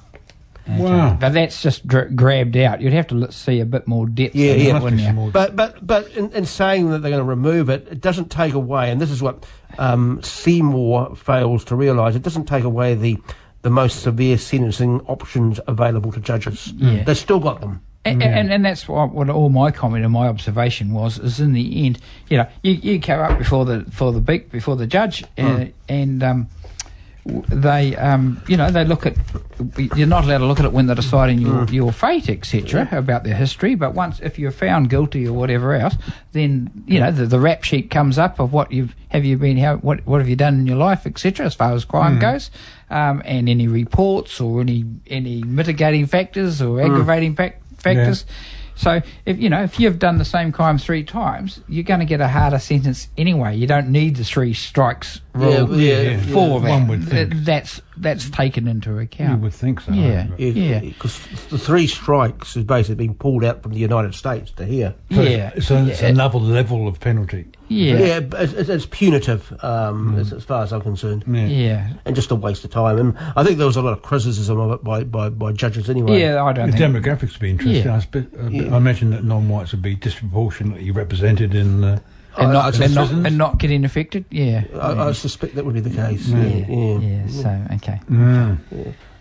Wow. 0.68 1.16
But 1.20 1.30
that's 1.32 1.62
just 1.62 1.86
dr- 1.86 2.14
grabbed 2.16 2.56
out. 2.56 2.80
You'd 2.80 2.92
have 2.92 3.06
to 3.08 3.14
look, 3.14 3.32
see 3.32 3.60
a 3.60 3.64
bit 3.64 3.86
more 3.86 4.06
depth. 4.06 4.34
Yeah, 4.34 4.52
in 4.52 4.60
yeah. 4.66 4.76
it, 4.76 4.82
wouldn't 4.82 5.02
you? 5.02 5.12
more- 5.12 5.30
But 5.30 5.54
but 5.56 5.86
but 5.86 6.08
in, 6.16 6.30
in 6.32 6.44
saying 6.46 6.90
that 6.90 7.00
they're 7.02 7.10
going 7.10 7.20
to 7.22 7.28
remove 7.28 7.68
it, 7.70 7.86
it 7.90 8.00
doesn't 8.00 8.30
take 8.30 8.54
away, 8.54 8.90
and 8.90 9.00
this 9.00 9.10
is 9.10 9.22
what 9.22 9.44
um, 9.78 10.20
Seymour 10.22 11.16
fails 11.16 11.64
to 11.66 11.76
realise. 11.76 12.14
It 12.16 12.22
doesn't 12.22 12.46
take 12.46 12.64
away 12.64 12.94
the 12.94 13.16
the 13.62 13.70
most 13.70 14.02
severe 14.02 14.38
sentencing 14.38 15.00
options 15.02 15.60
available 15.66 16.12
to 16.12 16.20
judges. 16.20 16.72
Yeah. 16.76 17.02
They've 17.04 17.16
still 17.16 17.40
got 17.40 17.60
them. 17.60 17.82
And, 18.04 18.22
and, 18.22 18.52
and 18.52 18.64
that's 18.64 18.86
what, 18.88 19.10
what 19.12 19.28
all 19.28 19.48
my 19.48 19.72
comment 19.72 20.04
and 20.04 20.12
my 20.12 20.28
observation 20.28 20.92
was 20.92 21.18
is 21.18 21.40
in 21.40 21.54
the 21.54 21.84
end, 21.86 21.98
you 22.28 22.36
know, 22.36 22.46
you, 22.62 22.74
you 22.74 23.00
come 23.00 23.18
up 23.18 23.36
before 23.36 23.64
the 23.64 23.84
for 23.90 24.12
the 24.12 24.20
big 24.20 24.48
before 24.52 24.76
the 24.76 24.86
judge, 24.86 25.24
uh, 25.36 25.64
and 25.88 26.22
um, 26.22 26.48
w- 26.48 26.48
they, 27.48 27.96
um, 27.96 28.42
you 28.46 28.56
know, 28.56 28.70
they 28.70 28.84
look 28.84 29.06
at. 29.06 29.16
You're 29.96 30.06
not 30.06 30.24
allowed 30.24 30.38
to 30.38 30.46
look 30.46 30.58
at 30.58 30.66
it 30.66 30.72
when 30.72 30.86
they're 30.86 30.94
deciding 30.94 31.38
your 31.38 31.64
your 31.66 31.92
fate, 31.92 32.28
etc., 32.28 32.88
about 32.92 33.24
their 33.24 33.34
history. 33.34 33.74
But 33.74 33.94
once 33.94 34.20
if 34.20 34.38
you're 34.38 34.50
found 34.50 34.90
guilty 34.90 35.26
or 35.26 35.32
whatever 35.32 35.74
else, 35.74 35.96
then 36.32 36.70
you 36.86 37.00
know 37.00 37.10
the, 37.10 37.26
the 37.26 37.40
rap 37.40 37.64
sheet 37.64 37.90
comes 37.90 38.18
up 38.18 38.38
of 38.38 38.52
what 38.52 38.70
you've 38.70 38.94
have 39.08 39.24
you 39.24 39.38
been 39.38 39.56
how 39.56 39.76
what 39.78 40.06
what 40.06 40.20
have 40.20 40.28
you 40.28 40.36
done 40.36 40.60
in 40.60 40.66
your 40.66 40.76
life, 40.76 41.06
etc., 41.06 41.46
as 41.46 41.54
far 41.54 41.72
as 41.72 41.84
crime 41.84 42.18
goes, 42.20 42.50
um, 42.90 43.22
and 43.24 43.48
any 43.48 43.66
reports 43.66 44.40
or 44.40 44.60
any 44.60 44.84
any 45.06 45.42
mitigating 45.42 46.06
factors 46.06 46.60
or 46.62 46.80
aggravating 46.80 47.34
fac- 47.34 47.60
factors. 47.78 48.24
So 48.76 49.00
if 49.24 49.38
you 49.38 49.48
know 49.48 49.62
if 49.62 49.80
you've 49.80 49.98
done 49.98 50.18
the 50.18 50.24
same 50.24 50.52
crime 50.52 50.78
three 50.78 51.02
times, 51.02 51.60
you're 51.68 51.82
going 51.82 52.00
to 52.00 52.06
get 52.06 52.20
a 52.20 52.28
harder 52.28 52.58
sentence 52.58 53.08
anyway. 53.16 53.56
You 53.56 53.66
don't 53.66 53.88
need 53.88 54.16
the 54.16 54.24
three 54.24 54.52
strikes 54.52 55.20
rule 55.34 55.80
yeah, 55.80 56.02
yeah. 56.02 56.20
for 56.20 56.60
that. 56.60 56.68
One 56.68 56.88
would 56.88 57.08
think. 57.08 57.32
That's 57.34 57.80
that's 57.98 58.28
taken 58.30 58.68
into 58.68 58.98
account. 58.98 59.38
You 59.38 59.44
would 59.44 59.52
think 59.54 59.80
so. 59.80 59.92
Yeah. 59.92 60.26
but- 60.28 60.40
Yeah. 60.40 60.80
Because 60.80 61.18
the 61.50 61.58
three 61.58 61.86
strikes 61.86 62.54
has 62.54 62.64
basically 62.64 63.06
been 63.06 63.14
pulled 63.14 63.44
out 63.44 63.62
from 63.62 63.72
the 63.72 63.78
United 63.78 64.14
States 64.14 64.50
to 64.52 64.64
here. 64.66 64.94
So 65.12 65.22
yeah, 65.22 65.50
it's, 65.54 65.70
a, 65.70 65.86
it's 65.88 66.02
yeah. 66.02 66.08
another 66.08 66.38
level 66.38 66.88
of 66.88 67.00
penalty. 67.00 67.46
yeah, 67.68 67.94
Yeah, 67.98 68.20
it's, 68.34 68.52
it's- 68.52 68.68
it's 68.68 68.86
punitive 68.86 69.52
um, 69.64 70.18
as, 70.18 70.32
as 70.32 70.44
far 70.44 70.62
as 70.62 70.72
I'm 70.72 70.82
concerned. 70.82 71.24
Yeah. 71.26 71.46
yeah, 71.46 71.92
And 72.04 72.14
just 72.14 72.30
a 72.30 72.34
waste 72.34 72.64
of 72.64 72.70
time. 72.70 72.98
And 72.98 73.18
I 73.34 73.42
think 73.44 73.58
there 73.58 73.66
was 73.66 73.76
a 73.76 73.82
lot 73.82 73.92
of 73.94 74.02
criticism 74.02 74.58
of 74.60 74.72
it 74.72 74.84
by, 74.84 75.04
by, 75.04 75.28
by 75.30 75.52
judges 75.52 75.88
anyway. 75.88 76.20
yeah. 76.20 76.42
I 76.44 76.52
don't 76.52 76.70
The 76.70 76.76
think. 76.76 76.94
demographics 76.96 77.32
would 77.32 77.40
be 77.40 77.50
interesting. 77.50 77.84
Yeah. 77.86 77.96
I, 77.96 78.00
spe- 78.00 78.16
uh, 78.38 78.74
I 78.74 78.76
imagine 78.76 79.10
that 79.10 79.24
non-whites 79.24 79.72
would 79.72 79.82
be 79.82 79.94
disproportionately 79.96 80.90
represented 80.90 81.54
in. 81.54 81.82
Uh, 81.84 82.00
and 82.38 82.52
not, 82.52 82.78
and, 82.80 82.94
not, 82.94 83.10
and 83.10 83.38
not 83.38 83.58
getting 83.58 83.84
affected. 83.84 84.24
Yeah. 84.30 84.64
I, 84.74 85.08
I 85.08 85.12
suspect 85.12 85.54
that 85.54 85.64
would 85.64 85.74
be 85.74 85.80
the 85.80 85.90
case. 85.90 86.28
yeah. 86.28 86.44
Yeah. 86.44 86.66
yeah. 86.68 86.98
yeah, 86.98 87.26
So 87.28 87.64
okay. 87.76 88.00
mm. 88.10 88.58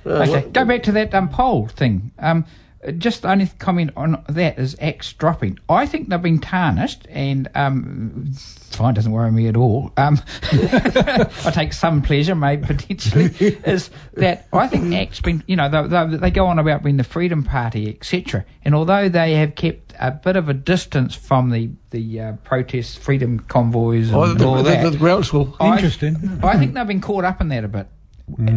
Okay, 0.06 0.32
well- 0.32 0.50
go 0.50 0.66
back 0.66 0.84
to 0.84 0.92
that 0.94 1.14
um, 1.14 1.30
poll 1.30 1.68
thing. 1.68 2.12
Um, 2.20 2.46
just 2.92 3.22
the 3.24 3.30
only 3.32 3.48
comment 3.60 3.92
on 3.96 4.24
that 4.30 4.60
is 4.60 4.76
ACT 4.80 5.18
dropping. 5.18 5.60
I 5.70 5.86
think 5.86 6.10
they've 6.10 6.22
been 6.22 6.40
tarnished, 6.40 7.06
and 7.10 7.48
um, 7.56 8.32
fine 8.72 8.94
doesn't 8.94 9.12
worry 9.12 9.32
me 9.32 9.48
at 9.48 9.56
all. 9.58 9.92
Um, 9.98 10.22
I 10.52 11.52
take 11.54 11.74
some 11.74 12.02
pleasure, 12.02 12.36
maybe 12.36 12.66
potentially, 12.68 13.26
is 13.66 13.90
that 14.14 14.48
I 14.54 14.68
think 14.68 14.94
ACT 14.94 15.24
been, 15.24 15.44
you 15.48 15.56
know, 15.56 15.70
they, 15.70 15.88
they, 15.88 16.18
they 16.18 16.32
go 16.32 16.48
on 16.48 16.60
about 16.60 16.84
being 16.84 16.98
the 16.98 17.04
Freedom 17.04 17.44
Party, 17.44 17.90
etc. 17.90 18.46
And 18.64 18.76
although 18.76 19.10
they 19.10 19.34
have 19.36 19.56
kept 19.56 19.94
a 20.00 20.12
bit 20.12 20.36
of 20.36 20.50
a 20.50 20.54
distance 20.54 21.16
from 21.16 21.50
the 21.52 21.70
the 21.92 22.20
uh, 22.20 22.32
protest, 22.44 23.00
freedom 23.00 23.40
convoys, 23.40 24.10
and 24.10 24.18
Oh, 24.18 24.34
the, 24.34 24.46
all 24.46 24.56
the, 24.58 24.64
that, 24.64 24.84
the, 24.84 24.90
the 24.92 24.98
groundswell. 24.98 25.56
I- 25.60 25.76
Interesting. 25.76 26.40
I 26.44 26.58
think 26.58 26.74
they've 26.74 26.86
been 26.88 27.02
caught 27.02 27.24
up 27.24 27.40
in 27.42 27.48
that 27.50 27.64
a 27.64 27.68
bit 27.70 27.88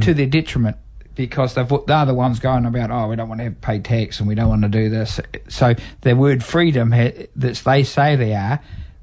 to 0.01 0.15
their 0.15 0.27
detriment. 0.27 0.77
Because 1.19 1.55
they've, 1.55 1.69
they're 1.89 2.07
the 2.07 2.15
ones 2.15 2.39
going 2.39 2.65
about, 2.65 2.93
oh, 2.93 3.09
we 3.09 3.17
don't 3.17 3.29
want 3.29 3.41
to 3.41 3.51
pay 3.51 3.81
tax 3.81 4.21
and 4.21 4.29
we 4.29 4.37
don't 4.37 4.49
want 4.49 4.63
to 4.63 4.69
do 4.69 4.89
this. 4.89 5.21
So 5.49 5.75
the 6.03 6.15
word 6.15 6.45
freedom 6.45 6.93
ha- 6.93 7.27
that 7.35 7.57
they 7.57 7.83
say 7.83 8.15
they 8.15 8.35
are, 8.37 8.61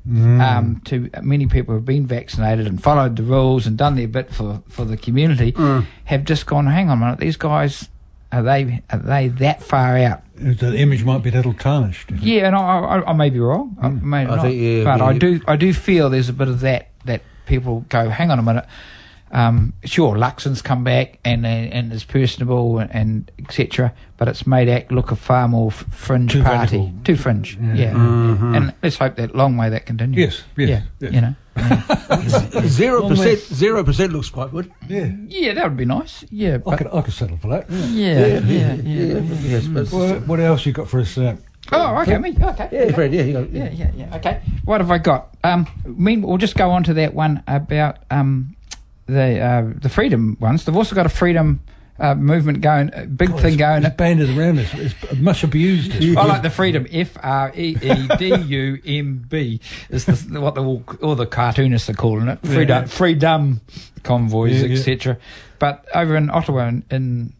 hmm. 0.07 0.39
um, 0.39 0.81
to 0.85 1.09
many 1.21 1.45
people 1.47 1.73
who 1.73 1.79
have 1.79 1.85
been 1.85 2.07
vaccinated 2.07 2.67
and 2.67 2.81
followed 2.81 3.17
the 3.17 3.23
rules 3.23 3.67
and 3.67 3.77
done 3.77 3.97
their 3.97 4.07
bit 4.07 4.33
for, 4.33 4.63
for 4.69 4.85
the 4.85 4.95
community, 4.95 5.51
hmm. 5.51 5.81
have 6.05 6.23
just 6.23 6.45
gone, 6.45 6.67
hang 6.67 6.89
on 6.89 6.99
a 6.99 7.01
minute, 7.01 7.19
these 7.19 7.35
guys, 7.35 7.89
are 8.31 8.43
they 8.43 8.81
are 8.89 8.99
they 8.99 9.27
that 9.27 9.61
far 9.61 9.97
out? 9.97 10.23
The 10.35 10.73
image 10.77 11.03
might 11.03 11.21
be 11.21 11.29
a 11.29 11.33
little 11.33 11.53
tarnished. 11.53 12.11
Yeah, 12.11 12.47
and 12.47 12.55
I, 12.55 12.59
I, 12.59 13.09
I 13.09 13.13
may 13.13 13.29
be 13.29 13.39
wrong. 13.39 13.77
I 13.81 13.89
hmm. 13.89 14.09
may 14.09 14.19
I 14.19 14.23
not. 14.23 14.41
think, 14.41 14.55
yeah, 14.55 14.83
but 14.85 14.99
yeah, 14.99 15.05
I 15.05 15.17
do 15.17 15.41
I 15.47 15.55
do 15.57 15.73
feel 15.73 16.09
there's 16.09 16.29
a 16.29 16.33
bit 16.33 16.47
of 16.47 16.61
that 16.61 16.89
that 17.03 17.21
people 17.45 17.85
go, 17.89 18.07
hang 18.09 18.31
on 18.31 18.39
a 18.39 18.43
minute. 18.43 18.65
Um, 19.31 19.73
sure, 19.83 20.15
Luxon's 20.15 20.61
come 20.61 20.83
back 20.83 21.19
and 21.25 21.45
and, 21.45 21.73
and 21.73 21.91
is 21.93 22.03
personable 22.05 22.79
and, 22.79 22.93
and 22.95 23.31
etc. 23.39 23.93
But 24.17 24.27
it's 24.29 24.47
made 24.47 24.69
ACT 24.69 24.91
look 24.91 25.11
a 25.11 25.15
far 25.15 25.47
more 25.47 25.71
f- 25.71 25.85
fringe 25.91 26.31
Too 26.31 26.43
party, 26.43 26.77
radical. 26.77 26.93
too 27.03 27.15
fringe. 27.17 27.57
Yeah, 27.57 27.93
Mm-hmm. 27.93 28.55
and 28.55 28.73
let's 28.81 28.97
hope 28.97 29.15
that 29.17 29.35
long 29.35 29.57
way 29.57 29.69
that 29.69 29.85
continues. 29.85 30.17
Yes, 30.17 30.43
yes, 30.55 30.69
yeah, 30.69 30.81
yes. 30.99 31.13
you 31.13 31.21
know, 31.21 31.35
zero 32.67 33.07
percent. 33.09 33.39
Zero 33.39 33.83
percent 33.83 34.13
looks 34.13 34.29
quite 34.29 34.51
good. 34.51 34.71
Yeah, 34.87 35.11
yeah, 35.27 35.53
that 35.53 35.63
would 35.65 35.77
be 35.77 35.85
nice. 35.85 36.23
Yeah, 36.29 36.59
I 36.67 36.75
could, 36.77 36.87
I 36.93 37.01
could 37.01 37.13
settle 37.13 37.37
for 37.37 37.47
that. 37.49 37.69
Yeah. 37.69 38.27
yeah, 38.27 38.39
yeah, 38.39 38.73
yeah. 38.75 39.19
Yes, 39.41 39.67
but 39.67 39.89
What, 39.91 40.27
what 40.27 40.39
else 40.39 40.65
you 40.65 40.71
got 40.71 40.87
for 40.89 40.99
us? 41.01 41.17
Uh, 41.17 41.35
Oh, 41.71 41.99
okay, 42.03 42.19
me. 42.19 42.37
Okay, 42.39 42.69
yeah, 42.71 42.91
Fred. 42.93 43.11
Yeah, 43.11 43.23
you 43.23 43.33
go. 43.33 43.47
yeah, 43.51 43.71
yeah, 43.71 43.89
yeah. 43.95 44.15
Okay. 44.17 44.39
What 44.65 44.81
have 44.81 44.91
I 44.91 44.99
got? 44.99 45.35
Um, 45.43 45.65
mean, 45.83 46.21
we'll 46.21 46.37
just 46.37 46.53
go 46.55 46.69
on 46.69 46.83
to 46.83 46.93
that 46.93 47.15
one 47.15 47.41
about 47.47 47.97
um, 48.11 48.55
the 49.07 49.39
uh, 49.39 49.73
the 49.81 49.89
freedom 49.89 50.37
ones. 50.39 50.65
They've 50.65 50.75
also 50.75 50.95
got 50.95 51.05
a 51.05 51.09
freedom 51.09 51.61
uh, 51.99 52.15
movement 52.15 52.61
going, 52.61 52.91
a 52.93 53.05
big 53.05 53.29
God, 53.29 53.41
thing 53.41 53.57
going. 53.57 53.85
It's 53.85 53.95
banded 53.95 54.37
around 54.37 54.59
us. 54.59 54.73
It's 54.73 55.15
much 55.19 55.43
abused. 55.43 55.91
This 55.93 56.17
I 56.17 56.25
like 56.25 56.41
the 56.41 56.49
freedom. 56.49 56.85
F 56.91 57.17
R 57.21 57.51
E 57.55 57.77
E 57.81 58.07
D 58.17 58.35
U 58.35 58.81
M 58.85 59.25
B 59.29 59.61
is 59.89 60.05
the, 60.05 60.41
what 60.41 60.55
the, 60.55 60.63
all, 60.63 60.83
all 61.01 61.15
the 61.15 61.25
cartoonists 61.25 61.89
are 61.89 61.93
calling 61.93 62.27
it. 62.27 62.39
Freedom, 62.43 62.83
Yeah. 62.83 62.85
freedom 62.85 63.61
convoys, 64.03 64.61
Yeah, 64.61 64.67
yeah. 64.67 64.77
etc. 64.77 65.17
But 65.59 65.85
over 65.95 66.17
in 66.17 66.29
Ottawa, 66.29 66.67
in, 66.67 66.83
in 66.91 67.33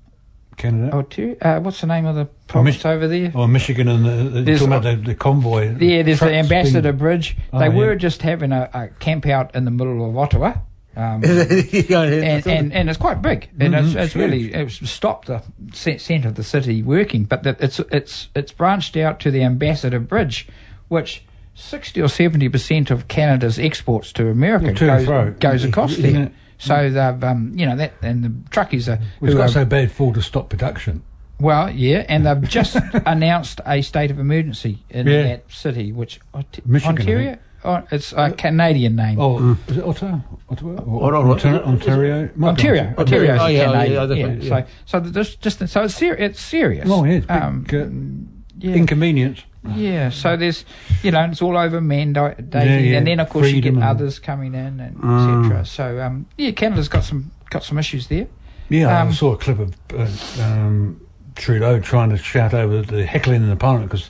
Canada. 0.56 0.96
Ontario, 0.96 1.36
uh, 1.42 1.60
what's 1.60 1.82
the 1.82 1.88
name 1.88 2.06
of 2.06 2.16
the 2.16 2.26
province 2.48 2.86
over 2.86 3.10
there? 3.10 3.32
Or 3.36 3.48
Michigan 3.48 3.90
and 3.90 4.06
the, 4.06 4.42
the, 4.42 4.54
talking 4.54 4.68
about 4.68 4.84
the, 4.84 4.96
the 4.96 5.16
convoy. 5.16 5.76
Yeah, 5.78 6.04
there's 6.04 6.22
the 6.22 6.34
Ambassador 6.34 6.94
Bridge. 6.94 7.36
Oh, 7.52 7.60
they 7.60 7.68
yeah. 7.68 7.76
were 7.76 7.96
just 7.98 8.22
having 8.22 8.54
a, 8.54 8.70
a 8.74 8.88
camp 9.00 9.26
out 9.26 9.54
in 9.54 9.66
the 9.66 9.72
middle 9.72 10.10
of 10.10 10.18
Ottawa. 10.18 10.54
Um, 10.98 11.24
and, 11.26 12.48
and, 12.48 12.74
and 12.74 12.90
it's 12.90 12.98
quite 12.98 13.22
big, 13.22 13.50
and 13.60 13.76
it's, 13.76 13.90
Mhm, 13.90 13.96
it's 13.98 14.14
huge. 14.14 14.16
really 14.16 14.54
it's 14.54 14.90
stopped 14.90 15.28
the 15.28 15.42
centre 15.74 16.28
of 16.30 16.36
the 16.36 16.44
city 16.44 16.82
working. 16.84 17.24
But 17.26 17.44
the, 17.44 17.58
it's 17.60 17.80
it's 17.92 18.30
it's 18.36 18.52
branched 18.52 18.96
out 18.98 19.20
to 19.22 19.32
the 19.32 19.44
Ambassador 19.44 20.00
Bridge, 20.00 20.48
which 20.88 21.24
sixty 21.54 22.02
or 22.02 22.08
seventy 22.08 22.48
percent 22.50 22.92
of 22.92 23.08
Canada's 23.08 23.60
exports 23.60 24.12
to 24.14 24.30
America 24.30 24.72
goes, 24.74 25.06
fro. 25.06 25.32
goes 25.32 25.64
across 25.66 25.98
there. 25.98 26.32
So 26.58 26.90
they've 26.90 27.24
um, 27.24 27.52
you 27.56 27.66
know 27.66 27.76
that 27.76 27.94
and 28.02 28.24
the 28.24 28.30
truckies 28.50 28.88
are, 28.88 28.94
It's 29.22 29.34
who 29.34 29.34
got 29.34 29.50
are 29.50 29.52
so 29.52 29.66
bad 29.66 29.92
for 29.92 30.14
to 30.14 30.22
stop 30.22 30.50
production. 30.50 31.04
well, 31.42 31.70
yeah, 31.70 32.06
and 32.08 32.26
they've 32.26 32.42
just 32.50 32.78
announced 33.06 33.60
a 33.66 33.82
state 33.82 34.12
of 34.12 34.20
emergency 34.20 34.80
in 34.90 35.08
Yeah. 35.08 35.24
that 35.24 35.52
city, 35.52 35.92
which 35.92 36.22
Ont- 36.34 36.66
Michigan, 36.66 36.98
I 36.98 37.02
Ontario. 37.02 37.38
Oh, 37.66 37.84
it's 37.92 38.14
a 38.14 38.32
Canadian 38.32 38.96
name. 38.96 39.20
Oh, 39.20 39.58
is 39.68 39.78
it 39.78 39.84
Ottawa? 39.84 40.20
Ottawa? 40.50 40.74
Or 40.84 41.16
Ottawa. 41.16 41.32
Ontario? 41.34 41.64
Ontario? 41.64 42.30
Ontario, 42.42 42.94
Ontario. 42.96 42.96
Ontario, 42.98 43.38
Oh, 43.42 43.48
yeah, 43.48 43.64
oh, 43.68 43.72
Canadian. 43.72 44.10
yeah, 44.12 44.16
yeah, 44.16 44.34
yeah. 44.60 44.66
So, 44.86 45.00
so 45.00 45.00
there's 45.00 45.36
just 45.38 45.68
so 45.68 45.84
it's 45.84 45.96
ser- 45.96 46.16
it's 46.16 46.40
serious. 46.40 46.88
Oh, 46.90 47.04
yeah, 47.04 47.14
it's 47.14 47.26
big, 47.26 47.42
Um, 47.42 47.66
uh, 47.74 47.78
yeah, 48.60 48.76
Inconvenience. 48.76 49.42
yeah. 49.74 50.10
So 50.10 50.38
there's, 50.38 50.64
you 51.02 51.12
know, 51.12 51.24
it's 51.24 51.42
all 51.42 51.58
over 51.58 51.82
mandating, 51.82 52.54
Yeah, 52.54 52.78
yeah, 52.78 52.98
and 52.98 53.08
then 53.08 53.20
of 53.20 53.30
course 53.30 53.52
you 53.52 53.62
get 53.62 53.76
others 53.82 54.20
coming 54.20 54.54
in 54.54 54.80
and 54.80 54.96
Mm. 54.98 55.46
etc. 55.46 55.66
So 55.66 56.00
um, 56.02 56.28
yeah, 56.38 56.52
Canada's 56.52 56.88
got 56.88 57.04
some 57.04 57.32
got 57.50 57.64
some 57.64 57.80
issues 57.80 58.08
there. 58.08 58.28
Yeah, 58.70 59.02
Um, 59.02 59.10
I 59.10 59.12
saw 59.12 59.34
a 59.34 59.38
clip 59.38 59.60
of 59.60 59.74
uh, 59.94 60.44
um, 60.44 61.00
Trudeau 61.36 61.80
trying 61.80 62.10
to 62.12 62.18
shout 62.18 62.54
over 62.54 62.82
the 62.82 63.06
heckling 63.06 63.44
in 63.44 63.50
the 63.50 63.56
parliament 63.56 63.92
because 63.92 64.10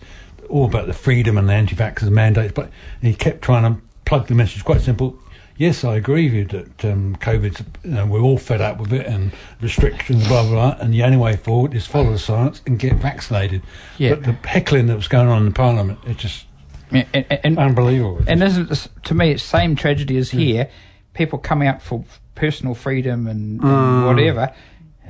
all 0.50 0.66
about 0.66 0.88
the 0.88 0.94
freedom 0.94 1.38
and 1.38 1.48
the 1.50 1.54
anti-vaxxers 1.54 2.10
mandates, 2.10 2.54
but 2.54 2.70
he 3.02 3.14
kept 3.14 3.42
trying 3.42 3.64
to 3.76 3.82
plug 4.06 4.28
the 4.28 4.36
message. 4.36 4.64
Quite 4.64 4.82
simple. 4.82 5.18
Yes, 5.58 5.86
I 5.86 5.96
agree 5.96 6.26
with 6.26 6.34
you 6.34 6.46
that 6.60 6.92
um, 6.92 7.16
COVID's, 7.16 7.64
you 7.86 7.92
know, 7.92 8.06
we're 8.06 8.20
all 8.22 8.38
fed 8.38 8.60
up 8.60 8.78
with 8.78 8.92
it 8.92 9.06
and 9.06 9.32
restrictions, 9.62 10.28
blah, 10.28 10.44
blah, 10.44 10.52
blah, 10.74 10.84
and 10.84 10.94
the 10.94 11.02
only 11.04 11.16
way 11.18 11.38
forward 11.38 11.74
is 11.74 11.88
follow 11.88 12.12
the 12.12 12.20
science 12.20 12.62
and 12.68 12.78
get 12.78 12.96
vaccinated. 12.96 13.62
Yeah. 13.98 14.16
But 14.16 14.24
the 14.26 14.34
heckling 14.48 14.88
that 14.88 14.98
was 14.98 15.08
going 15.08 15.30
on 15.30 15.46
in 15.48 15.54
Parliament, 15.54 16.00
it's 16.06 16.22
just 16.22 16.46
And, 16.92 17.08
and, 17.14 17.26
and, 17.44 17.58
unbelievable. 17.58 18.22
and 18.28 18.44
isn't 18.44 18.68
this, 18.68 18.90
to 19.06 19.14
me 19.14 19.32
it's 19.32 19.44
same 19.44 19.78
tragedy 19.78 20.16
Hmm. 20.16 20.20
as 20.20 20.32
here? 20.32 20.70
People 21.14 21.40
come 21.40 21.62
out 21.62 21.82
for 21.82 22.04
personal 22.36 22.76
freedom 22.76 23.26
and, 23.26 23.62
and 23.64 24.06
whatever. 24.06 24.54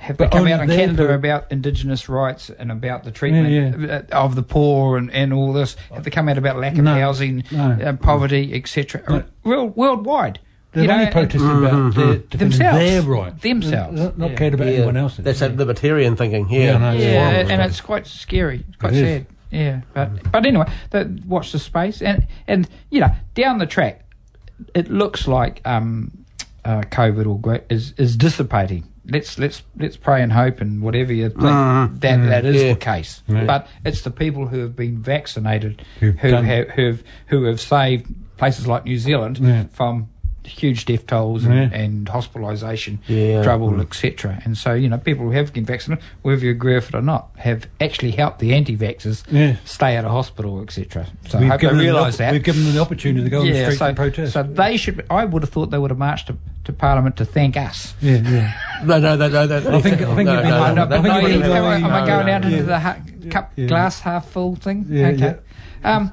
Have 0.05 0.17
they 0.17 0.25
But 0.25 0.31
come 0.33 0.47
out 0.47 0.61
in 0.61 0.67
Canada 0.69 1.07
for- 1.07 1.13
about 1.15 1.51
Indigenous 1.51 2.07
rights 2.07 2.51
and 2.51 2.71
about 2.71 3.03
the 3.03 3.09
treatment 3.11 3.49
Yeah, 3.81 4.05
uh, 4.11 4.23
of 4.23 4.35
the 4.35 4.43
poor 4.43 4.97
and, 4.97 5.09
and 5.11 5.33
all 5.33 5.51
this? 5.51 5.75
Have 5.91 6.03
they 6.03 6.11
come 6.11 6.29
out 6.29 6.37
about 6.37 6.57
lack 6.59 6.73
of 6.73 6.83
No, 6.83 6.93
housing, 6.93 7.43
no. 7.51 7.71
uh, 7.71 7.93
poverty, 7.93 8.53
etc. 8.53 9.25
Real 9.43 9.67
worldwide. 9.69 10.37
They've 10.73 10.83
you 10.83 10.87
know, 10.89 10.93
only 10.93 11.05
and- 11.05 11.13
protested 11.13 11.41
about 11.41 11.95
their, 11.95 12.05
defending 12.17 12.37
Themselves. 12.37 12.77
their 12.79 13.01
right. 13.01 13.41
Themselves. 13.41 13.99
Not, 13.99 14.17
not 14.19 14.29
Yeah. 14.31 14.35
cared 14.37 14.53
about 14.53 14.67
Yeah, 14.67 14.73
anyone 14.73 14.97
else. 14.97 15.17
That's 15.17 15.39
that 15.39 15.57
libertarian 15.57 16.15
thinking. 16.15 16.49
Yeah, 16.51 16.59
Yeah, 16.59 16.75
I 16.75 16.77
know. 16.79 16.91
yeah, 16.91 16.91
It's 16.91 17.01
horrible 17.17 17.39
and 17.39 17.47
stuff. 17.61 17.69
it's 17.71 17.81
quite 17.81 18.07
scary. 18.07 18.63
It's 18.67 18.77
quite 18.77 18.93
It 18.93 18.97
is. 18.97 19.03
sad. 19.17 19.25
Yeah, 19.51 19.81
but 19.93 20.31
but 20.31 20.45
anyway, 20.45 20.67
the, 20.91 21.19
watch 21.25 21.51
the 21.51 21.59
space 21.59 22.01
and 22.03 22.27
and 22.47 22.67
you 22.91 22.99
know 22.99 23.11
down 23.33 23.57
the 23.57 23.65
track, 23.65 24.01
it 24.75 24.91
looks 24.91 25.27
like 25.27 25.61
um, 25.65 26.11
uh, 26.63 26.81
COVID 26.91 27.25
or 27.25 27.39
great 27.39 27.63
is 27.71 27.93
is 27.97 28.15
dissipating. 28.17 28.83
Let's 29.07 29.37
let's 29.37 29.61
let's 29.77 29.97
pray 29.97 30.23
and 30.23 30.31
hope 30.33 30.61
and 30.61 30.81
whatever 30.81 31.13
you 31.13 31.29
think 31.29 31.43
ah, 31.43 31.89
ah, 31.89 31.95
that 31.99 32.17
that 32.17 32.45
is 32.45 32.61
Yeah. 32.63 32.73
the 32.73 32.79
case. 32.79 33.21
Yeah. 33.27 33.45
But 33.45 33.67
it's 33.83 34.01
the 34.01 34.11
people 34.11 34.47
who 34.47 34.59
have 34.59 34.75
been 34.75 34.97
vaccinated 34.97 35.83
Who've 35.99 36.17
who 36.17 36.31
done- 36.31 36.45
have 36.45 37.03
who 37.27 37.43
have 37.43 37.61
saved 37.61 38.07
places 38.37 38.67
like 38.67 38.85
New 38.85 38.97
Zealand 38.97 39.37
Yeah. 39.39 39.65
from 39.71 40.09
huge 40.43 40.85
death 40.85 41.07
tolls 41.07 41.43
and, 41.43 41.73
and 41.73 42.05
hospitalisation, 42.07 42.99
trouble, 43.43 43.71
mm. 43.71 43.81
etc. 43.81 44.39
And 44.45 44.55
so, 44.55 44.73
you 44.73 44.87
know, 44.87 44.97
people 44.99 45.25
who 45.25 45.31
have 45.31 45.51
been 45.53 45.65
vaccinated, 45.65 46.03
whether 46.21 46.45
you 46.45 46.51
agree 46.51 46.75
with 46.75 46.89
it 46.89 46.93
or 46.95 47.01
not, 47.01 47.31
have 47.37 47.67
actually 47.81 48.11
helped 48.11 48.37
the 48.39 48.53
anti-vaxxers 48.53 49.57
stay 49.65 49.95
out 49.97 50.05
of 50.05 50.11
hospital, 50.11 50.61
etc. 50.61 51.07
So 51.29 51.39
I 51.39 51.41
We've 51.41 51.49
hope 51.49 51.61
they 51.61 51.67
the 51.69 51.73
realise 51.75 52.17
that. 52.17 52.31
we've 52.31 52.43
given 52.43 52.63
them 52.63 52.75
the 52.75 52.79
opportunity 52.79 53.23
to 53.23 53.29
go 53.31 53.39
on 53.41 53.47
the 53.47 53.53
yeah, 53.53 53.63
streets 53.63 53.79
so, 53.79 53.85
and 53.87 53.97
protest. 53.97 54.33
so 54.33 54.43
they 54.43 54.77
should. 54.77 55.03
I 55.09 55.25
would 55.25 55.41
have 55.41 55.49
thought 55.49 55.71
they 55.71 55.79
would 55.79 55.89
have 55.91 55.97
marched 55.97 56.27
to, 56.27 56.37
to 56.65 56.73
Parliament 56.73 57.17
to 57.17 57.25
thank 57.25 57.57
us. 57.57 57.93
yeah, 58.01 58.17
yeah. 58.17 58.53
No, 58.83 58.99
no, 58.99 59.15
no, 59.15 59.27
no, 59.29 59.45
no. 59.45 59.55
I 59.77 59.81
think- 59.81 60.01
I 60.01 60.15
think 60.15 60.27
no, 60.27 60.33
it'd 60.33 60.43
be 60.43 60.49
no, 60.49 60.59
like- 60.59 60.69
I 60.71 60.73
know, 60.73 60.83
no, 60.83 60.85
but 60.89 61.01
no, 61.01 61.09
no, 61.15 61.21
no, 61.21 61.27
you- 61.27 61.39
no, 61.39 61.53
am 61.53 61.63
I- 61.65 61.79
no, 61.79 61.85
am 61.87 61.93
I 61.93 62.05
going 62.05 62.29
out 62.29 62.41
no. 62.43 62.47
into 62.49 62.63
the 62.63 62.79
ha- 62.79 62.97
cup 63.29 63.51
Yeah. 63.55 63.67
glass 63.67 63.99
half 64.01 64.27
full 64.29 64.55
thing? 64.55 64.85
Yeah, 64.89 65.07
okay. 65.07 65.35
Um, 65.83 66.11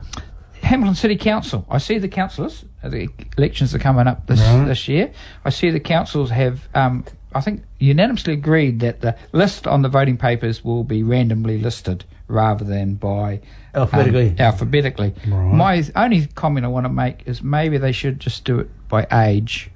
Hamilton 0.62 0.94
City 0.94 1.16
Council. 1.16 1.66
I 1.70 1.78
see 1.78 1.98
the 1.98 2.08
councillors. 2.08 2.64
uh, 2.84 2.88
The 2.88 3.08
elections 3.36 3.74
are 3.74 3.78
coming 3.78 4.06
up 4.06 4.26
this 4.26 4.40
Right. 4.40 4.64
this 4.66 4.86
year. 4.88 5.10
I 5.44 5.50
see 5.50 5.70
the 5.70 5.80
councils 5.80 6.30
have. 6.30 6.68
Um, 6.74 7.04
I 7.34 7.40
think 7.40 7.62
unanimously 7.78 8.34
agreed 8.34 8.80
that 8.80 9.00
the 9.00 9.16
list 9.32 9.66
on 9.66 9.82
the 9.82 9.88
voting 9.88 10.16
papers 10.18 10.62
will 10.64 10.84
be 10.84 11.02
randomly 11.02 11.58
listed 11.58 12.04
rather 12.28 12.64
than 12.64 12.94
by 12.94 13.40
um, 13.74 13.82
Alphabetically. 13.82 14.34
alphabetically. 14.38 15.14
Right. 15.26 15.54
My 15.54 15.84
only 15.96 16.26
comment 16.34 16.64
I 16.66 16.68
want 16.68 16.84
to 16.86 16.92
make 16.92 17.22
is 17.26 17.42
maybe 17.42 17.78
they 17.78 17.92
should 17.92 18.20
just 18.20 18.44
do 18.44 18.58
it 18.60 18.68
by 18.88 19.06
age, 19.12 19.70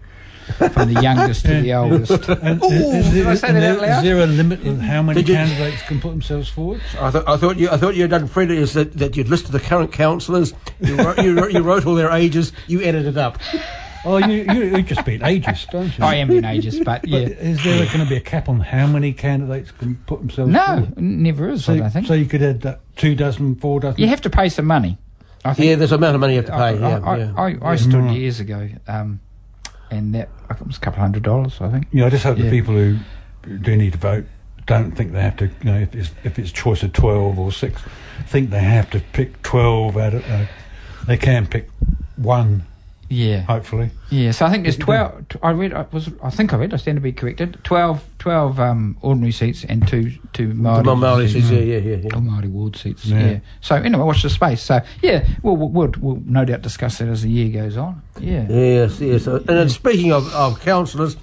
from 0.72 0.92
the 0.92 1.00
youngest 1.02 1.44
to 1.46 1.60
the 1.60 1.74
oldest. 1.74 2.28
And 2.28 2.62
Ooh, 2.62 2.66
is, 2.68 3.10
did 3.10 3.26
I 3.26 3.32
is- 3.32 3.40
say 3.40 3.48
and 3.48 3.56
that 3.56 3.60
there- 3.60 3.72
out 3.72 3.80
loud? 3.82 3.98
is 3.98 4.02
there 4.04 4.18
a 4.20 4.26
limit 4.26 4.66
of 4.66 4.80
how 4.80 5.02
many 5.02 5.20
Did 5.22 5.28
you- 5.28 5.34
candidates 5.34 5.82
can 5.82 6.00
put 6.00 6.10
themselves 6.10 6.48
forward? 6.48 6.80
I, 7.00 7.10
th- 7.10 7.24
I 7.26 7.36
thought 7.36 7.56
you. 7.58 7.68
I 7.70 7.76
thought 7.76 7.94
you 7.94 8.02
had 8.02 8.10
done, 8.10 8.26
Fred, 8.26 8.50
is 8.50 8.74
that, 8.74 8.92
that 8.94 9.16
you'd 9.16 9.28
listed 9.28 9.52
the 9.52 9.60
current 9.60 9.92
councillors. 9.92 10.54
You 10.80 10.96
wrote, 10.96 11.18
you, 11.22 11.34
wrote, 11.36 11.52
you 11.52 11.62
wrote 11.62 11.86
all 11.86 11.94
their 11.94 12.10
ages. 12.12 12.52
You 12.66 12.82
added 12.84 13.06
it 13.06 13.16
up. 13.16 13.38
Oh, 14.08 14.18
you, 14.18 14.44
you, 14.52 14.62
you're 14.66 14.82
just 14.82 15.04
being 15.04 15.18
ageist, 15.20 15.68
don't 15.70 15.86
you? 15.98 16.04
I 16.04 16.14
am 16.16 16.28
being 16.28 16.42
ageist, 16.42 16.84
but 16.84 17.00
But 17.02 17.10
yeah. 17.10 17.18
is 17.26 17.62
there 17.64 17.84
going 17.86 17.98
to 17.98 18.06
be 18.06 18.14
a 18.14 18.20
cap 18.20 18.48
on 18.48 18.60
how 18.60 18.86
many 18.86 19.12
candidates 19.12 19.72
can 19.72 19.96
put 20.06 20.20
themselves 20.20 20.52
No, 20.52 20.64
forward? 20.64 21.00
never 21.00 21.48
is, 21.48 21.64
So, 21.64 21.74
I 21.82 21.88
think. 21.88 22.06
so 22.06 22.14
you 22.14 22.26
could 22.26 22.40
add 22.40 22.60
that 22.60 22.80
two 22.94 23.16
dozen, 23.16 23.56
four 23.56 23.80
dozen. 23.80 24.00
You 24.00 24.06
have 24.06 24.20
to 24.20 24.30
pay 24.30 24.48
some 24.48 24.66
money. 24.66 24.96
I 25.44 25.54
think 25.54 25.70
Yeah, 25.70 25.74
there's 25.74 25.90
an 25.90 25.96
amount 25.98 26.14
of 26.14 26.20
money 26.20 26.34
you 26.34 26.38
have 26.42 26.46
to 26.46 26.52
pay. 26.52 26.58
I, 26.58 26.72
Yeah, 26.74 27.00
I, 27.02 27.16
yeah. 27.16 27.32
I, 27.62 27.70
I 27.72 27.76
stood 27.76 27.94
Mm. 27.94 28.16
years 28.16 28.38
ago, 28.38 28.68
um, 28.86 29.18
and 29.90 30.14
that 30.14 30.28
I 30.48 30.54
think 30.54 30.62
it 30.62 30.66
was 30.68 30.76
a 30.76 30.80
couple 30.80 31.00
hundred 31.00 31.22
dollars. 31.22 31.60
I 31.60 31.70
think. 31.70 31.86
Yeah, 31.92 32.06
I 32.06 32.10
just 32.10 32.24
hope 32.24 32.38
Yeah. 32.38 32.44
the 32.44 32.50
people 32.50 32.74
who 32.74 32.98
do 33.58 33.76
need 33.76 33.92
to 33.92 33.98
vote 33.98 34.26
don't 34.66 34.92
think 34.92 35.12
they 35.12 35.20
have 35.22 35.36
to. 35.36 35.46
You 35.46 35.52
know, 35.64 35.78
if 35.78 35.94
it's 35.94 36.10
if 36.24 36.38
it's 36.38 36.50
choice 36.52 36.82
of 36.82 36.92
twelve 36.92 37.38
or 37.38 37.52
six, 37.52 37.82
think 38.26 38.50
they 38.50 38.60
have 38.60 38.90
to 38.90 39.00
pick 39.12 39.42
twelve 39.42 39.96
out 39.96 40.14
of. 40.14 40.28
Uh, 40.28 40.46
they 41.06 41.16
can 41.16 41.46
pick 41.46 41.68
one 42.16 42.64
Yeah. 43.08 43.40
hopefully. 43.42 43.90
Yeah, 44.10 44.30
so 44.30 44.46
I 44.46 44.50
think 44.50 44.64
there's 44.64 44.76
12. 44.76 45.28
t- 45.28 45.38
I 45.42 45.50
read, 45.50 45.72
I, 45.72 45.82
was, 45.92 46.10
I 46.22 46.30
think 46.30 46.52
I 46.52 46.56
read, 46.56 46.72
I 46.72 46.76
stand 46.76 46.96
to 46.96 47.00
be 47.00 47.12
corrected. 47.12 47.58
12, 47.64 48.04
12 48.18 48.60
um, 48.60 48.96
ordinary 49.02 49.32
seats 49.32 49.64
and 49.64 49.86
two, 49.86 50.12
two 50.32 50.48
Māori, 50.48 50.84
Mum 50.84 51.00
Maori 51.00 51.28
seats. 51.28 51.48
says, 51.48 51.50
yeah, 51.66 51.78
yeah, 51.78 51.96
yeah. 51.96 52.06
Or 52.16 52.20
Māori 52.20 52.48
ward 52.50 52.76
seats, 52.76 53.04
Yeah. 53.06 53.18
yeah. 53.30 53.38
So 53.60 53.76
anyway, 53.76 54.04
watch 54.04 54.22
the 54.22 54.30
space. 54.30 54.62
So 54.62 54.80
yeah, 55.02 55.26
we'll, 55.42 55.56
we'll, 55.56 55.68
we'll, 55.70 55.92
we'll 56.00 56.22
no 56.24 56.44
doubt 56.44 56.62
discuss 56.62 56.98
that 56.98 57.08
as 57.08 57.22
the 57.22 57.30
year 57.30 57.50
goes 57.62 57.76
on. 57.76 58.02
Yeah. 58.20 58.46
Yes, 58.48 59.00
yes. 59.00 59.26
And 59.26 59.44
then 59.46 59.68
speaking 59.68 60.12
of, 60.12 60.32
of 60.34 60.60
councillors, 60.60 61.16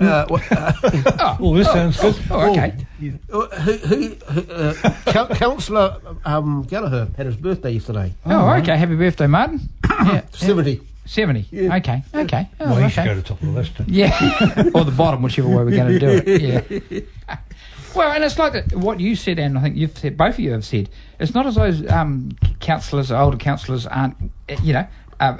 uh, 0.00 0.26
wh- 0.34 0.52
uh, 0.52 1.36
Oh, 1.40 1.54
this 1.56 1.66
sounds 1.68 2.00
good. 2.00 2.16
Oh, 2.30 2.50
okay. 2.50 2.74
who, 2.98 3.46
who, 3.46 3.72
who, 4.16 4.52
uh, 4.52 4.74
Councillor 5.34 6.00
um, 6.24 6.62
Gallagher 6.62 7.08
had 7.16 7.26
his 7.26 7.36
birthday 7.36 7.72
yesterday. 7.72 8.12
Oh, 8.26 8.48
okay. 8.54 8.76
Happy 8.76 8.96
birthday, 8.96 9.26
Martin. 9.26 9.68
yeah. 9.90 10.22
70. 10.32 10.80
70. 11.04 11.46
Yeah. 11.50 11.76
Okay. 11.76 12.02
Okay. 12.14 12.48
Oh, 12.60 12.66
Well, 12.72 12.80
you 12.82 12.88
should 12.88 13.00
okay. 13.00 13.08
go 13.08 13.14
to 13.14 13.20
the 13.20 13.26
top 13.28 13.40
of 13.42 13.46
the 13.48 13.52
list. 13.52 13.72
then. 13.78 13.86
Yeah, 13.88 14.70
or 14.74 14.84
the 14.84 14.92
bottom, 14.96 15.22
whichever 15.22 15.48
way 15.48 15.56
we're 15.64 15.70
going 15.70 15.98
to 15.98 15.98
do 15.98 16.08
it. 16.24 17.04
Yeah. 17.30 17.36
Well, 17.94 18.10
and 18.12 18.24
it's 18.24 18.38
like 18.38 18.72
what 18.72 19.00
you 19.00 19.14
said, 19.16 19.38
and 19.38 19.58
I 19.58 19.62
think 19.62 19.76
you've 19.76 19.96
said, 19.98 20.16
both 20.16 20.34
of 20.34 20.40
you 20.40 20.52
have 20.52 20.64
said. 20.64 20.88
It's 21.18 21.34
not 21.34 21.44
as 21.46 21.56
though 21.56 21.94
um, 21.94 22.30
councillors, 22.60 23.12
older 23.12 23.36
councillors, 23.36 23.86
aren't, 23.86 24.16
you 24.62 24.72
know, 24.72 24.86
uh, 25.20 25.36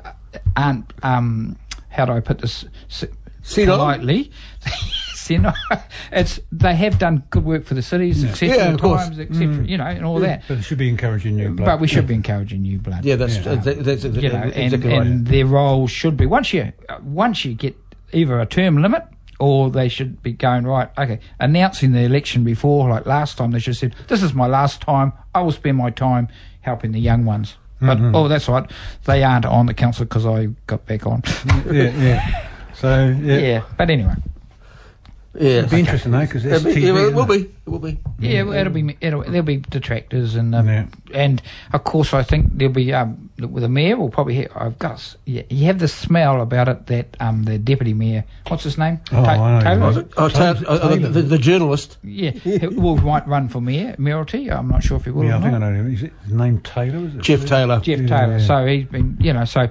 aren't. 0.54 0.92
Um, 1.02 1.56
how 1.88 2.04
do 2.04 2.12
I 2.12 2.20
put 2.20 2.40
this? 2.40 2.66
S- 2.90 3.04
Senile? 5.22 5.52
politely. 5.52 5.76
Senile. 5.78 5.84
it's 6.12 6.40
they 6.50 6.74
have 6.74 6.98
done 6.98 7.22
good 7.30 7.44
work 7.44 7.64
for 7.64 7.74
the 7.74 7.82
cities, 7.82 8.24
etc. 8.24 8.48
Yeah, 8.56 8.76
times, 8.76 9.18
etc. 9.18 9.64
You 9.64 9.78
know, 9.78 9.84
and 9.86 10.04
all 10.04 10.20
that. 10.20 10.42
But 10.48 10.58
it 10.58 10.62
should 10.62 10.78
be 10.78 10.88
encouraging 10.88 11.36
new 11.36 11.50
blood. 11.50 11.66
But 11.66 11.80
we 11.80 11.88
should 11.88 12.06
be 12.06 12.14
encouraging 12.14 12.62
new 12.62 12.78
blood 12.78 13.04
Yeah, 13.04 13.16
that's, 13.16 13.38
Yeah. 13.38 13.52
uh, 13.52 13.54
that- 13.56 13.84
that's, 13.84 14.04
you 14.04 14.28
know, 14.28 14.36
and, 14.36 14.54
exactly 14.56 14.90
right. 14.90 15.06
and 15.06 15.26
their 15.26 15.46
role 15.46 15.86
should 15.86 16.16
be 16.16 16.26
once 16.26 16.52
you 16.52 16.72
once 17.02 17.44
you 17.44 17.54
get 17.54 17.76
either 18.12 18.40
a 18.40 18.46
term 18.46 18.80
limit 18.82 19.02
or 19.38 19.70
they 19.70 19.88
should 19.88 20.22
be 20.22 20.32
going 20.32 20.64
right. 20.66 20.88
Okay, 20.98 21.18
announcing 21.40 21.92
the 21.92 22.00
election 22.00 22.44
before, 22.44 22.88
like 22.90 23.06
last 23.06 23.38
time, 23.38 23.50
they 23.52 23.58
should 23.58 23.72
have 23.74 23.78
said, 23.78 23.94
"This 24.08 24.22
is 24.22 24.34
my 24.34 24.46
last 24.46 24.80
time. 24.82 25.12
I 25.34 25.40
will 25.42 25.50
spend 25.52 25.76
my 25.78 25.90
time 25.90 26.28
helping 26.60 26.92
the 26.92 27.00
young 27.00 27.24
ones." 27.24 27.56
But 27.80 27.98
Mm-hmm. 27.98 28.14
oh, 28.14 28.28
that's 28.28 28.48
right, 28.48 28.70
they 29.06 29.24
aren't 29.24 29.44
on 29.44 29.66
the 29.66 29.74
council 29.74 30.04
because 30.04 30.24
I 30.24 30.46
got 30.68 30.86
back 30.86 31.04
on. 31.06 31.22
yeah, 31.72 31.90
yeah. 31.98 32.44
So 32.74 32.88
yeah, 33.20 33.38
yeah, 33.38 33.62
but 33.76 33.90
anyway, 33.90 34.14
yeah. 35.34 35.58
it'd 35.58 35.70
be 35.70 35.80
interesting 35.80 36.12
though 36.12 36.20
because 36.20 36.44
it's 36.44 36.64
It'll 36.64 36.74
be- 36.74 36.80
TV. 36.80 37.08
it 37.08 37.14
will 37.14 37.26
be. 37.26 37.50
It 37.64 37.68
will 37.70 37.78
be. 37.78 37.98
yeah, 38.18 38.42
well, 38.42 38.54
it'll 38.54 38.72
be 38.72 38.96
it'll, 39.00 39.22
there'll 39.22 39.42
be 39.42 39.56
detractors 39.58 40.34
and 40.34 40.54
um, 40.54 40.68
Yeah. 40.68 40.86
and 41.14 41.40
of 41.72 41.84
course 41.84 42.12
I 42.12 42.22
think 42.22 42.50
there'll 42.58 42.74
be 42.74 42.92
um, 42.92 43.30
with 43.38 43.62
the 43.62 43.68
mayor 43.68 43.96
we'll 43.96 44.08
probably 44.10 44.42
ha- 44.42 44.52
I've 44.66 44.78
got 44.78 45.16
yeah, 45.24 45.42
you 45.48 45.66
have 45.66 45.78
the 45.78 45.88
smell 45.88 46.40
about 46.42 46.68
it 46.68 46.86
that 46.88 47.16
um 47.20 47.44
the 47.44 47.58
deputy 47.58 47.94
mayor 47.94 48.24
what's 48.48 48.64
his 48.64 48.76
name 48.78 49.00
Oh, 49.12 49.22
I 49.24 49.36
know. 49.58 49.64
Taylor, 49.64 49.86
Was 49.86 49.96
it? 49.96 50.06
it? 50.06 50.12
Oh, 50.16 50.28
Taylor- 50.28 50.54
Ta- 50.54 50.66
uh, 50.72 50.88
Taylor. 50.96 51.08
the, 51.08 51.22
the 51.22 51.38
journalist. 51.38 51.98
Yeah, 52.02 52.30
he 52.32 52.66
will 52.66 52.96
might 52.96 53.26
run 53.26 53.48
for 53.48 53.60
mayor, 53.60 53.94
mayoralty. 53.98 54.50
I'm 54.50 54.68
not 54.68 54.82
sure 54.82 54.96
if 54.98 55.04
he 55.04 55.10
will. 55.12 55.24
Yeah, 55.24 55.34
or 55.34 55.38
I 55.38 55.40
think 55.42 55.54
I 55.54 55.58
know 55.58 55.72
him. 55.72 55.94
Is 55.94 56.02
it 56.02 56.12
his 56.24 56.32
name 56.34 56.60
Taylor? 56.60 57.06
Is 57.06 57.14
it? 57.14 57.22
Geoff 57.22 57.46
Taylor. 57.46 57.80
Geoff 57.80 58.00
Yeah, 58.00 58.06
Taylor. 58.06 58.38
yeah. 58.38 58.46
So 58.46 58.66
he's 58.66 58.84
been, 58.86 59.16
you 59.20 59.32
know, 59.32 59.44
so 59.44 59.68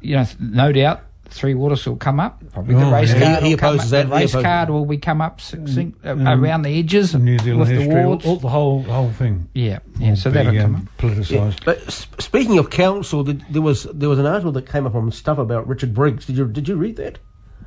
you 0.00 0.16
know, 0.16 0.24
no 0.38 0.70
doubt 0.72 1.02
Three 1.32 1.54
Waters 1.54 1.86
will 1.86 1.96
come 1.96 2.20
up. 2.20 2.42
Probably 2.52 2.74
the 2.74 2.84
Oh, 2.84 2.92
race 2.92 3.12
yeah. 3.12 3.20
card. 3.20 3.42
He- 3.42 3.48
he 3.48 3.54
will 3.54 3.58
come 3.58 3.74
opposes 3.74 3.92
up. 3.92 4.02
that, 4.02 4.08
The 4.10 4.14
race 4.20 4.32
card 4.34 4.70
will 4.70 4.84
be 4.86 4.96
come 4.98 5.20
up 5.20 5.40
succinct, 5.40 6.04
uh, 6.04 6.14
Mm. 6.14 6.38
around 6.42 6.62
the 6.62 6.78
edges 6.78 7.14
New 7.14 7.38
Zealand 7.38 7.60
with 7.60 7.68
history, 7.70 7.88
the 7.94 8.00
all, 8.02 8.06
wards. 8.08 8.26
all, 8.26 8.36
the 8.36 8.48
whole 8.48 8.82
the 8.82 8.92
whole 8.92 9.10
thing. 9.10 9.48
yeah, 9.54 9.78
yeah. 9.98 10.10
will 10.10 10.16
So 10.16 10.30
be, 10.30 10.34
that'll 10.34 10.52
come 10.60 10.74
um, 10.74 10.88
up. 10.88 10.98
politicised. 10.98 11.64
But 11.64 11.78
s- 11.86 12.06
speaking 12.18 12.58
of 12.58 12.70
council, 12.70 13.24
th- 13.24 13.38
there 13.50 13.62
was 13.62 13.84
there 13.94 14.08
was 14.08 14.18
an 14.18 14.26
article 14.26 14.52
that 14.52 14.70
came 14.70 14.86
up 14.86 14.94
on 14.94 15.10
stuff 15.10 15.38
about 15.38 15.66
Richard 15.66 15.94
Briggs. 15.94 16.26
Did 16.26 16.36
you 16.36 16.46
did 16.46 16.68
you 16.68 16.76
read 16.76 16.96
that? 16.96 17.18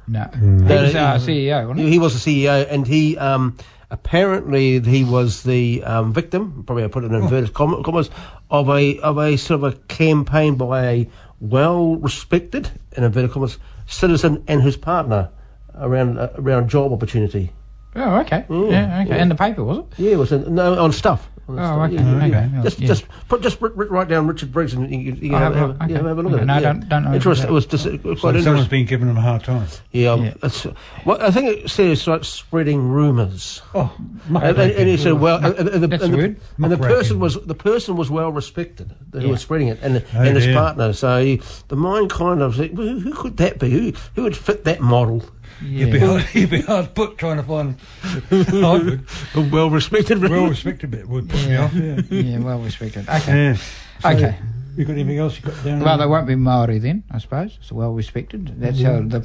No, 0.07 0.19
Mm. 0.19 0.67
he 0.67 0.75
was 0.75 0.95
Uh, 0.95 1.17
CEO, 1.17 1.61
wasn't 1.67 1.79
He, 1.79 1.85
he? 1.85 1.91
he 1.93 1.99
was 1.99 2.13
the 2.13 2.19
CEO, 2.45 2.67
and 2.69 2.85
he 2.85 3.17
um, 3.17 3.55
apparently 3.89 4.79
he 4.79 5.03
was 5.03 5.41
the 5.43 5.83
um, 5.83 6.13
victim. 6.13 6.63
Probably 6.67 6.83
I 6.83 6.87
put 6.87 7.03
it 7.03 7.07
in 7.11 7.15
inverted 7.15 7.53
comma- 7.55 7.81
commas 7.83 8.09
of 8.51 8.69
a 8.69 8.99
of 8.99 9.17
a 9.17 9.35
sort 9.37 9.63
of 9.63 9.73
a 9.73 9.77
campaign 9.87 10.55
by 10.55 10.85
a 10.85 11.09
well 11.49 11.95
respected 11.97 12.71
in 12.95 13.03
inverted 13.03 13.31
commas 13.31 13.57
citizen 13.87 14.43
and 14.47 14.61
his 14.61 14.77
partner 14.77 15.29
around 15.75 16.17
uh, 16.17 16.29
around 16.37 16.69
job 16.69 16.91
opportunity. 16.91 17.51
Oh, 17.95 18.19
okay. 18.19 18.45
Mm, 18.49 18.71
yeah, 18.71 19.01
okay. 19.01 19.09
yeah. 19.09 19.21
In 19.21 19.29
the 19.29 19.35
paper, 19.35 19.63
was 19.63 19.79
it? 19.79 19.85
Yeah, 19.97 20.11
it 20.11 20.17
was 20.17 20.31
in, 20.31 20.55
no 20.55 20.77
on 20.77 20.91
stuff. 20.91 21.29
On 21.47 21.59
Oh, 21.59 21.63
stuff. 21.63 21.77
okay, 21.91 21.93
Yeah, 21.95 22.01
yeah, 22.11 22.17
okay, 22.17 22.29
yeah. 22.29 22.49
yeah, 22.55 22.63
Just 22.63 22.79
yeah. 22.79 22.87
just 22.87 23.05
put 23.29 23.41
just 23.43 23.61
write, 23.61 23.75
write 23.91 24.07
down 24.07 24.25
Richard 24.25 24.51
Briggs 24.51 24.73
and 24.73 24.89
you, 24.91 24.97
you, 24.99 25.11
you 25.13 25.29
can 25.29 25.37
have, 25.39 25.53
have 25.55 25.69
a- 25.69 25.77
have, 25.83 25.91
yeah, 25.91 25.97
have 25.97 26.17
a 26.17 26.23
look 26.23 26.33
at 26.33 26.39
it. 26.41 26.45
No, 26.45 26.53
yeah. 26.55 26.59
don't- 26.61 26.89
don't 26.89 27.03
know 27.03 27.13
Interest, 27.13 27.41
that. 27.43 27.49
it 27.49 27.53
was 27.53 27.65
just 27.67 27.85
uh, 27.85 27.89
quite 27.91 28.01
So 28.01 28.09
interesting. 28.09 28.41
someone's 28.43 28.67
been 28.67 28.85
giving 28.87 29.07
him 29.07 29.17
a 29.17 29.21
hard 29.21 29.43
time. 29.43 29.67
Yeah, 29.91 30.15
Yeah. 30.15 30.33
It's, 30.41 30.65
well, 31.05 31.21
I 31.21 31.29
think 31.29 31.47
it 31.65 31.69
says 31.69 32.07
like 32.07 32.23
spreading 32.23 32.89
rumours. 32.89 33.61
Oh, 33.75 33.93
And, 34.27 34.37
and, 34.37 34.59
and 34.59 34.89
he 34.89 34.97
said, 34.97 35.13
well, 35.13 35.37
and, 35.45 35.55
and 35.69 35.83
the, 35.83 35.87
That's 35.87 36.03
and 36.03 36.13
the, 36.13 36.17
weird. 36.17 36.39
and 36.57 36.71
the 36.71 36.77
person 36.77 37.19
was 37.19 37.35
the 37.45 37.53
person 37.55 37.95
was 37.95 38.09
well 38.09 38.31
respected 38.31 38.95
who 39.13 39.19
Yeah. 39.19 39.27
was 39.27 39.41
spreading 39.41 39.67
it, 39.67 39.77
and 39.83 40.03
Oh, 40.15 40.21
and 40.21 40.35
his 40.35 40.45
dear. 40.45 40.55
partner. 40.55 40.93
So 40.93 41.17
you, 41.19 41.41
the 41.67 41.75
mind 41.75 42.09
kind 42.09 42.41
of 42.41 42.55
said, 42.55 42.75
well, 42.75 42.87
who 42.99 43.13
could 43.13 43.37
that 43.37 43.59
be? 43.59 43.69
Who 43.69 43.93
who 44.15 44.23
would 44.23 44.35
fit 44.35 44.63
that 44.65 44.81
model? 44.81 45.23
You'd 45.61 45.91
be 45.91 45.99
hard, 45.99 46.25
you'd 46.33 46.49
be 46.49 46.61
hard 46.61 46.93
put 46.93 47.17
trying 47.17 47.37
to 47.37 47.43
find. 47.43 47.75
I. 48.31 48.99
A 49.35 49.41
well 49.49 49.69
respected. 49.69 50.21
Well 50.21 50.47
respected 50.47 50.91
bit 50.91 51.07
would 51.07 51.29
put 51.29 51.45
me 51.47 51.55
off. 51.55 51.73
Yeah. 51.73 52.01
yeah, 52.09 52.39
well 52.39 52.59
respected. 52.59 53.07
Okay. 53.07 53.35
yeah. 53.35 53.55
So, 54.01 54.09
Okay. 54.09 54.37
You 54.77 54.83
got 54.83 54.93
anything 54.93 55.19
else 55.19 55.37
you 55.37 55.43
got 55.43 55.63
down? 55.63 55.79
Well, 55.79 55.97
there? 55.97 56.05
they 56.05 56.11
won't 56.11 56.27
be 56.27 56.35
Maori 56.35 56.79
then, 56.79 57.05
I 57.09 57.19
suppose. 57.19 57.57
It's 57.61 57.71
well 57.71 57.93
respected. 57.93 58.59
That's 58.59 58.81
how 58.81 59.01
the 59.03 59.21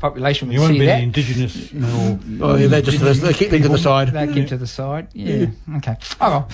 population 0.00 0.48
would 0.48 0.54
You 0.54 0.60
won't 0.60 0.72
see 0.72 0.80
be 0.80 0.86
that. 0.86 0.96
the 0.96 1.02
indigenous. 1.04 1.72
No. 1.72 2.18
oh, 2.40 2.56
yeah, 2.56 2.66
they 2.66 2.82
just 2.82 3.22
they 3.22 3.32
keep 3.32 3.50
them 3.50 3.62
to 3.62 3.68
the 3.68 3.78
side. 3.78 4.08
They 4.08 4.32
keep 4.32 4.48
to 4.48 4.56
the 4.56 4.66
side. 4.66 5.06
Yeah. 5.12 5.46
Okay. 5.76 5.96
Oh 6.20 6.30
well. 6.30 6.48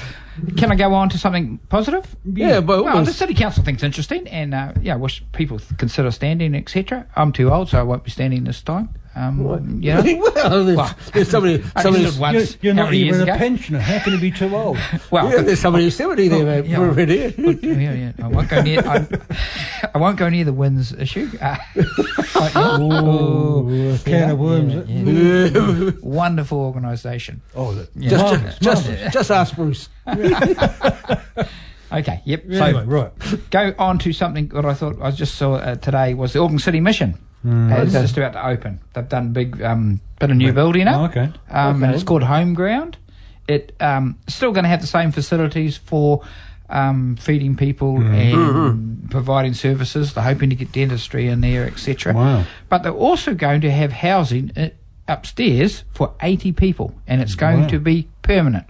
Can 0.59 0.71
I 0.71 0.75
go 0.77 0.93
on 0.93 1.09
to 1.09 1.19
something 1.19 1.59
positive? 1.71 2.15
Yeah, 2.27 2.61
by 2.61 2.75
all 2.75 2.85
Well, 2.85 3.05
the 3.05 3.13
city 3.13 3.33
council 3.33 3.65
thinks 3.65 3.83
interesting, 3.83 4.29
and 4.29 4.53
uh, 4.53 4.75
yeah, 4.83 4.93
I 4.93 4.97
wish 4.99 5.25
people 5.33 5.59
consider 5.79 6.11
standing, 6.11 6.55
etc. 6.55 7.07
I'm 7.17 7.33
too 7.33 7.51
old, 7.51 7.71
so 7.71 7.81
I 7.81 7.85
won't 7.85 8.05
be 8.05 8.11
standing 8.11 8.45
this 8.45 8.61
time. 8.61 8.91
Um, 9.17 9.81
yeah. 9.81 10.03
well, 10.19 10.65
there's, 10.65 10.77
Well, 10.77 10.95
there's 11.15 11.31
somebody. 11.31 11.65
I 11.77 11.83
somebody 11.83 12.07
stood 12.07 12.21
once. 12.21 12.59
You're, 12.61 12.75
you're 12.75 12.75
not 12.75 12.93
even 12.93 13.21
a 13.21 13.23
ago? 13.23 13.37
pensioner. 13.39 13.79
How 13.81 13.99
can 14.01 14.13
you 14.13 14.21
be 14.21 14.31
too 14.31 14.55
old? 14.55 14.77
Well, 15.11 15.31
yeah, 15.31 15.41
there's 15.41 15.61
somebody 15.61 15.85
who's 15.85 15.97
seventy 15.97 16.29
there, 16.29 16.45
mate. 16.45 16.69
yeah. 16.69 16.79
We're 16.79 16.93
yeah, 17.01 17.93
yeah. 17.95 18.13
I 18.23 18.29
won't 18.29 18.49
go 18.51 18.61
near. 18.61 18.81
I, 18.87 19.07
I 19.95 19.99
won't 19.99 20.19
go 20.19 20.29
near 20.29 20.45
the 20.45 20.53
wins 20.53 20.93
issue. 20.93 21.31
Uh, 21.41 21.57
Oh, 22.39 23.69
a 23.69 23.99
can 23.99 24.13
yeah, 24.13 24.31
of 24.33 24.39
worms. 24.39 24.75
yeah, 24.89 25.47
yeah. 25.47 25.91
Wonderful 26.03 26.59
organisation. 26.59 27.41
Oh, 27.55 27.73
Yeah. 27.95 28.11
Just, 28.11 28.25
marvellous, 28.25 28.59
just, 28.59 28.85
marvellous. 28.89 29.01
just, 29.01 29.13
just 29.15 29.31
ask 29.31 29.55
Bruce. 29.57 29.89
Okay. 31.93 32.21
Yep. 32.25 32.45
Anyway, 32.51 32.73
so 32.73 32.85
right. 32.85 33.51
go 33.51 33.75
on 33.79 33.99
to 34.01 34.13
something 34.13 34.49
that 34.49 34.67
I 34.67 34.75
thought 34.75 34.97
I 35.01 35.11
just 35.13 35.37
saw 35.37 35.55
uh, 35.55 35.77
today 35.77 36.15
was 36.15 36.33
the 36.33 36.41
Auckland 36.41 36.61
City 36.61 36.81
Mission. 36.81 37.17
Uh, 37.47 37.83
it's 37.83 37.93
just 37.93 38.17
about 38.17 38.33
to 38.33 38.47
open. 38.47 38.81
They've 38.95 39.09
done 39.09 39.33
big 39.33 39.63
um, 39.63 40.01
bit 40.19 40.31
of 40.31 40.37
new 40.37 40.53
building 40.53 40.89
up. 40.89 41.01
Oh, 41.01 41.05
okay. 41.07 41.33
Um, 41.51 41.77
Okay. 41.77 41.87
and 41.87 41.95
it's 41.95 42.03
called 42.05 42.23
Home 42.25 42.55
Ground. 42.55 42.97
It 43.49 43.75
um, 43.81 44.19
still 44.27 44.51
going 44.53 44.65
to 44.65 44.69
have 44.69 44.81
the 44.81 44.87
same 44.89 45.13
facilities 45.13 45.77
for 45.77 46.23
um, 46.69 47.15
feeding 47.17 47.55
people 47.57 48.01
and 48.03 49.09
providing 49.11 49.55
services. 49.55 50.15
They're 50.15 50.25
hoping 50.25 50.51
to 50.51 50.57
get 50.57 50.73
dentistry 50.73 51.29
in 51.29 51.41
there, 51.41 51.65
etc. 51.65 52.13
Wow. 52.13 52.45
But 52.69 52.83
they're 52.83 52.93
also 52.93 53.35
going 53.35 53.61
to 53.61 53.71
have 53.71 53.93
housing 53.93 54.51
uh, 54.57 54.71
upstairs 55.07 55.85
for 55.95 56.15
80 56.21 56.53
people, 56.53 56.93
and 57.07 57.23
it's 57.23 57.37
going 57.37 57.63
Wow. 57.63 57.69
to 57.69 57.79
be 57.79 58.09
permanent. 58.23 58.67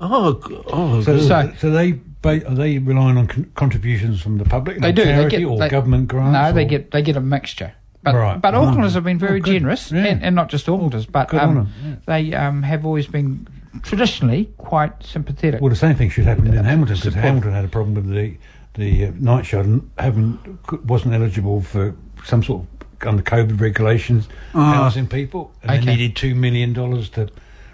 Oh, 0.00 0.40
oh, 0.68 1.00
So. 1.02 1.18
So- 1.20 1.52
so, 1.58 1.70
they 1.70 1.92
ba- 2.22 2.44
are 2.48 2.54
they 2.54 2.78
relying 2.78 3.16
on 3.16 3.26
con- 3.28 3.50
contributions 3.54 4.20
from 4.20 4.38
the 4.38 4.44
public, 4.44 4.80
They 4.80 4.88
like 4.88 4.94
do. 4.96 5.04
They 5.04 5.10
charity 5.10 5.36
get 5.38 5.44
or 5.46 5.58
they- 5.58 5.68
government 5.68 6.08
grants? 6.08 6.32
No, 6.32 6.52
they 6.52 6.64
get 6.64 6.90
they 6.90 7.02
get 7.02 7.16
a 7.16 7.20
mixture. 7.20 7.72
But 8.12 8.18
Right. 8.18 8.40
but 8.40 8.54
Mm. 8.54 8.74
Aucklanders 8.74 8.94
have 8.94 9.04
been 9.04 9.18
very 9.18 9.40
Oh, 9.40 9.44
generous, 9.44 9.90
Yeah. 9.92 10.04
and, 10.06 10.22
and 10.22 10.34
not 10.36 10.48
just 10.48 10.66
Aucklanders, 10.66 11.06
but 11.10 11.28
Good 11.28 11.40
um, 11.40 11.54
them, 11.54 12.00
they 12.06 12.34
um, 12.34 12.62
have 12.62 12.84
always 12.86 13.06
been 13.06 13.46
traditionally 13.82 14.48
quite 14.58 14.92
sympathetic. 15.02 15.60
Well, 15.60 15.70
the 15.70 15.76
same 15.76 15.94
thing 15.94 16.10
should 16.10 16.24
happen 16.24 16.46
in 16.46 16.64
Hamilton 16.64 16.96
because. 16.96 17.14
Hamilton 17.14 17.52
had 17.52 17.64
a 17.64 17.68
problem 17.68 17.94
with 17.94 18.08
the 18.08 18.36
the 18.74 19.06
uh, 19.06 19.12
night 19.18 19.44
shot 19.46 19.64
and 19.64 19.90
haven't 19.98 20.38
wasn't 20.86 21.14
eligible 21.14 21.60
for 21.62 21.94
some 22.24 22.42
sort 22.42 22.62
of 22.62 23.08
under 23.08 23.22
COVID 23.22 23.60
regulations 23.60 24.28
housing 24.52 25.06
people, 25.06 25.52
and 25.62 25.70
Okay. 25.70 25.80
they 25.84 25.96
needed 25.96 26.16
two 26.16 26.34
million 26.34 26.72
dollars 26.72 27.08
to 27.10 27.28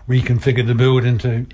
reconfigure 0.09 0.67
the 0.67 0.75
building 0.75 1.19
to. 1.19 1.47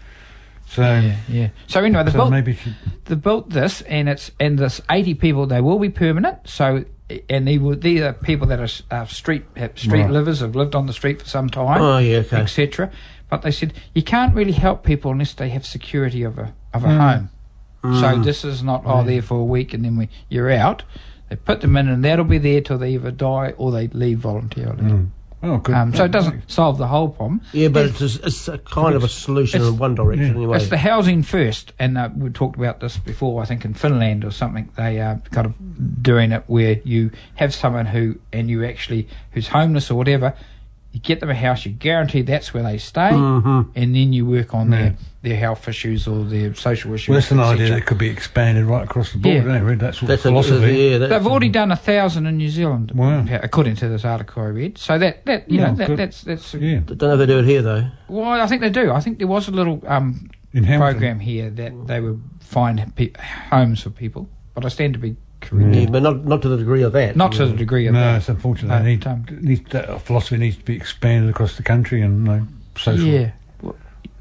So, 0.66 0.83
yeah, 0.83 1.16
yeah. 1.28 1.49
So 1.66 1.81
anyway, 1.83 2.05
they 2.05 2.12
so 2.12 2.18
built 2.18 2.31
maybe 2.31 2.55
should, 2.55 2.74
they 3.07 3.16
built 3.16 3.51
this, 3.51 3.83
and 3.83 4.09
it's 4.09 4.31
and 4.39 4.57
this 4.59 4.81
eighty 4.91 5.14
people. 5.14 5.47
They 5.47 5.61
will 5.61 5.78
be 5.81 5.89
permanent. 5.91 6.39
So 6.49 6.85
and 7.28 7.46
they 7.46 7.58
will, 7.58 7.76
these 7.76 8.00
are 8.02 8.12
people 8.12 8.46
that 8.48 8.61
are 8.61 8.68
uh, 8.94 9.06
street 9.06 9.44
have 9.56 9.78
street 9.78 10.02
Right. 10.02 10.11
livers 10.11 10.40
have 10.40 10.54
lived 10.56 10.74
on 10.74 10.86
the 10.86 10.92
street 10.92 11.20
for 11.22 11.28
some 11.28 11.48
time. 11.48 11.80
Oh, 11.82 11.98
yeah, 11.98 12.18
okay. 12.18 12.38
etc. 12.38 12.90
But 13.28 13.42
they 13.42 13.50
said 13.50 13.72
you 13.94 14.02
can't 14.02 14.34
really 14.34 14.52
help 14.52 14.82
people 14.84 15.11
unless 15.12 15.34
they 15.34 15.48
have 15.50 15.64
security 15.66 16.22
of 16.22 16.38
a 16.38 16.52
of 16.74 16.84
a 16.84 16.88
Mm. 16.88 16.98
home. 16.98 17.28
So 18.00 18.18
this 18.18 18.44
is 18.44 18.62
not 18.62 18.82
oh 18.84 19.02
there 19.04 19.22
for 19.22 19.38
a 19.40 19.44
week 19.44 19.72
and 19.74 19.84
then 19.84 19.96
we 19.96 20.08
you're 20.28 20.50
out. 20.50 20.82
They 21.30 21.36
put 21.36 21.61
them 21.61 21.76
in, 21.76 21.88
and 21.88 22.04
that'll 22.04 22.24
be 22.24 22.38
there 22.38 22.61
till 22.61 22.76
they 22.78 22.90
either 22.94 23.11
die 23.12 23.54
or 23.56 23.70
they 23.70 23.86
leave 23.88 24.18
voluntarily. 24.18 25.06
Oh, 25.43 25.57
good. 25.57 25.74
Um, 25.74 25.95
so 25.95 26.05
it 26.05 26.11
doesn't 26.11 26.51
solve 26.51 26.76
the 26.76 26.86
whole 26.86 27.09
problem. 27.09 27.41
Yeah, 27.53 27.68
but 27.68 27.86
it's, 27.86 28.01
a, 28.01 28.26
it's 28.26 28.47
a 28.49 28.59
kind 28.59 28.95
of 28.95 29.05
a 29.05 29.09
solution 29.09 29.61
It's- 29.61 29.72
in 29.72 29.78
one 29.78 29.95
direction 29.95 30.26
yeah. 30.26 30.34
anyway. 30.34 30.59
It's 30.59 30.68
the 30.68 30.76
housing 30.76 31.22
first, 31.22 31.72
and 31.78 31.97
uh, 31.97 32.11
we 32.14 32.28
talked 32.30 32.57
about 32.57 32.80
this 32.80 32.99
before. 32.99 33.41
I 33.43 33.47
think 33.47 33.64
in 33.64 33.72
Finland 33.72 34.24
or 34.24 34.32
something, 34.32 34.68
they 34.76 35.01
are 35.01 35.20
kind 35.30 35.47
of 35.47 36.03
doing 36.03 36.32
it 36.32 36.45
where 36.47 36.78
you 36.84 37.11
have 37.36 37.55
someone 37.55 37.86
who, 37.86 38.16
and 38.32 38.51
you 38.51 38.64
actually 38.64 39.09
who's 39.32 39.49
homeless 39.49 39.91
or 39.91 39.95
whatever, 39.95 40.34
you 40.93 40.99
get 41.01 41.20
them 41.20 41.30
a 41.30 41.34
house, 41.34 41.64
you 41.64 41.70
guarantee 41.72 42.22
that's 42.22 42.53
where 42.53 42.62
they 42.64 42.76
stay, 42.78 43.11
Mm-hmm. 43.12 43.70
and 43.76 43.95
then 43.95 44.12
you 44.12 44.26
work 44.26 44.55
on 44.55 44.70
their 44.70 44.97
their 45.22 45.36
health 45.36 45.68
issues 45.68 46.09
or 46.09 46.24
their 46.24 46.55
social 46.55 46.95
issues. 46.95 47.09
well, 47.11 47.16
that's 47.20 47.30
an 47.30 47.41
idea 47.41 47.68
that 47.74 47.84
could 47.86 47.99
be 47.99 48.09
expanded 48.09 48.64
right 48.64 48.84
across 48.84 49.12
the 49.12 49.18
board, 49.18 49.34
Yeah. 49.34 49.41
isn't 49.43 49.55
it? 49.55 49.61
Really, 49.61 49.76
That 49.76 49.95
sort 49.95 50.09
that's 50.09 50.24
of 50.24 50.32
a, 50.34 50.43
philosophy. 50.43 50.72
yeah, 50.78 50.99
that's 50.99 51.11
They've 51.11 51.26
already 51.26 51.51
done 51.51 51.70
a 51.70 51.76
thousand 51.76 52.26
in 52.26 52.38
New 52.38 52.49
Zealand, 52.49 52.93
Wow. 52.95 53.26
according 53.43 53.76
to 53.76 53.88
this 53.88 54.05
article 54.05 54.43
I 54.43 54.47
read. 54.47 54.78
So 54.78 54.99
that 54.99 55.26
that 55.26 55.49
you 55.51 55.59
Yeah, 55.61 55.66
know 55.68 55.74
that, 55.76 55.86
good. 55.88 55.99
that's 55.99 56.22
that's 56.22 56.55
Yeah. 56.55 56.80
Don't 56.86 57.01
know 57.03 57.12
if 57.12 57.18
they 57.18 57.26
do 57.26 57.38
it 57.38 57.45
here 57.45 57.62
though. 57.62 57.86
well, 58.09 58.41
I 58.41 58.47
think 58.47 58.62
they 58.62 58.70
do. 58.70 58.91
I 58.91 59.01
think 59.01 59.18
there 59.18 59.28
was 59.28 59.47
a 59.47 59.53
little 59.53 59.82
um, 59.86 60.28
In 60.53 60.64
program 60.64 61.20
here 61.20 61.51
that 61.51 61.72
they 61.86 62.01
would 62.01 62.20
find 62.41 62.93
pe- 62.97 63.12
homes 63.51 63.82
for 63.82 63.91
people, 63.91 64.28
but 64.55 64.64
I 64.64 64.68
stand 64.68 64.95
to 64.95 64.99
be 64.99 65.16
correct. 65.41 65.74
Yeah, 65.74 65.86
but 65.91 66.03
not 66.03 66.24
not 66.24 66.43
to 66.43 66.49
the 66.49 66.57
degree 66.57 66.82
of 66.82 66.93
that. 66.93 67.16
Not 67.16 67.32
to 67.32 67.47
the 67.47 67.57
degree 67.57 67.86
of 67.86 67.95
No, 67.95 68.01
that. 68.01 68.11
No, 68.12 68.16
it's 68.18 68.28
unfortunate. 68.28 68.68
But, 68.68 68.82
They 68.82 68.91
need, 68.97 69.07
um, 69.07 69.26
needs, 69.41 69.70
that 69.70 70.03
philosophy 70.03 70.36
needs 70.36 70.57
to 70.57 70.64
be 70.64 70.76
expanded 70.76 71.30
across 71.30 71.57
the 71.57 71.62
country 71.62 72.03
and 72.03 72.26
you 72.26 72.32
know, 72.32 72.47
social. 72.76 73.07
Yeah. 73.07 73.30
Well, 73.62 73.76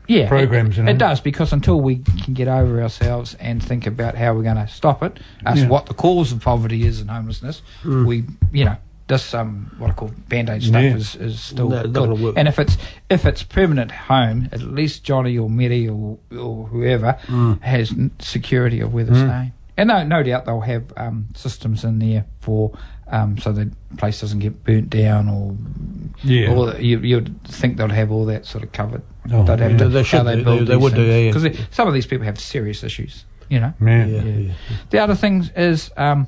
Yeah, 0.08 0.28
Programs, 0.28 0.76
It, 0.76 0.78
you 0.80 0.84
know. 0.86 0.92
it 0.92 0.98
does 0.98 1.20
because 1.22 1.54
until 1.54 1.80
we 1.82 1.98
can 1.98 2.34
get 2.34 2.48
over 2.48 2.82
ourselves 2.82 3.36
and 3.40 3.62
think 3.64 3.86
about 3.88 4.16
how 4.16 4.34
we're 4.34 4.44
going 4.44 4.56
to 4.56 4.68
stop 4.68 5.04
it, 5.04 5.20
us 5.46 5.60
Yeah. 5.60 5.68
what 5.68 5.86
the 5.86 5.94
cause 5.94 6.32
of 6.32 6.42
poverty 6.42 6.86
is 6.86 7.00
and 7.02 7.10
homelessness, 7.12 7.62
we 7.86 8.24
you 8.52 8.66
know 8.66 8.76
this 9.08 9.34
um 9.34 9.72
what 9.80 9.90
I 9.90 9.94
call 9.94 10.12
band 10.28 10.50
aid 10.50 10.62
stuff 10.64 10.84
Yeah. 10.84 10.96
is, 10.96 11.16
is 11.16 11.40
still 11.40 11.70
No, 11.70 11.84
good. 11.88 12.20
work. 12.22 12.36
And 12.38 12.48
if 12.48 12.58
it's 12.60 12.78
if 13.10 13.26
it's 13.26 13.42
permanent 13.44 13.92
home, 13.92 14.50
at 14.52 14.62
least 14.62 15.04
Johnny 15.04 15.36
or 15.38 15.50
Mary 15.50 15.88
or 15.88 16.18
or 16.32 16.66
whoever 16.68 17.18
Mm. 17.28 17.60
has 17.62 17.94
security 18.20 18.80
of 18.82 18.94
where 18.94 19.04
they're 19.06 19.16
staying. 19.28 19.52
And 19.80 19.88
no, 19.88 20.04
no 20.04 20.24
doubt 20.24 20.46
they'll 20.46 20.60
have 20.62 20.92
um, 20.98 21.28
systems 21.36 21.84
in 21.84 22.00
there 22.00 22.26
for 22.42 22.78
um, 23.08 23.38
so 23.40 23.52
the 23.52 23.72
place 23.98 24.22
doesn't 24.22 24.40
get 24.40 24.64
burnt 24.64 24.90
down 24.90 25.28
or 25.30 25.56
Yeah. 26.24 26.54
that- 26.66 26.84
you, 26.84 27.00
you'd 27.00 27.42
think 27.44 27.78
they'd 27.78 27.92
have 27.92 28.12
all 28.12 28.26
that 28.26 28.46
sort 28.46 28.64
of 28.64 28.72
covered. 28.72 29.02
Oh, 29.32 29.44
they'd 29.44 29.60
have 29.60 29.72
yeah. 29.72 29.78
to, 29.78 29.90
They 29.90 30.04
should 30.04 30.26
how 30.28 30.36
do, 30.36 30.44
build 30.44 30.60
they- 30.62 30.66
they 30.66 30.74
these 30.76 30.84
would 30.84 30.94
do, 30.96 31.08
things. 31.08 31.44
yeah, 31.44 31.50
yeah. 31.50 31.52
Because 31.54 31.76
some 31.76 31.88
of 31.88 31.94
these 31.94 32.06
people 32.06 32.26
have 32.26 32.40
serious 32.40 32.84
issues, 32.84 33.26
you 33.50 33.60
know. 33.60 33.74
Yeah. 33.82 34.06
Yeah, 34.06 34.22
yeah. 34.24 34.54
The 34.92 35.00
other 35.00 35.16
thing 35.16 35.50
is 35.56 35.92
um, 35.98 36.28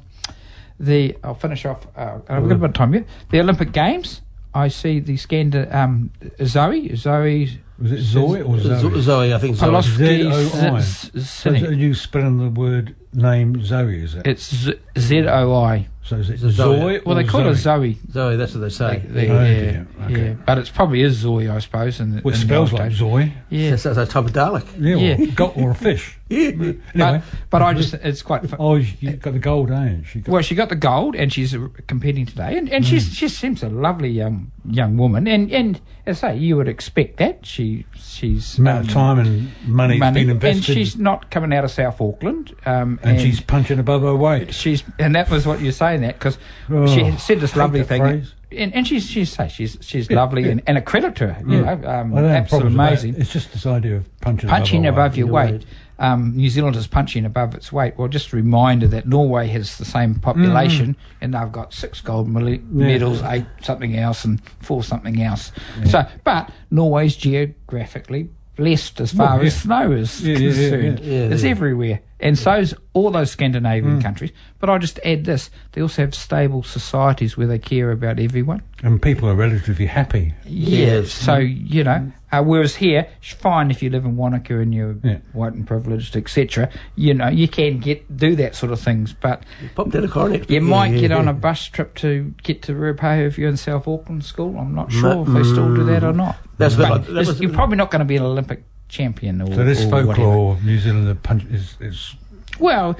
the. 0.79 1.15
I'll 1.23 1.35
finish 1.35 1.65
off. 1.65 1.85
Uh, 1.95 2.19
I've 2.29 2.43
got 2.47 2.51
a 2.53 2.55
bit 2.55 2.63
of 2.69 2.73
time 2.73 2.93
here. 2.93 3.05
The 3.29 3.39
Olympic 3.41 3.71
Games. 3.73 4.21
I 4.53 4.67
see 4.69 4.99
the 4.99 5.13
Scanda 5.17 5.73
um, 5.73 6.11
Zoe 6.43 6.95
Zoe 6.95 7.61
Was 7.81 7.91
it 7.91 8.01
Zoe 8.01 8.41
or 8.41 8.59
Zoe? 8.59 8.79
Zo- 8.79 8.99
Zoe, 9.01 9.33
I 9.33 9.37
think 9.39 9.55
Zoe. 9.57 9.69
Poloski 9.69 9.95
Z-O-I. 9.97 10.79
Z- 10.81 11.11
Z- 11.19 11.21
So 11.25 11.49
are 11.51 11.71
you 11.73 11.93
spelling 11.93 12.37
the 12.37 12.49
word 12.49 12.95
name 13.13 13.63
Zoe, 13.63 14.03
is 14.03 14.15
it? 14.15 14.27
It's 14.27 14.53
Z- 14.55 14.79
Z 14.97 15.27
O 15.27 15.53
I. 15.63 15.87
so 16.03 16.17
is 16.17 16.29
it 16.29 16.37
Zoe. 16.37 16.51
Zoe? 16.51 16.99
Well, 17.05 17.15
they 17.15 17.23
or 17.23 17.27
call 17.27 17.41
her 17.41 17.53
Zoe? 17.55 17.93
Zoe. 17.93 18.11
Zoe, 18.11 18.35
that's 18.37 18.53
what 18.53 18.61
they 18.61 18.69
say. 18.69 19.01
They- 19.07 19.29
Oh, 19.29 19.33
yeah, 19.43 19.53
dear. 19.59 19.87
Okay. 20.03 20.25
yeah, 20.27 20.33
but 20.45 20.57
it's 20.59 20.69
probably 20.69 21.01
is 21.01 21.15
Zoe, 21.17 21.49
I 21.49 21.59
suppose. 21.59 21.99
And 21.99 22.17
the- 22.17 22.21
Which 22.21 22.35
spells 22.37 22.71
like. 22.71 22.91
Zoe. 22.91 23.33
Yeah, 23.49 23.71
That's, 23.71 23.83
that's 23.83 23.97
a 23.97 24.05
type 24.05 24.25
of 24.25 24.31
Dalek. 24.33 24.65
Yeah, 24.79 24.95
Yeah. 24.95 25.31
Or, 25.39 25.51
or 25.67 25.71
a 25.71 25.75
fish. 25.75 26.17
Yeah. 26.31 26.51
Anyway. 26.93 27.21
but, 27.21 27.23
but 27.49 27.61
I 27.61 27.73
just 27.73 27.93
it's 27.95 28.21
quite. 28.21 28.47
Fun. 28.49 28.57
Oh, 28.59 28.75
you 28.75 29.13
got 29.13 29.33
the 29.33 29.39
gold, 29.39 29.69
ain't 29.71 30.05
she? 30.07 30.19
Got, 30.21 30.31
Well, 30.31 30.41
she 30.41 30.55
got 30.55 30.69
the 30.69 30.75
gold, 30.75 31.15
and 31.15 31.31
she's 31.31 31.55
competing 31.87 32.25
today, 32.25 32.57
and, 32.57 32.69
and 32.71 32.83
Mm. 32.85 32.87
she's 32.87 33.13
she 33.13 33.27
seems 33.27 33.63
a 33.63 33.69
lovely 33.69 34.09
young 34.09 34.51
young 34.69 34.97
woman, 34.97 35.27
and 35.27 35.51
and 35.51 35.79
as 36.05 36.23
I 36.23 36.31
say, 36.33 36.37
you 36.39 36.55
would 36.57 36.67
expect 36.67 37.17
that 37.17 37.45
she 37.45 37.85
she's 37.95 38.55
the 38.55 38.61
amount 38.61 38.79
of 38.89 38.89
um, 38.89 38.93
time 38.93 39.19
and 39.19 39.51
money, 39.67 39.97
money, 39.97 40.21
been 40.21 40.29
invested. 40.31 40.69
and 40.69 40.77
she's 40.77 40.97
not 40.97 41.29
coming 41.31 41.53
out 41.53 41.63
of 41.65 41.71
South 41.71 41.99
Auckland, 42.01 42.55
um, 42.65 42.99
and 43.03 43.19
she's 43.19 43.41
punching 43.41 43.79
above 43.79 44.01
her 44.03 44.15
weight. 44.15 44.53
she's 44.53 44.83
and 44.99 45.13
that 45.15 45.29
was 45.29 45.45
what 45.45 45.59
you're 45.61 45.71
saying 45.71 46.01
that 46.01 46.15
because 46.17 46.37
Oh, 46.69 46.87
she 46.87 47.11
said 47.17 47.39
this 47.41 47.55
lovely 47.55 47.83
thing. 47.83 48.01
phrase. 48.01 48.33
And, 48.53 48.73
and 48.75 48.85
she's 48.85 49.09
she's 49.09 49.31
say 49.31 49.47
she's 49.47 49.77
she's 49.79 50.09
Yeah, 50.09 50.17
lovely 50.17 50.43
yeah. 50.43 50.49
And, 50.51 50.61
and 50.67 50.77
a 50.77 50.81
credit 50.81 51.15
to 51.17 51.33
her, 51.33 51.41
you 51.49 51.61
know, 51.61 51.71
um, 51.71 52.13
absolutely 52.17 52.47
problems 52.49 52.51
with 52.51 52.61
that. 52.61 52.67
amazing. 52.89 53.15
It's 53.15 53.31
just 53.31 53.53
this 53.53 53.65
idea 53.65 53.95
of 53.97 54.19
punching, 54.21 54.49
punching 54.49 54.85
above, 54.85 54.97
above 54.97 55.17
your 55.17 55.27
Your 55.27 55.33
weight. 55.35 55.51
weight. 55.53 55.65
Um, 56.01 56.35
New 56.35 56.49
Zealand 56.49 56.75
is 56.75 56.87
punching 56.87 57.25
above 57.25 57.53
its 57.53 57.71
weight. 57.71 57.93
Well, 57.95 58.07
just 58.07 58.33
a 58.33 58.35
reminder 58.35 58.87
that 58.87 59.07
Norway 59.07 59.45
has 59.49 59.77
the 59.77 59.85
same 59.85 60.15
population, 60.15 60.95
and 61.21 61.33
they've 61.35 61.51
got 61.51 61.73
six 61.73 62.01
gold 62.01 62.27
mele- 62.27 62.57
medals, 62.71 63.21
eight 63.21 63.45
something 63.61 63.95
else, 63.95 64.25
and 64.25 64.41
four 64.61 64.83
something 64.83 65.21
else. 65.21 65.51
So, 65.85 66.03
but 66.23 66.49
Norway's 66.71 67.15
geographically 67.15 68.29
blessed 68.55 68.99
as 68.99 69.13
far 69.13 69.37
Well, 69.37 69.45
as 69.45 69.61
snow 69.61 69.91
is 69.91 70.21
Yeah, 70.21 70.37
yeah, 70.37 70.39
yeah, 70.49 70.49
concerned. 70.69 70.99
yeah. 71.01 71.13
Yeah, 71.13 71.33
it's 71.33 71.43
yeah. 71.43 71.49
everywhere, 71.51 71.99
and 72.19 72.37
so's 72.37 72.73
all 72.93 73.11
those 73.11 73.31
Scandinavian 73.31 73.99
Mm. 73.99 74.03
countries. 74.03 74.31
But 74.59 74.69
I 74.69 74.77
just 74.79 74.99
add 75.05 75.25
this: 75.25 75.49
they 75.71 75.81
also 75.81 76.01
have 76.01 76.13
stable 76.15 76.63
societies 76.63 77.37
where 77.37 77.47
they 77.47 77.59
care 77.59 77.91
about 77.91 78.19
everyone. 78.19 78.61
And 78.83 79.01
people 79.01 79.29
are 79.29 79.35
relatively 79.35 79.85
happy. 79.85 80.33
Yeah. 80.45 80.77
Yes. 80.97 81.11
So 81.11 81.37
you 81.37 81.83
know, 81.83 82.11
uh, 82.31 82.41
whereas 82.43 82.75
here, 82.77 83.07
it's 83.21 83.31
fine 83.33 83.71
if 83.71 83.83
you 83.83 83.89
live 83.89 84.05
in 84.05 84.15
Wanaka 84.15 84.59
and 84.59 84.73
you're 84.73 84.95
Yeah. 85.03 85.17
white 85.33 85.53
and 85.53 85.65
privileged, 85.67 86.15
etc. 86.15 86.69
You 86.95 87.13
know, 87.13 87.27
you 87.27 87.47
can 87.47 87.79
get 87.79 88.15
do 88.15 88.35
that 88.37 88.55
sort 88.55 88.71
of 88.71 88.79
things, 88.79 89.13
but 89.13 89.43
Popped 89.75 89.95
out 89.95 90.03
a 90.03 90.07
coronet. 90.07 90.49
you 90.49 90.55
Yeah, 90.55 90.59
might 90.61 90.93
yeah, 90.93 91.01
get 91.01 91.11
on 91.11 91.27
a 91.27 91.33
bus 91.33 91.65
trip 91.67 91.95
to 91.95 92.33
get 92.43 92.61
to 92.63 92.73
Ruapehu 92.73 93.27
if 93.27 93.37
you're 93.37 93.49
in 93.49 93.57
South 93.57 93.87
Auckland 93.87 94.23
School. 94.23 94.57
I'm 94.57 94.73
not 94.75 94.91
sure 94.91 95.21
if 95.27 95.33
they 95.33 95.43
still 95.43 95.73
do 95.75 95.83
that 95.85 96.03
or 96.03 96.13
not. 96.13 96.37
That's 96.57 96.75
a 96.75 96.77
bit 96.77 96.83
But 96.89 96.91
like- 96.91 97.07
that 97.07 97.27
was- 97.27 97.41
you're 97.41 97.51
probably 97.53 97.77
not 97.77 97.91
going 97.91 97.99
to 97.99 98.05
be 98.05 98.17
an 98.17 98.23
Olympic 98.23 98.63
champion 98.87 99.41
or, 99.41 99.53
So 99.53 99.63
this 99.63 99.83
or 99.85 99.89
folklore 99.89 100.53
of 100.53 100.65
New 100.65 100.77
Zealand 100.77 101.07
the 101.07 101.15
punch 101.15 101.43
is, 101.51 101.75
is 101.79 102.15
Well, 102.59 102.97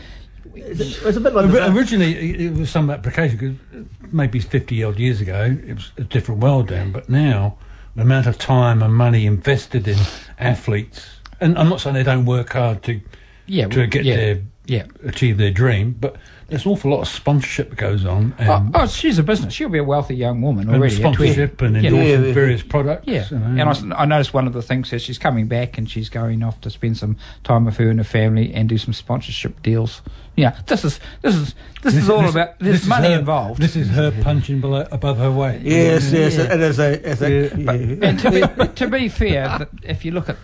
It's, 0.55 1.01
it's 1.05 1.17
a 1.17 1.21
bit 1.21 1.33
like 1.35 1.45
Ori- 1.49 1.59
originally 1.77 2.15
it 2.15 2.41
it 2.41 2.53
was 2.53 2.69
some 2.69 2.89
application 2.89 3.37
because 3.37 3.85
maybe 4.11 4.39
fifty 4.39 4.83
odd 4.83 4.99
years 4.99 5.21
ago 5.21 5.55
it 5.67 5.75
was 5.75 5.91
a 5.97 6.03
different 6.03 6.41
world 6.41 6.67
then, 6.69 6.91
but 6.91 7.09
now 7.09 7.55
the 7.57 7.70
amount 7.97 8.27
of 8.27 8.37
time 8.37 8.81
and 8.81 8.93
money 8.93 9.25
invested 9.25 9.87
in 9.87 9.97
athletes, 10.39 11.17
and 11.39 11.57
I'm 11.57 11.69
not 11.69 11.81
saying 11.81 11.95
they 11.95 12.03
don't 12.03 12.25
work 12.25 12.53
hard 12.53 12.83
to 12.83 13.01
yeah, 13.47 13.67
to 13.67 13.87
get 13.87 14.05
yeah, 14.05 14.15
their 14.15 14.41
yeah. 14.65 14.85
achieve 15.05 15.37
their 15.37 15.51
dream, 15.51 15.95
but 15.99 16.15
there's 16.47 16.65
an 16.65 16.71
awful 16.71 16.91
lot 16.91 17.01
of 17.01 17.07
sponsorship 17.07 17.69
that 17.69 17.77
goes 17.77 18.05
on 18.05 18.35
oh, 18.39 18.43
and, 18.43 18.75
Oh, 18.75 18.81
oh, 18.81 18.87
she's 18.87 19.17
a 19.17 19.23
business. 19.23 19.53
She'll 19.53 19.69
be 19.69 19.77
a 19.79 19.83
wealthy 19.83 20.15
young 20.15 20.41
woman 20.41 20.67
and 20.67 20.77
already. 20.77 20.95
at 20.95 21.01
20. 21.01 21.15
sponsorship 21.15 21.61
and 21.61 21.75
Yeah. 21.75 21.89
endorsing 21.89 22.21
Yeah, 22.21 22.27
yeah. 22.27 22.33
various 22.33 22.61
products. 22.61 23.07
Yeah, 23.07 23.25
you 23.31 23.39
know. 23.39 23.69
and 23.71 23.93
I 23.93 24.05
noticed 24.05 24.33
one 24.33 24.47
of 24.47 24.53
the 24.53 24.61
things 24.61 24.91
is 24.93 25.01
she's 25.01 25.17
coming 25.17 25.47
back 25.47 25.77
and 25.77 25.89
she's 25.89 26.09
going 26.09 26.43
off 26.43 26.59
to 26.61 26.69
spend 26.69 26.97
some 26.97 27.17
time 27.43 27.65
with 27.65 27.77
her 27.77 27.89
and 27.89 27.99
her 27.99 28.05
family 28.05 28.53
and 28.53 28.69
do 28.69 28.77
some 28.77 28.93
sponsorship 28.93 29.61
deals. 29.63 30.01
Yeah, 30.37 30.57
this 30.65 30.85
is 30.85 30.99
this 31.21 31.35
is 31.35 31.55
this, 31.83 31.93
is 31.95 32.09
all 32.09 32.27
about 32.27 32.57
there's 32.59 32.81
this 32.81 32.87
money 32.87 33.09
her- 33.11 33.19
involved. 33.19 33.59
This 33.61 33.75
is 33.75 33.89
her 33.89 34.11
punching 34.23 34.61
below, 34.61 34.87
above 34.91 35.17
her 35.17 35.29
weight. 35.31 35.61
Yes, 35.61 36.11
yes, 36.11 36.37
Yeah. 36.37 36.53
and 36.53 36.61
as 36.63 36.79
a, 36.79 37.05
as 37.05 37.21
a 37.21 37.29
Yeah. 37.29 37.73
yeah. 37.73 37.95
and 38.07 38.19
to 38.19 38.31
be, 38.31 38.67
to 38.75 38.87
be 38.87 39.09
fair, 39.09 39.67
if 39.83 40.05
you 40.05 40.11
look 40.11 40.29
at 40.29 40.37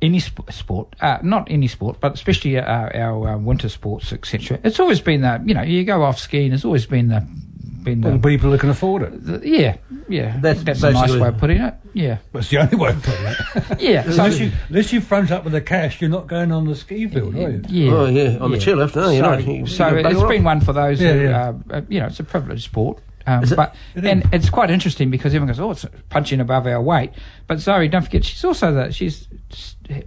any 0.00 0.18
sp- 0.24 0.48
sport, 0.50 0.96
uh, 1.02 1.18
not 1.22 1.50
any 1.50 1.68
sport, 1.68 2.00
but 2.00 2.14
especially 2.14 2.58
our, 2.58 2.94
our 2.96 3.28
uh, 3.34 3.38
winter 3.38 3.68
sports, 3.68 4.12
etc., 4.14 4.58
it's 4.64 4.80
always 4.80 5.00
been 5.00 5.20
that 5.20 5.46
you 5.46 5.54
know 5.54 5.62
you 5.62 5.84
go 5.84 6.02
off 6.02 6.18
skiing. 6.18 6.52
It's 6.52 6.64
always 6.64 6.86
been 6.86 7.08
the 7.08 7.26
been 7.84 8.00
Well, 8.00 8.12
the, 8.12 8.18
the 8.18 8.28
people 8.28 8.50
that 8.50 8.60
can 8.60 8.70
afford 8.70 9.02
it. 9.02 9.24
the 9.24 9.48
yeah 9.48 9.76
yeah. 10.08 10.38
That's 10.40 10.62
That's, 10.62 10.82
a 10.82 10.92
nice 10.92 11.12
way 11.12 11.28
of 11.28 11.38
putting 11.38 11.60
it. 11.60 11.74
Yeah, 11.92 12.18
That's 12.32 12.48
the 12.50 12.58
only 12.58 12.76
way 12.76 12.90
of 12.90 13.02
putting 13.02 13.24
it. 13.26 13.80
yeah. 13.80 14.02
So 14.02 14.24
unless, 14.24 14.40
you, 14.40 14.52
unless 14.68 14.92
you 14.92 15.00
front 15.00 15.30
up 15.30 15.44
with 15.44 15.52
the 15.52 15.60
cash, 15.60 16.00
you're 16.00 16.10
not 16.10 16.26
going 16.26 16.50
on 16.52 16.66
the 16.66 16.74
ski 16.74 17.06
field, 17.06 17.34
are 17.36 17.50
you? 17.50 17.62
yeah. 17.68 17.92
Oh, 17.92 18.06
yeah, 18.06 18.38
on 18.38 18.50
the 18.50 18.58
chairlift, 18.58 18.96
no, 18.96 19.10
you're 19.10 19.22
so, 19.24 19.30
not. 19.30 19.46
You- 19.46 19.66
so 19.66 19.88
you 19.88 20.02
can 20.02 20.06
it's 20.06 20.20
bugger 20.20 20.28
been 20.28 20.44
one 20.44 20.60
for 20.60 20.72
those 20.72 21.00
Yeah, 21.00 21.12
who, 21.12 21.20
yeah. 21.22 21.48
Uh, 21.48 21.52
uh, 21.70 21.80
you 21.88 22.00
know, 22.00 22.06
it's 22.06 22.20
a 22.20 22.24
privileged 22.24 22.64
sport. 22.64 23.00
Um, 23.26 23.42
it? 23.44 23.56
but 23.56 23.74
It 23.94 24.04
and 24.04 24.28
it's 24.32 24.50
quite 24.50 24.70
interesting 24.70 25.10
because 25.10 25.32
everyone 25.34 25.48
goes, 25.48 25.60
"Oh, 25.60 25.70
it's 25.70 25.86
punching 26.10 26.40
above 26.40 26.66
our 26.66 26.80
weight." 26.82 27.10
But 27.46 27.58
Zoe, 27.58 27.88
don't 27.88 28.02
forget, 28.02 28.24
she's 28.24 28.44
also 28.44 28.72
the 28.72 28.92
she's 28.92 29.28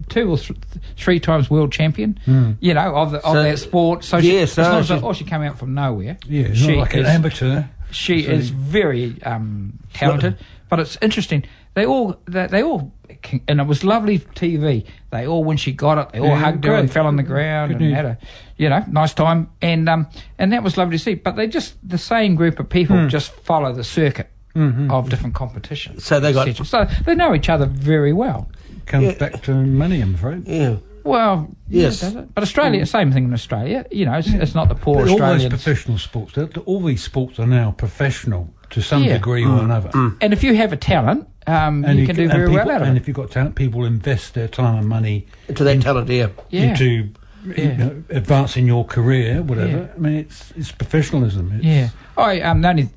two 0.09 0.31
or 0.31 0.37
th- 0.37 0.57
three 0.95 1.19
times 1.19 1.49
world 1.49 1.71
champion. 1.71 2.19
You 2.59 2.73
know, 2.73 2.95
of 2.95 3.11
the, 3.11 3.17
of 3.17 3.33
So- 3.33 3.43
that 3.43 3.59
sport. 3.59 4.03
So 4.03 4.21
she, 4.21 4.35
Yeah, 4.35 4.41
it's 4.41 4.57
not 4.57 4.79
as 4.79 4.87
though, 4.89 5.01
oh, 5.03 5.13
she 5.13 5.23
came 5.23 5.41
out 5.41 5.57
from 5.57 5.73
nowhere. 5.73 6.17
Yeah, 6.27 6.53
she's 6.53 6.67
like 6.77 6.93
an 6.93 7.05
amateur. 7.05 7.63
she 7.91 8.23
So- 8.23 8.31
is 8.31 8.49
very 8.49 9.15
um, 9.23 9.79
talented, 9.93 10.37
but 10.69 10.79
it's 10.79 10.97
interesting. 11.01 11.43
They 11.77 11.85
all, 11.85 12.19
they, 12.25 12.47
they 12.47 12.63
all, 12.63 12.91
and 13.47 13.61
it 13.61 13.67
was 13.67 13.83
lovely 13.83 14.17
TV. 14.17 14.83
They 15.11 15.27
all, 15.27 15.43
when 15.43 15.57
she 15.57 15.71
got 15.73 15.99
it, 15.99 16.11
they 16.11 16.19
all 16.19 16.29
Yeah, 16.29 16.37
hugged 16.39 16.65
her 16.65 16.73
and 16.73 16.91
fell 16.91 17.05
on 17.05 17.17
the 17.17 17.21
ground 17.23 17.69
Good 17.69 17.77
and 17.81 17.85
news. 17.89 17.95
had 17.95 18.05
a, 18.05 18.17
you 18.57 18.67
know, 18.67 18.83
nice 18.89 19.13
time. 19.13 19.51
And 19.61 19.87
um, 19.87 20.07
and 20.39 20.51
that 20.53 20.63
was 20.63 20.75
lovely 20.75 20.97
to 20.97 21.03
see. 21.03 21.13
But 21.13 21.35
they 21.35 21.45
just 21.45 21.75
the 21.87 21.99
same 21.99 22.33
group 22.33 22.57
of 22.59 22.67
people 22.67 22.97
Hmm. 22.97 23.09
just 23.09 23.29
follow 23.31 23.71
the 23.73 23.83
circuit 23.83 24.31
Mm-hmm. 24.55 24.89
of 24.89 25.07
different 25.11 25.35
competitions. 25.35 26.03
So 26.03 26.19
they 26.19 26.33
got- 26.33 26.55
so 26.65 26.87
they 27.05 27.13
know 27.13 27.35
each 27.35 27.47
other 27.47 27.67
very 27.67 28.11
well. 28.11 28.49
Comes 28.87 29.03
Yeah. 29.05 29.13
back 29.19 29.43
to 29.43 29.53
money, 29.53 30.01
I'm 30.01 30.15
afraid. 30.15 30.47
Yeah. 30.47 30.77
Well, 31.03 31.55
Yes. 31.69 32.01
yeah, 32.01 32.09
does 32.09 32.15
it? 32.15 32.33
But 32.33 32.41
Australia, 32.41 32.83
same 32.87 33.11
thing 33.11 33.25
in 33.25 33.33
Australia. 33.35 33.85
You 33.91 34.05
know, 34.07 34.13
it's, 34.17 34.29
it's 34.29 34.55
not 34.55 34.67
the 34.67 34.73
poor 34.73 35.05
But 35.05 35.09
all 35.11 35.19
those 35.19 35.45
professional 35.47 35.99
sports, 35.99 36.35
all 36.65 36.81
these 36.81 37.03
sports 37.03 37.37
are 37.37 37.45
now 37.45 37.69
professional 37.77 38.49
to 38.71 38.81
some 38.81 39.03
Yeah. 39.03 39.13
degree 39.13 39.45
or 39.45 39.59
another. 39.59 39.91
and 40.21 40.33
if 40.33 40.43
you 40.43 40.55
have 40.55 40.73
a 40.73 40.77
talent, 40.77 41.27
um, 41.47 41.83
And 41.85 41.97
you 41.99 42.05
can 42.05 42.15
do 42.15 42.27
very 42.27 42.47
people, 42.47 42.55
well 42.65 42.71
out 42.71 42.81
of 42.81 42.87
And 42.87 42.97
it. 42.97 43.01
if 43.01 43.07
you've 43.07 43.17
got 43.17 43.31
talent, 43.31 43.55
people 43.55 43.85
invest 43.85 44.33
their 44.33 44.47
time 44.47 44.77
and 44.79 44.87
money 44.87 45.27
To 45.55 45.63
that 45.63 45.81
talent, 45.81 46.09
yeah. 46.09 46.27
Yeah. 46.49 46.61
into 46.63 47.09
Yeah. 47.45 47.61
you 47.63 47.77
know, 47.77 48.03
advancing 48.09 48.67
your 48.67 48.83
career, 48.85 49.41
whatever. 49.41 49.69
Yeah. 49.77 49.87
I 49.95 49.97
mean, 49.99 50.15
it's 50.15 50.51
it's 50.57 50.71
professionalism. 50.71 51.51
It's, 51.55 51.63
Yeah, 51.65 51.89
I 52.17 52.41
um, 52.41 52.61
the 52.61 52.69
only, 52.69 52.89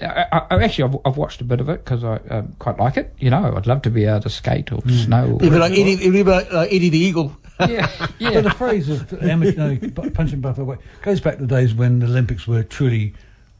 I, 0.00 0.24
I, 0.32 0.38
I 0.50 0.62
actually 0.64 0.84
I've, 0.84 0.96
I've 1.04 1.16
watched 1.18 1.40
a 1.42 1.44
bit 1.44 1.60
of 1.60 1.68
it 1.68 1.84
because 1.84 2.02
I 2.04 2.16
um, 2.30 2.54
quite 2.58 2.78
like 2.78 2.96
it. 2.96 3.12
You 3.18 3.28
know, 3.30 3.52
I'd 3.56 3.66
love 3.66 3.82
to 3.82 3.90
be 3.90 4.04
able 4.06 4.20
to 4.20 4.30
skate 4.30 4.72
or 4.72 4.80
snow. 4.88 5.24
Or 5.32 5.36
It'd 5.36 5.52
be 5.52 5.58
like 5.58 5.72
Eddie, 5.72 5.94
it'd 5.94 6.26
like, 6.26 6.50
like 6.52 6.72
Eddie 6.72 6.88
the 6.88 6.98
Eagle. 6.98 7.36
yeah, 7.60 7.90
yeah. 8.20 8.34
But 8.34 8.44
the 8.44 8.50
phrase 8.50 8.88
of 8.88 9.12
amateur 9.22 9.74
no, 9.74 9.88
bu- 9.88 10.10
punching 10.10 10.38
above 10.38 10.56
their 10.56 10.64
weight 10.64 10.78
goes 11.02 11.20
back 11.20 11.34
to 11.38 11.40
the 11.44 11.54
days 11.54 11.74
when 11.74 11.98
the 11.98 12.06
Olympics 12.06 12.46
were 12.46 12.62
truly 12.62 13.12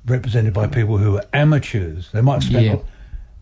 represented 0.07 0.55
by 0.55 0.67
people 0.69 0.97
who 0.99 1.13
were 1.13 1.25
amateurs. 1.35 2.11
They 2.13 2.21
might 2.23 2.35
have 2.35 2.45
spent, 2.45 2.65
Yeah. 2.65 2.77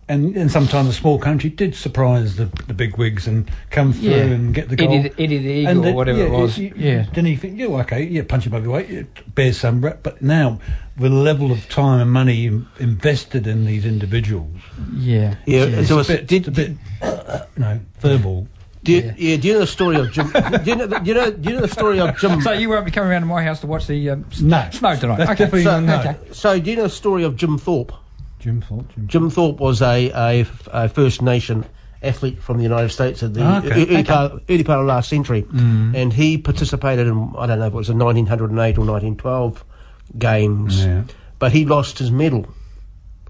And, 0.09 0.37
and 0.37 0.51
sometimes 0.51 0.89
a 0.89 0.93
small 0.93 1.19
country 1.19 1.51
did 1.51 1.75
surprise 1.75 2.37
the, 2.37 2.47
the 2.69 2.75
big 2.75 2.97
wigs 2.97 3.27
and 3.27 3.51
come 3.71 3.93
through 3.93 4.11
yeah. 4.11 4.17
and 4.19 4.55
get 4.55 4.69
the 4.69 4.77
gold. 4.77 4.91
Eddie, 4.93 5.09
the, 5.09 5.23
Eddie 5.23 5.39
the 5.39 5.51
Eagle 5.51 5.71
And 5.71 5.87
or 5.87 5.93
whatever 5.95 6.19
yeah, 6.21 6.25
it 6.27 6.31
was. 6.31 6.59
you- 6.59 6.73
yeah, 6.77 7.07
Then 7.13 7.27
you 7.27 7.37
think, 7.37 7.59
yeah, 7.59 7.67
well, 7.67 7.81
okay, 7.81 8.05
yeah, 8.05 8.23
punching 8.29 8.53
above 8.53 8.65
your 8.65 8.75
weight, 8.75 8.91
it 8.91 9.35
bears 9.35 9.59
some 9.59 9.81
rep. 9.85 10.03
But 10.03 10.23
now, 10.23 10.61
with 10.97 11.11
the 11.13 11.19
level 11.19 11.51
of 11.51 11.69
time 11.69 12.01
and 12.01 12.11
money 12.13 12.47
invested 12.79 13.47
in 13.47 13.65
these 13.65 13.85
individuals, 13.85 14.55
yeah, 14.95 15.37
Yeah, 15.45 15.65
it's, 15.65 15.89
so 15.89 15.97
a 15.97 16.01
it's, 16.01 16.09
bit, 16.09 16.27
did, 16.29 16.47
it's 16.47 16.49
a 16.49 16.51
bit, 16.53 16.71
you 17.57 17.63
know, 17.63 17.81
verbal. 17.99 18.47
do, 18.85 18.93
you, 18.93 19.15
yeah. 19.17 19.37
do 19.39 19.49
you 19.49 19.55
know 19.55 19.61
the 19.61 19.67
story 19.67 19.97
of 19.97 20.13
Jim? 20.13 20.29
do, 20.31 20.71
you 20.71 20.77
know, 20.77 20.87
the- 20.87 20.99
do, 21.01 21.09
you 21.09 21.15
know, 21.15 21.31
do 21.33 21.49
you 21.51 21.57
know 21.57 21.63
the 21.63 21.69
story 21.69 21.99
of 21.99 22.17
Jim? 22.19 22.41
So 22.43 22.53
you 22.53 22.69
won't 22.69 22.85
be 22.85 22.93
coming 22.93 23.11
around 23.11 23.23
to 23.23 23.27
my 23.27 23.43
house 23.43 23.59
to 23.63 23.67
watch 23.67 23.89
the 23.89 24.11
um, 24.11 24.25
No. 24.41 24.69
snow 24.73 24.95
tonight? 24.95 25.17
That's 25.19 25.41
okay, 25.41 25.63
so, 25.65 25.81
no. 25.81 25.99
okay. 25.99 26.17
So, 26.33 26.61
do 26.61 26.71
you 26.71 26.77
know 26.77 26.85
the 26.85 26.91
story 26.91 27.25
of 27.25 27.35
Jim 27.37 27.59
Thorpe? 27.59 27.93
Jim 28.47 28.61
Thorpe, 28.61 28.95
Jim. 28.95 29.09
Jim 29.09 29.31
Thorpe 29.31 29.59
was 29.59 29.83
a, 29.83 30.11
a, 30.15 30.47
a 30.73 30.89
First 30.89 31.21
Nation 31.21 31.65
athlete 32.01 32.41
from 32.41 32.59
the 32.59 32.63
United 32.63 32.91
States 32.91 33.23
at 33.25 33.35
the 33.35 33.43
Ah, 33.43 33.59
okay. 33.59 33.71
early, 33.73 33.83
Okay. 33.83 34.05
Part, 34.05 34.43
early 34.49 34.63
part 34.63 34.79
of 34.81 34.87
last 34.87 35.09
century, 35.09 35.45
and 35.53 36.13
he 36.13 36.39
participated 36.39 37.09
in 37.09 37.35
I 37.37 37.47
don't 37.47 37.59
know 37.59 37.67
if 37.67 37.73
it 37.73 37.77
was 37.77 37.89
the 37.89 37.95
1908 37.95 38.79
or 38.79 38.87
1912 38.87 39.65
games, 40.17 40.85
Yeah. 40.85 41.03
but 41.41 41.51
he 41.51 41.65
lost 41.65 41.99
his 41.99 42.13
medal 42.13 42.47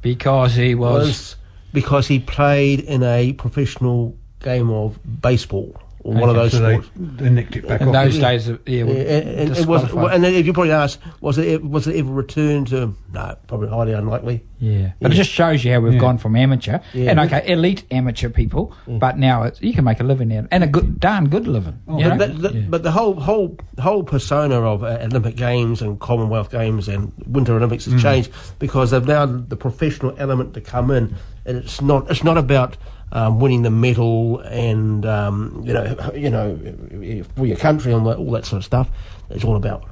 Because 0.03 0.55
he 0.55 0.75
was, 0.75 1.07
was 1.09 1.37
because 1.73 2.09
he 2.09 2.19
played 2.19 2.81
in 2.81 3.03
a 3.03 3.33
professional 3.33 4.15
game 4.41 4.69
of 4.71 4.99
baseball 5.23 5.81
or 6.07 6.15
one 6.15 6.29
of 6.29 6.37
those 6.37 6.53
So 6.53 6.61
they, 6.61 6.75
sports. 6.75 6.91
they 6.97 7.31
nicked 7.31 7.57
it 7.57 7.67
back 7.67 7.81
in 7.81 7.89
off. 7.89 7.95
those 7.95 8.19
days. 8.19 8.49
uh, 8.49 8.57
Yeah, 8.67 8.77
Yeah, 8.79 8.85
were 8.85 8.91
and, 8.93 9.29
and 9.51 9.57
it 9.59 9.67
was, 9.67 9.83
and 9.93 10.23
then 10.25 10.35
if 10.35 10.47
you 10.47 10.53
probably 10.53 10.73
ask, 10.73 11.01
was 11.21 11.37
it 11.39 11.65
was 11.65 11.87
it 11.89 11.97
ever 11.97 12.13
returned 12.13 12.69
to? 12.69 12.95
No, 13.13 13.37
probably 13.49 13.69
highly 13.69 13.93
unlikely. 13.93 14.45
Yeah, 14.59 14.93
but 15.03 15.13
it 15.13 15.17
just 15.17 15.31
shows 15.31 15.65
you 15.65 15.73
how 15.73 15.81
we've 15.81 15.95
Yeah. 15.95 15.99
gone 16.01 16.19
from 16.19 16.35
amateur 16.37 16.79
Yeah. 16.95 17.11
and 17.11 17.21
okay, 17.21 17.43
elite 17.53 17.85
amateur 17.91 18.31
people, 18.31 18.73
but 18.87 19.19
now 19.19 19.43
it's, 19.43 19.61
you 19.61 19.75
can 19.75 19.85
make 19.85 20.01
a 20.01 20.05
living 20.05 20.35
out 20.35 20.47
and 20.51 20.65
a 20.65 20.67
good, 20.67 20.99
darn 20.99 21.29
good 21.29 21.47
living. 21.47 21.79
Oh, 21.87 21.99
you 21.99 22.05
know? 22.09 22.17
But, 22.17 22.41
the, 22.41 22.49
the, 22.49 22.59
Yeah. 22.59 22.65
but 22.71 22.83
the 22.83 22.91
whole 22.93 23.15
whole 23.21 23.59
whole 23.79 24.03
persona 24.03 24.61
of 24.63 24.83
uh, 24.83 24.99
Olympic 25.03 25.37
Games 25.37 25.83
and 25.83 25.99
Commonwealth 26.01 26.51
Games 26.51 26.89
and 26.89 27.13
Winter 27.27 27.55
Olympics 27.57 27.87
Mm. 27.87 27.93
has 27.95 28.03
changed 28.03 28.31
because 28.59 28.93
they've 28.93 29.07
now 29.07 29.27
the 29.27 29.57
professional 29.57 30.15
element 30.19 30.55
to 30.55 30.61
come 30.61 30.91
in, 30.91 31.15
and 31.45 31.57
it's 31.59 31.83
not 31.83 32.11
it's 32.11 32.25
not 32.25 32.39
about 32.39 32.77
um, 33.13 33.39
winning 33.41 33.63
the 33.63 33.71
medal 33.71 34.41
and 34.41 35.07
um, 35.07 35.63
you 35.65 35.73
know 35.73 36.11
you 36.15 36.31
know 36.31 37.25
for 37.37 37.47
your 37.47 37.57
country 37.57 37.93
and 37.93 38.07
all 38.07 38.31
that 38.33 38.45
sort 38.47 38.59
of 38.59 38.65
stuff. 38.65 38.89
It's 39.31 39.45
all 39.45 39.57
about. 39.57 39.89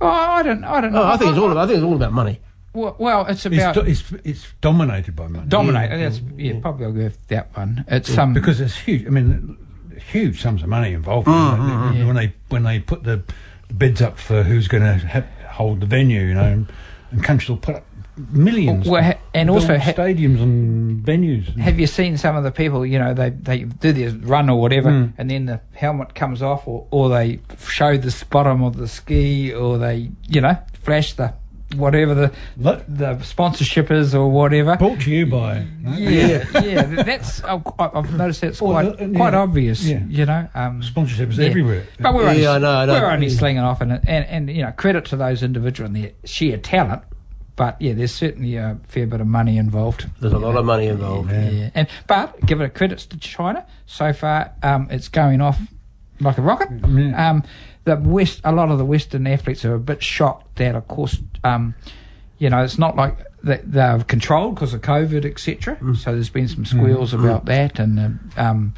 oh, 0.00 0.06
I 0.08 0.42
don't, 0.42 0.64
I 0.64 0.80
don't 0.80 0.92
know. 0.92 1.02
Oh, 1.02 1.06
I 1.06 1.16
think 1.16 1.30
it's 1.30 1.38
all 1.38 1.50
about. 1.50 1.64
I 1.64 1.66
think 1.66 1.76
it's 1.78 1.84
all 1.84 1.94
about 1.96 2.12
money. 2.12 2.40
Well, 2.74 2.96
well, 2.98 3.26
it's 3.26 3.44
It's, 3.44 3.54
about 3.56 3.74
do- 3.74 3.80
it's, 3.82 4.02
it's 4.24 4.46
dominated 4.62 5.14
by 5.14 5.26
money. 5.28 5.44
dominate. 5.46 5.90
That's 5.90 6.20
yeah, 6.36 6.58
probably 6.60 6.86
I'll 6.86 6.92
go 6.92 6.98
with 7.04 7.26
that 7.28 7.54
one. 7.56 7.84
It's 7.88 8.08
um, 8.10 8.14
some 8.14 8.32
because 8.34 8.58
there's 8.58 8.76
huge. 8.76 9.06
I 9.06 9.10
mean, 9.10 9.58
huge 10.10 10.40
sums 10.40 10.62
of 10.62 10.68
money 10.70 10.92
involved. 10.94 11.28
isn't 11.28 11.96
there? 11.98 12.06
When 12.06 12.16
they 12.16 12.32
when 12.48 12.62
they 12.62 12.80
put 12.80 13.04
the 13.04 13.22
bids 13.76 14.00
up 14.00 14.18
for 14.18 14.42
who's 14.42 14.68
going 14.68 14.82
to 14.82 15.06
ha- 15.06 15.48
hold 15.50 15.80
the 15.80 15.86
venue, 15.86 16.22
you 16.22 16.34
know, 16.34 16.44
and, 16.44 16.72
and 17.10 17.22
countries 17.22 17.48
will 17.50 17.56
put 17.58 17.76
up 17.76 17.84
millions. 18.16 18.88
Well, 18.88 19.14
and 19.34 19.50
also 19.50 19.78
ha- 19.78 19.92
stadiums 19.92 20.40
and 20.42 21.04
venues. 21.04 21.56
Have 21.58 21.78
you 21.80 21.86
seen 21.86 22.16
some 22.16 22.36
of 22.36 22.44
the 22.44 22.50
people? 22.52 22.84
You 22.84 22.98
know, 22.98 23.14
they 23.14 23.30
they 23.30 23.60
do 23.64 23.92
their 23.92 24.10
run 24.10 24.48
or 24.50 24.60
whatever, 24.60 24.90
Mm. 24.90 25.12
and 25.18 25.30
then 25.30 25.46
the 25.46 25.60
helmet 25.74 26.14
comes 26.14 26.42
off, 26.42 26.66
or, 26.68 26.86
or 26.90 27.08
they 27.08 27.40
show 27.66 27.96
the 27.96 28.24
bottom 28.30 28.62
of 28.62 28.76
the 28.76 28.88
ski, 28.88 29.52
or 29.52 29.78
they 29.78 30.10
you 30.28 30.40
know 30.40 30.56
flash 30.82 31.14
the 31.14 31.32
whatever 31.76 32.14
the 32.14 32.30
Lo- 32.58 32.82
the 32.86 33.18
sponsorship 33.22 33.90
is 33.90 34.14
or 34.14 34.30
whatever. 34.30 34.76
Brought 34.76 35.00
to 35.00 35.10
you 35.10 35.24
by. 35.24 35.64
no? 35.80 35.96
Yeah, 35.96 36.44
yeah, 36.60 36.82
that's 37.02 37.42
I've 37.44 37.62
I've 37.78 38.12
noticed 38.14 38.42
that's 38.42 38.60
Well, 38.60 38.72
quite 38.72 39.00
uh, 39.00 39.06
yeah. 39.06 39.16
quite 39.16 39.32
obvious. 39.32 39.82
Yeah. 39.82 40.02
You 40.06 40.26
know, 40.26 40.48
um, 40.54 40.82
Sponsorship 40.82 41.30
is 41.30 41.38
Yeah. 41.38 41.46
everywhere. 41.46 41.86
But 41.98 42.12
we're 42.14 42.28
only, 42.28 42.46
I 42.46 42.58
know, 42.58 42.70
I 42.76 42.84
know. 42.84 42.92
we're 43.00 43.10
only 43.10 43.28
Yeah. 43.28 43.38
slinging 43.38 43.62
off, 43.62 43.80
and, 43.80 43.92
and 43.92 44.26
and 44.26 44.50
you 44.50 44.62
know, 44.62 44.72
credit 44.72 45.06
to 45.06 45.16
those 45.16 45.42
individuals 45.42 45.88
and 45.94 45.96
their 46.04 46.10
sheer 46.24 46.58
talent. 46.58 47.00
But 47.54 47.80
yeah, 47.80 47.92
there's 47.92 48.14
certainly 48.14 48.56
a 48.56 48.78
fair 48.88 49.06
bit 49.06 49.20
of 49.20 49.26
money 49.26 49.58
involved. 49.58 50.08
There's 50.20 50.32
a 50.32 50.38
lot 50.38 50.56
of 50.56 50.64
money 50.64 50.86
involved. 50.86 51.30
Yeah. 51.30 51.70
And 51.74 51.88
but 52.06 52.40
give 52.46 52.60
it 52.60 52.64
a 52.64 52.70
credits 52.70 53.06
to 53.06 53.18
China. 53.18 53.66
So 53.86 54.12
far, 54.12 54.52
um, 54.62 54.88
it's 54.90 55.08
going 55.08 55.40
off 55.40 55.60
like 56.20 56.38
a 56.38 56.42
rocket. 56.42 56.70
Yeah. 56.70 57.30
Um, 57.30 57.44
the 57.84 57.96
West, 57.96 58.40
a 58.44 58.52
lot 58.52 58.70
of 58.70 58.78
the 58.78 58.84
Western 58.84 59.26
athletes 59.26 59.64
are 59.64 59.74
a 59.74 59.80
bit 59.80 60.02
shocked 60.02 60.56
that, 60.56 60.74
of 60.74 60.86
course, 60.88 61.18
um, 61.44 61.74
you 62.38 62.48
know, 62.48 62.62
it's 62.62 62.78
not 62.78 62.96
like 62.96 63.18
they, 63.42 63.60
they're 63.64 64.02
controlled 64.04 64.54
because 64.54 64.72
of 64.72 64.80
COVID, 64.80 65.24
etc. 65.24 65.78
So 65.96 66.12
there's 66.12 66.30
been 66.30 66.48
some 66.48 66.64
squeals 66.64 67.12
about 67.12 67.44
that, 67.46 67.78
and 67.78 67.98
um, 67.98 68.30
um, 68.36 68.74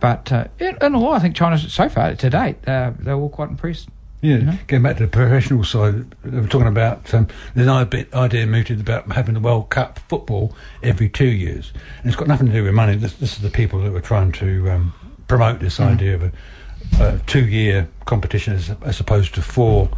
but 0.00 0.32
uh, 0.32 0.44
in, 0.58 0.76
in 0.80 0.94
all, 0.94 1.12
I 1.12 1.18
think 1.18 1.34
China's 1.34 1.72
so 1.72 1.88
far 1.88 2.14
to 2.14 2.30
date, 2.30 2.66
uh, 2.66 2.92
they're 2.98 3.14
all 3.14 3.28
quite 3.28 3.50
impressed. 3.50 3.88
Yeah, 4.20 4.38
know? 4.38 4.58
going 4.66 4.82
back 4.82 4.96
to 4.96 5.04
the 5.04 5.10
professional 5.10 5.62
side, 5.62 6.10
they 6.24 6.40
were 6.40 6.48
talking 6.48 6.66
about 6.66 7.12
um, 7.14 7.28
there's 7.54 7.68
an 7.68 7.88
bit 7.88 8.12
idea 8.12 8.46
mooted 8.46 8.80
about 8.80 9.10
having 9.12 9.34
the 9.34 9.40
World 9.40 9.70
Cup 9.70 10.00
football 10.08 10.56
every 10.82 11.08
two 11.08 11.28
years, 11.28 11.72
and 11.98 12.06
it's 12.06 12.16
got 12.16 12.26
nothing 12.26 12.48
to 12.48 12.52
do 12.52 12.64
with 12.64 12.74
money. 12.74 12.96
This, 12.96 13.14
this 13.14 13.34
is 13.34 13.42
the 13.42 13.50
people 13.50 13.80
that 13.82 13.92
were 13.92 14.00
trying 14.00 14.32
to 14.32 14.70
um, 14.70 14.92
promote 15.28 15.60
this 15.60 15.78
idea 15.78 16.16
of 16.16 16.24
a, 16.24 16.32
a 17.00 17.20
two-year 17.26 17.88
competition 18.06 18.54
as, 18.54 18.70
as 18.82 18.98
opposed 18.98 19.34
to 19.36 19.42
four. 19.42 19.88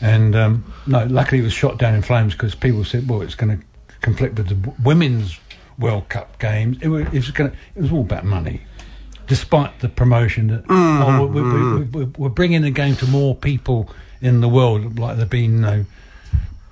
And 0.00 0.34
um, 0.34 0.72
no, 0.88 1.04
luckily 1.04 1.40
it 1.40 1.44
was 1.44 1.52
shot 1.52 1.78
down 1.78 1.94
in 1.94 2.02
flames 2.02 2.32
because 2.32 2.56
people 2.56 2.84
said, 2.84 3.08
"Well, 3.08 3.22
it's 3.22 3.36
going 3.36 3.56
to 3.56 3.64
conflict 4.00 4.36
with 4.36 4.48
the 4.48 4.72
women's 4.82 5.38
World 5.78 6.08
Cup 6.08 6.40
games." 6.40 6.78
It 6.82 6.88
was, 6.88 7.06
it 7.06 7.12
was 7.12 7.30
going. 7.30 7.52
It 7.76 7.82
was 7.82 7.92
all 7.92 8.00
about 8.00 8.24
money 8.24 8.62
despite 9.26 9.80
the 9.80 9.88
promotion 9.88 10.48
that 10.48 10.64
oh, 10.68 11.26
we, 11.26 11.42
we, 11.42 11.74
we, 11.74 11.82
we, 11.84 12.04
we're 12.18 12.28
bringing 12.28 12.62
the 12.62 12.70
game 12.70 12.96
to 12.96 13.06
more 13.06 13.34
people 13.34 13.88
in 14.20 14.40
the 14.40 14.48
world, 14.48 14.98
like 14.98 15.16
they're 15.16 15.26
being, 15.26 15.54
you 15.54 15.60
know, 15.60 15.84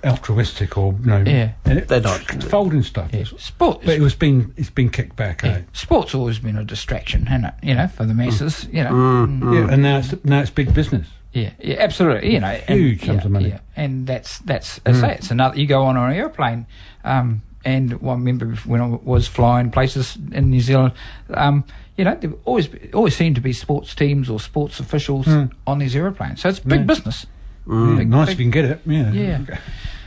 altruistic 0.03 0.77
or 0.77 0.93
you 0.99 1.05
know, 1.05 1.23
Yeah. 1.25 1.51
it, 1.65 1.87
They're 1.87 2.01
not. 2.01 2.21
it's 2.33 2.45
folding 2.45 2.83
stuff. 2.83 3.09
Yeah. 3.13 3.23
Sport, 3.37 3.81
But 3.85 3.95
it 3.95 4.01
was 4.01 4.15
been 4.15 4.53
it's 4.57 4.69
been 4.69 4.89
kicked 4.89 5.15
back. 5.15 5.43
yeah. 5.43 5.49
eh? 5.51 5.61
sport's 5.71 6.13
always 6.13 6.39
been 6.39 6.57
a 6.57 6.63
distraction, 6.65 7.25
hasn't 7.27 7.53
it? 7.53 7.67
You 7.67 7.75
know, 7.75 7.87
for 7.87 8.05
the 8.05 8.13
masses. 8.13 8.67
You 8.71 8.83
know, 8.83 8.91
Mm. 8.91 9.53
Yeah, 9.53 9.73
and 9.73 9.81
now 9.81 9.97
it's 9.99 10.13
now 10.25 10.41
it's 10.41 10.49
big 10.49 10.73
business. 10.73 11.07
Yeah, 11.31 11.51
yeah, 11.59 11.77
absolutely. 11.79 12.33
You 12.33 12.41
know, 12.41 12.47
and, 12.67 12.79
Huge 12.79 12.99
sums 13.05 13.21
yeah, 13.21 13.25
of 13.25 13.31
money. 13.31 13.49
Yeah. 13.49 13.59
And 13.75 14.05
that's 14.05 14.39
that's 14.39 14.79
I 14.85 14.91
say 14.93 15.13
it's 15.15 15.31
another. 15.31 15.57
You 15.59 15.65
go 15.67 15.83
on 15.83 15.95
an 15.97 16.13
airplane, 16.13 16.67
um, 17.05 17.41
and 17.65 18.01
well, 18.01 18.11
I 18.15 18.17
remember 18.19 18.53
when 18.65 18.81
I 18.81 18.87
was 18.87 19.27
flying 19.27 19.71
places 19.71 20.17
in 20.31 20.49
New 20.51 20.59
Zealand, 20.61 20.93
um, 21.33 21.63
you 21.97 22.03
know, 22.05 22.15
there 22.15 22.31
always 22.45 22.69
always 22.93 23.15
seemed 23.15 23.35
to 23.35 23.41
be 23.41 23.53
sports 23.53 23.93
teams 23.95 24.29
or 24.29 24.39
sports 24.39 24.79
officials 24.79 25.27
on 25.67 25.79
these 25.79 25.95
airplanes. 25.95 26.41
So 26.41 26.49
it's 26.49 26.59
big 26.59 26.79
Yeah. 26.81 26.85
business. 26.85 27.25
Yeah, 27.69 27.95
Big- 27.97 28.09
nice 28.09 28.27
big- 28.27 28.33
if 28.33 28.39
you 28.39 28.45
can 28.45 28.51
get 28.51 28.65
it. 28.65 28.81
Yeah. 28.85 29.11
Yeah. 29.11 29.57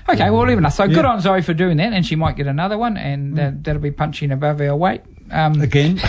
Okay, 0.09 0.31
well, 0.31 0.49
even. 0.51 0.71
So 0.71 0.87
good 0.87 0.97
Yeah. 1.05 1.11
on 1.11 1.21
Zoe 1.21 1.43
for 1.43 1.55
doing 1.55 1.79
that, 1.79 1.93
and 1.93 2.05
she 2.07 2.15
might 2.17 2.37
get 2.37 2.47
another 2.47 2.79
one, 2.79 2.97
and 2.97 3.39
uh, 3.39 3.51
that'll 3.63 3.83
be 3.83 3.91
punching 3.91 4.31
above 4.31 4.61
our 4.61 4.77
weight. 4.77 5.01
Um, 5.33 5.61
Again, 5.61 5.99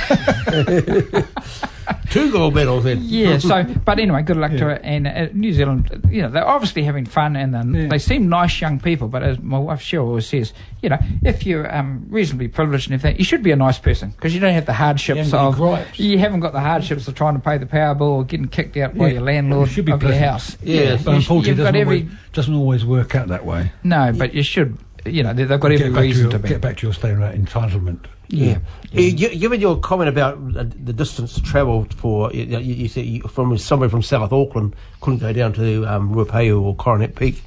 Two 2.09 2.31
gold 2.31 2.55
medals 2.55 2.83
then. 2.85 2.99
Yeah. 3.03 3.37
So, 3.37 3.63
but 3.85 3.99
anyway, 3.99 4.21
good 4.23 4.37
luck 4.37 4.51
to 4.51 4.57
Yeah. 4.57 4.63
her. 4.63 4.71
And 4.83 5.07
uh, 5.07 5.27
New 5.33 5.51
Zealand, 5.53 6.07
you 6.09 6.21
know, 6.21 6.29
they're 6.29 6.47
obviously 6.47 6.83
having 6.83 7.05
fun, 7.05 7.35
and 7.35 7.75
Yeah. 7.75 7.87
they 7.87 7.97
seem 7.97 8.29
nice 8.29 8.59
young 8.61 8.79
people. 8.79 9.07
But 9.07 9.23
as 9.23 9.39
my 9.39 9.57
wife 9.59 9.81
Cheryl 9.81 10.07
always 10.07 10.25
says, 10.27 10.53
you 10.81 10.89
know, 10.89 10.97
if 11.23 11.45
you're 11.45 11.73
um, 11.75 12.05
reasonably 12.09 12.47
privileged 12.47 12.87
and 12.89 12.93
everything, 12.99 13.17
you 13.19 13.25
should 13.25 13.43
be 13.43 13.51
a 13.51 13.55
nice 13.55 13.77
person 13.79 14.11
because 14.11 14.33
you 14.33 14.39
don't 14.39 14.53
have 14.53 14.65
the 14.65 14.73
hardships 14.73 15.31
haven't 15.31 15.59
of 15.59 15.99
you 15.99 16.17
haven't 16.19 16.39
got 16.39 16.53
the 16.53 16.59
hardships 16.61 17.07
of 17.07 17.15
trying 17.15 17.33
to 17.33 17.39
pay 17.41 17.57
the 17.57 17.65
power 17.65 17.95
bill 17.95 18.07
or 18.07 18.23
getting 18.23 18.47
kicked 18.47 18.77
out 18.77 18.95
by 18.97 19.09
your 19.09 19.21
landlord 19.21 19.67
You 19.69 19.73
should 19.73 19.85
be 19.85 19.91
of 19.91 20.01
your 20.01 20.11
pleasant. 20.11 20.31
house. 20.31 20.57
Yeah, 20.63 20.97
but 21.03 21.11
you 21.11 21.17
unfortunately, 21.17 21.51
it 21.51 21.55
doesn't 21.65 21.75
every 21.75 21.99
always, 22.03 22.13
doesn't 22.33 22.53
always 22.55 22.85
work 22.85 23.15
out 23.15 23.27
that 23.29 23.45
way. 23.45 23.71
no, 23.83 24.13
but 24.17 24.33
you 24.33 24.43
should. 24.43 24.77
You 25.07 25.23
know 25.23 25.33
they- 25.33 25.43
they've 25.45 25.59
got 25.59 25.71
every 25.71 25.87
Get 25.89 25.93
to 25.95 26.01
reason 26.01 26.23
your, 26.23 26.31
to 26.31 26.39
be. 26.39 26.49
get 26.49 26.61
back 26.61 26.77
to 26.77 26.87
your 26.87 26.93
statement 26.93 27.23
about 27.23 27.35
entitlement. 27.35 27.99
Yeah, 28.29 28.57
Yeah, 28.91 29.11
gi- 29.11 29.37
Given 29.37 29.61
your 29.61 29.77
comment 29.77 30.09
about 30.09 30.33
uh, 30.57 30.63
the 30.83 30.91
distance 30.91 31.39
travelled 31.39 31.93
for, 31.93 32.29
you, 32.33 32.43
you, 32.43 32.59
you 32.59 32.87
said 32.89 33.05
you, 33.05 33.21
from 33.21 33.57
somewhere 33.57 33.87
from 33.87 34.01
South 34.01 34.33
Auckland 34.33 34.75
couldn't 34.99 35.19
go 35.19 35.31
down 35.31 35.53
to 35.53 35.85
um, 35.85 36.13
Ruapehu 36.13 36.61
or 36.61 36.75
Coronet 36.75 37.15
Peak, 37.15 37.41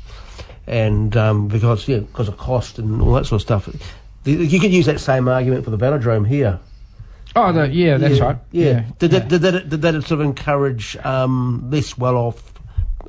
and 0.67 1.15
um, 1.17 1.49
because 1.49 1.87
yeah, 1.87 1.99
because 1.99 2.29
of 2.29 2.37
cost 2.39 2.79
and 2.79 3.03
all 3.03 3.13
that 3.13 3.27
sort 3.27 3.43
of 3.43 3.43
stuff. 3.43 3.69
The- 4.25 4.33
You 4.33 4.59
could 4.61 4.73
use 4.73 4.87
that 4.87 5.01
same 5.01 5.29
argument 5.29 5.65
for 5.65 5.71
the 5.71 5.79
velodrome 5.79 6.27
here. 6.27 6.59
Oh, 7.37 7.53
the, 7.53 7.69
yeah, 7.69 7.97
that's 7.97 8.19
yeah, 8.19 8.25
right. 8.25 8.37
Yeah. 8.51 8.85
Did, 8.99 9.13
yeah. 9.13 9.19
That, 9.21 9.29
did, 9.29 9.43
that, 9.43 9.69
did 9.69 9.83
that 9.83 9.95
sort 10.05 10.21
of 10.21 10.21
encourage 10.23 10.97
um, 11.05 11.69
less 11.71 11.97
well-off 11.97 12.50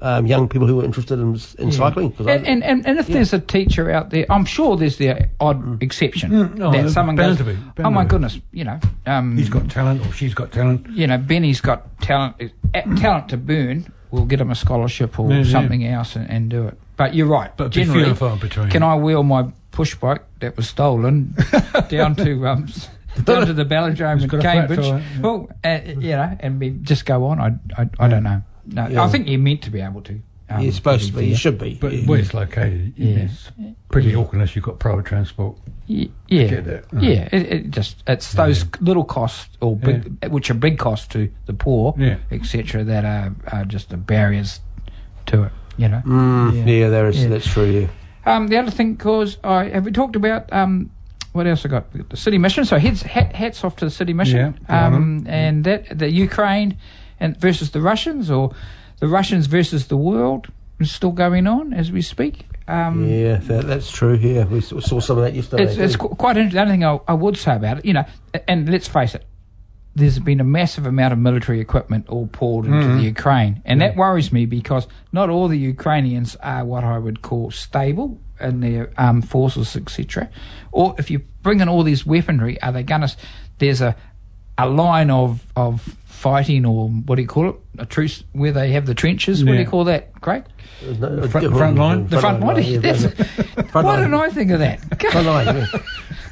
um, 0.02 0.26
young 0.26 0.50
people 0.50 0.68
who 0.68 0.78
were 0.78 0.84
interested 0.84 1.20
in, 1.20 1.40
in 1.60 1.72
cycling? 1.72 2.12
'Cause 2.12 2.28
I- 2.28 2.32
And, 2.34 2.48
and, 2.48 2.64
and, 2.64 2.88
and 2.88 3.00
if 3.00 3.08
there's 3.08 3.34
a 3.34 3.40
teacher 3.40 3.92
out 3.92 4.10
there, 4.10 4.26
I'm 4.30 4.46
sure 4.46 4.76
there's 4.76 4.98
the 4.98 5.30
odd 5.40 5.82
exception 5.84 6.32
Mm, 6.32 6.60
oh, 6.62 6.72
that 6.72 6.90
someone 6.90 7.16
goes, 7.16 7.38
to 7.38 7.44
be, 7.44 7.54
bound 7.54 7.86
"Oh 7.86 7.90
my 7.92 8.06
goodness, 8.06 8.40
you 8.52 8.64
know, 8.64 8.80
um, 9.06 9.38
He's 9.38 9.50
got 9.50 9.70
talent 9.70 10.06
or 10.06 10.12
she's 10.14 10.34
got 10.34 10.52
talent. 10.52 10.88
you 10.90 11.06
know, 11.08 11.18
Benny's 11.18 11.62
got 11.62 12.02
talent, 12.02 12.36
uh, 12.74 12.82
talent 12.98 13.30
to 13.30 13.38
burn. 13.38 13.92
We'll 14.12 14.26
get 14.26 14.42
him 14.42 14.52
a 14.52 14.56
scholarship 14.56 15.18
or 15.20 15.30
Yeah, 15.32 15.38
yeah. 15.38 15.52
something 15.52 15.86
else 15.86 16.16
and, 16.16 16.30
and 16.30 16.50
do 16.50 16.68
it." 16.68 16.78
But 16.98 17.16
you're 17.16 17.28
right. 17.28 17.56
But 17.58 17.72
generally, 17.72 18.10
and 18.10 18.18
far 18.18 18.36
between. 18.38 18.70
can 18.70 18.84
I 18.84 18.96
wheel 18.96 19.24
my 19.24 19.46
push 19.72 19.96
bike 19.96 20.22
that 20.40 20.58
was 20.58 20.68
stolen 20.68 21.34
down 21.90 22.16
to 22.16 22.48
um, 22.48 22.68
down 23.24 23.46
to 23.48 23.54
the 23.54 23.66
velodrome 23.66 24.22
in 24.22 24.28
got 24.28 24.40
a 24.40 24.42
flat 24.42 24.68
Cambridge? 24.68 25.04
Well, 25.22 25.50
uh, 25.64 25.80
you 25.86 26.12
know, 26.12 26.38
and 26.40 26.60
be, 26.60 26.72
just 26.72 27.06
go 27.06 27.26
on. 27.26 27.40
I, 27.40 27.82
I, 27.82 27.90
I 28.00 28.08
don't 28.08 28.24
know. 28.24 28.42
No, 28.66 28.88
Yeah. 28.88 29.04
I 29.04 29.08
think 29.08 29.28
you're 29.28 29.40
meant 29.40 29.62
to 29.64 29.70
be 29.72 29.82
able 29.82 30.02
to. 30.02 30.20
um, 30.50 30.62
you're 30.62 30.72
supposed 30.74 31.08
to 31.08 31.14
be. 31.18 31.28
You 31.28 31.36
should 31.36 31.58
be. 31.58 31.76
But 31.80 31.94
yeah. 31.94 32.06
where 32.06 32.20
it's 32.20 32.34
located, 32.34 32.94
Yeah. 32.98 33.20
it's 33.20 33.52
pretty 33.90 34.14
awkward 34.16 34.34
unless 34.36 34.56
you've 34.56 34.66
got 34.66 34.80
private 34.80 35.06
transport. 35.06 35.58
Y- 35.88 36.10
Yeah, 36.28 36.48
get 36.48 36.66
there. 36.66 36.84
yeah. 37.00 37.30
It, 37.32 37.42
it 37.54 37.72
just 37.72 38.04
it's 38.08 38.34
those 38.34 38.66
little 38.82 39.04
costs 39.06 39.56
or 39.62 39.76
big, 39.78 40.26
which 40.30 40.50
are 40.52 40.54
big 40.56 40.78
costs 40.78 41.08
to 41.10 41.30
the 41.46 41.54
poor, 41.54 41.94
Yeah. 41.98 42.18
etc. 42.32 42.84
That 42.84 43.06
are, 43.06 43.34
are 43.52 43.66
just 43.66 43.90
the 43.90 43.98
barriers 43.98 44.60
to 45.28 45.44
it. 45.44 45.52
You 45.78 45.88
know. 45.88 46.02
Mm, 46.06 46.68
yeah. 46.68 46.90
there 46.90 47.08
is. 47.08 47.22
Yeah. 47.22 47.30
That's 47.30 47.48
true. 47.48 47.66
Yeah. 47.66 47.88
Um, 48.26 48.48
the 48.50 48.58
other 48.58 48.72
thing, 48.72 48.98
cause 48.98 49.38
I 49.44 49.70
have 49.70 49.86
we 49.86 49.92
talked 49.92 50.16
about 50.18 50.52
um, 50.54 50.92
what 51.32 51.48
else 51.48 51.66
I 51.66 51.70
got? 51.70 51.86
The 52.10 52.18
city 52.18 52.38
mission. 52.38 52.66
So 52.66 52.78
hats, 52.78 53.02
hat, 53.04 53.34
hats 53.34 53.64
off 53.64 53.78
to 53.78 53.86
the 53.86 53.92
city 53.92 54.14
mission. 54.14 54.60
Yeah, 54.70 54.86
um, 54.88 55.24
and 55.28 55.64
that 55.64 55.98
the 55.98 56.10
Ukraine 56.12 56.78
and 57.22 57.38
versus 57.38 57.72
the 57.72 57.80
Russians, 57.80 58.30
or 58.30 58.52
the 59.00 59.08
Russians 59.08 59.46
versus 59.48 59.88
the 59.88 59.96
world, 59.98 60.48
is 60.80 60.92
still 60.92 61.12
going 61.14 61.48
on 61.48 61.74
as 61.74 61.92
we 61.92 62.02
speak. 62.02 62.46
Um, 62.68 63.08
Yeah, 63.08 63.38
that, 63.38 63.68
that's 63.68 63.90
true. 63.92 64.16
Yeah, 64.16 64.44
we 64.46 64.60
saw 64.62 65.00
some 65.00 65.18
of 65.18 65.24
that 65.24 65.34
yesterday. 65.36 65.64
it's, 65.64 65.78
it's 65.78 65.96
qu- 65.96 66.10
quite 66.10 66.36
interesting. 66.38 66.56
The 66.56 66.62
only 66.62 66.74
thing 66.74 66.84
I, 66.86 67.00
I 67.08 67.14
would 67.14 67.38
say 67.38 67.56
about 67.56 67.78
it, 67.80 67.86
you 67.86 67.94
know, 67.94 68.06
and 68.48 68.70
let's 68.70 68.88
face 68.88 69.16
it, 69.16 69.26
there's 69.94 70.20
been 70.20 70.40
a 70.40 70.46
massive 70.46 70.86
amount 70.86 71.12
of 71.12 71.20
military 71.20 71.60
equipment 71.60 72.08
all 72.08 72.28
poured 72.28 72.66
into 72.66 72.78
Mm-hmm. 72.78 72.98
the 72.98 73.04
Ukraine, 73.04 73.62
and 73.66 73.82
that 73.82 73.98
worries 73.98 74.32
me 74.32 74.46
because 74.46 74.88
not 75.12 75.30
all 75.30 75.48
the 75.50 75.58
Ukrainians 75.58 76.38
are 76.38 76.64
what 76.64 76.84
I 76.86 76.98
would 76.98 77.22
call 77.22 77.52
stable 77.52 78.18
in 78.40 78.62
their 78.62 78.90
armed 78.98 79.28
forces, 79.30 79.76
etc. 79.76 80.30
Or 80.72 80.96
if 80.98 81.12
you 81.12 81.20
bring 81.44 81.60
in 81.60 81.68
all 81.68 81.84
this 81.84 82.06
weaponry, 82.06 82.60
are 82.62 82.72
they 82.72 82.84
going 82.84 83.02
to? 83.02 83.14
There's 83.60 83.82
a 83.82 83.96
a 84.64 84.70
line 84.70 85.10
of 85.10 85.46
of 85.56 85.82
fighting, 86.06 86.66
or 86.66 86.90
what 86.90 87.16
do 87.16 87.22
you 87.22 87.28
call 87.28 87.50
it? 87.50 87.56
A 87.80 87.86
truce 87.86 88.24
where 88.34 88.52
they 88.52 88.72
have 88.72 88.86
the 88.86 88.94
trenches. 88.94 89.44
What 89.44 89.54
do 89.54 89.58
you 89.60 89.66
call 89.66 89.86
that, 89.86 90.20
Craig? 90.22 90.44
No, 91.00 91.16
The 91.16 91.30
front- 91.30 91.56
front 91.56 91.78
line? 91.78 92.08
The 92.08 92.20
front, 92.20 92.40
line. 92.42 92.64
yeah, 92.64 92.78
That's- 92.80 93.14
front 93.72 93.74
Why 93.74 93.82
line. 93.82 94.00
didn't 94.02 94.14
I 94.16 94.30
think 94.30 94.52
of 94.52 94.60
that? 94.60 95.02
Front 95.12 95.28
line, 95.28 95.48
yeah. 95.58 95.66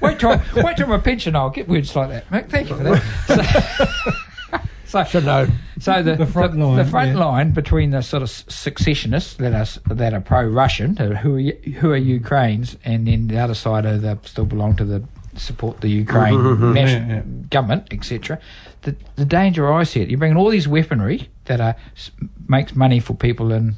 Wait 0.02 0.20
till 0.20 0.42
wait 0.64 0.78
till 0.78 0.88
my 0.88 0.98
pension. 1.00 1.36
I'll 1.36 1.50
get 1.50 1.68
words 1.68 1.96
like 1.96 2.10
that. 2.10 2.32
Mate, 2.32 2.50
Thank 2.50 2.70
you 2.70 2.76
for 2.78 2.84
that. 2.84 4.16
So, 4.86 5.04
Should 5.10 5.26
know. 5.26 5.48
so 5.80 6.02
the, 6.02 6.16
The 6.16 6.26
front 6.26 6.54
the, 6.54 6.66
line, 6.66 6.78
the 6.78 6.86
front 6.86 7.10
yeah. 7.12 7.26
line 7.26 7.52
between 7.52 7.92
the 7.92 8.02
sort 8.02 8.24
of 8.24 8.30
secessionists 8.30 9.36
that 9.36 9.54
are 9.54 9.94
that 9.94 10.14
are 10.14 10.22
pro-Russian, 10.22 10.96
who 10.98 11.12
are, 11.38 11.52
who 11.80 11.92
are 11.92 11.98
Ukrainians, 11.98 12.78
and 12.84 13.08
then 13.08 13.28
the 13.28 13.38
other 13.40 13.54
side 13.56 13.86
are 13.86 13.98
the 13.98 14.18
still 14.24 14.46
belong 14.46 14.76
to 14.78 14.86
the 14.86 15.04
support 15.40 15.82
the 15.82 15.90
Ukraine 15.90 16.74
national 16.74 17.10
Yeah, 17.10 17.16
yeah. 17.16 17.22
government, 17.50 17.88
etc. 17.92 18.40
The 18.82 18.96
the 19.16 19.26
danger 19.26 19.72
I 19.72 19.84
see 19.84 20.02
it. 20.02 20.10
You're 20.10 20.20
bringing 20.20 20.38
all 20.38 20.50
these 20.50 20.68
weaponry 20.68 21.30
that 21.46 21.60
are 21.62 21.76
makes 22.48 22.76
money 22.76 23.00
for 23.00 23.14
people 23.14 23.52
in 23.52 23.76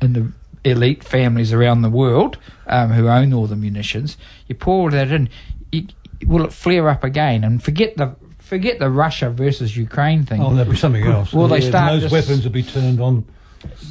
in 0.00 0.12
the 0.12 0.32
elite 0.64 1.02
families 1.04 1.52
around 1.52 1.82
the 1.82 1.90
world 1.90 2.36
um, 2.66 2.90
who 2.90 3.08
own 3.08 3.32
all 3.32 3.46
the 3.46 3.56
munitions. 3.56 4.16
You 4.46 4.54
pour 4.54 4.82
all 4.82 4.90
that 4.90 5.10
in, 5.10 5.28
you, 5.72 5.86
will 6.26 6.44
it 6.44 6.52
flare 6.52 6.88
up 6.88 7.02
again? 7.04 7.44
And 7.44 7.62
forget 7.62 7.96
the 7.96 8.14
forget 8.38 8.78
the 8.78 8.90
Russia 8.90 9.30
versus 9.30 9.76
Ukraine 9.76 10.24
thing. 10.24 10.42
Oh, 10.42 10.54
there'll 10.54 10.70
be 10.70 10.76
something 10.76 11.04
else. 11.04 11.32
Will 11.32 11.48
they 11.48 11.60
start 11.60 12.00
Those 12.00 12.10
weapons 12.12 12.44
will 12.44 12.52
be 12.52 12.62
turned 12.62 13.00
on. 13.00 13.24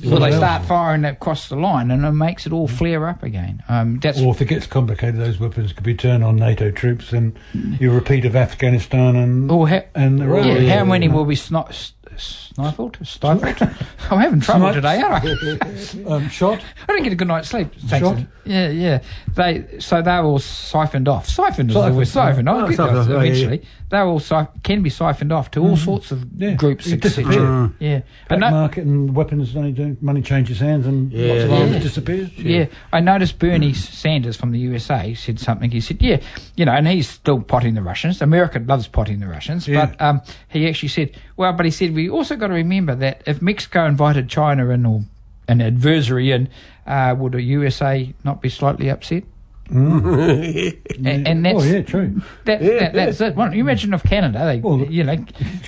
Will 0.03 0.20
they 0.20 0.32
start 0.32 0.65
firing 0.65 1.05
across 1.05 1.49
the 1.49 1.55
line, 1.55 1.91
and 1.91 2.05
it 2.05 2.11
makes 2.11 2.45
it 2.45 2.53
all 2.53 2.67
flare 2.67 3.07
up 3.07 3.22
again? 3.24 3.61
Um, 3.70 3.99
that's 3.99 4.20
Or 4.22 4.34
if 4.34 4.41
it 4.41 4.45
gets 4.45 4.65
complicated, 4.65 5.20
those 5.20 5.39
weapons 5.39 5.74
could 5.74 5.84
be 5.84 5.93
turned 5.95 6.24
on 6.24 6.36
NATO 6.38 6.72
troops, 6.72 7.11
and 7.13 7.38
you 7.53 7.91
repeat 7.91 8.26
of 8.26 8.36
Afghanistan 8.36 9.15
and 9.15 9.51
or 9.51 9.67
ha- 9.70 9.86
and 9.95 10.22
Iraq. 10.22 10.45
yeah, 10.45 10.57
yeah, 10.57 10.78
how 10.80 10.86
many 10.86 11.07
will 11.07 11.26
be 11.26 11.36
sni- 11.36 11.70
s- 11.70 11.93
snifled, 12.17 12.97
stifled? 13.03 13.61
I'm 14.09 14.20
having 14.20 14.39
trouble 14.39 14.72
Sniped. 14.72 14.76
today, 14.76 15.01
aren't 15.01 15.26
I? 15.26 16.03
um, 16.15 16.30
shot. 16.30 16.63
I 16.88 16.91
didn't 16.93 17.03
get 17.03 17.13
a 17.13 17.17
good 17.17 17.28
night's 17.28 17.49
sleep. 17.49 17.74
thanks 17.76 18.07
Shot? 18.07 18.17
Yeah, 18.45 18.70
yeah. 18.70 19.01
They 19.36 19.80
so 19.80 20.01
they 20.01 20.11
were 20.11 20.24
all 20.24 20.39
siphoned 20.39 21.07
off. 21.07 21.28
Siphoned 21.28 21.70
is 21.70 21.76
the 21.76 21.82
Siphoned, 21.82 21.97
word. 21.97 22.07
Siphoned. 22.07 22.49
oh, 22.49 22.59
I'll 22.59 22.67
get 22.67 22.78
those 22.78 23.07
off, 23.07 23.09
oh, 23.09 23.11
yeah, 23.11 23.20
eventually. 23.32 23.65
They 23.90 23.98
all 23.98 24.20
si- 24.20 24.36
can 24.62 24.84
be 24.84 24.90
siphoned 24.92 25.32
off 25.32 25.50
to 25.52 25.62
all 25.62 25.76
sorts 25.76 26.12
of 26.12 26.24
Yeah, 26.38 26.54
groups, 26.54 26.86
it 26.86 27.04
etc. 27.04 27.24
disappeared. 27.24 27.72
Yeah, 27.80 28.02
Black 28.28 28.30
and 28.30 28.40
no- 28.42 28.52
market 28.52 28.84
and 28.86 29.16
weapons 29.16 29.56
only 29.56 29.72
do 29.72 29.98
money 30.00 30.22
changes 30.22 30.60
hands 30.60 30.86
and 30.86 31.12
Yeah, 31.12 31.32
lots 31.34 31.44
of 31.46 31.50
yeah. 31.50 31.58
arms 31.58 31.72
Yeah. 31.74 31.80
disappears. 31.80 32.30
Yeah, 32.38 32.66
I 32.94 33.00
noticed 33.00 33.40
Bernie 33.40 33.74
Sanders 33.74 34.36
from 34.38 34.52
the 34.52 34.60
USA 34.60 35.16
said 35.16 35.40
something. 35.40 35.72
He 35.72 35.82
said, 35.82 35.98
"Yeah, 36.02 36.18
you 36.56 36.66
know," 36.66 36.72
and 36.74 36.88
he's 36.88 37.10
still 37.10 37.42
potting 37.42 37.74
the 37.74 37.82
Russians. 37.82 38.22
America 38.22 38.60
loves 38.64 38.88
potting 38.88 39.22
the 39.22 39.28
Russians, 39.28 39.68
Yeah. 39.68 39.88
but 39.88 40.00
um, 40.00 40.22
he 40.50 40.68
actually 40.68 40.90
said, 40.90 41.12
"Well, 41.36 41.54
but 41.54 41.66
he 41.66 41.72
said 41.72 41.96
we 41.96 42.10
also 42.10 42.36
got 42.36 42.48
to 42.48 42.54
remember 42.54 42.94
that 42.94 43.24
if 43.26 43.42
Mexico 43.42 43.86
invited 43.88 44.30
China 44.30 44.70
in 44.70 44.86
or 44.86 45.02
an 45.48 45.62
adversary 45.62 46.32
in, 46.32 46.48
uh, 46.86 47.16
would 47.18 47.32
the 47.32 47.42
USA 47.42 48.14
not 48.24 48.40
be 48.40 48.50
slightly 48.50 48.88
upset?" 48.88 49.24
And, 50.99 51.28
and 51.28 51.45
that's 51.45 51.59
oh 51.59 51.63
yeah, 51.63 51.82
true. 51.84 52.22
that, 52.45 52.59
that 52.61 52.93
that's 52.93 53.22
it. 53.22 53.36
Well, 53.36 53.53
you 53.53 53.61
imagine 53.61 53.93
if 53.93 54.03
Canada, 54.03 54.39
they 54.45 54.59
Well, 54.59 54.80
you 54.80 55.03
know, 55.03 55.15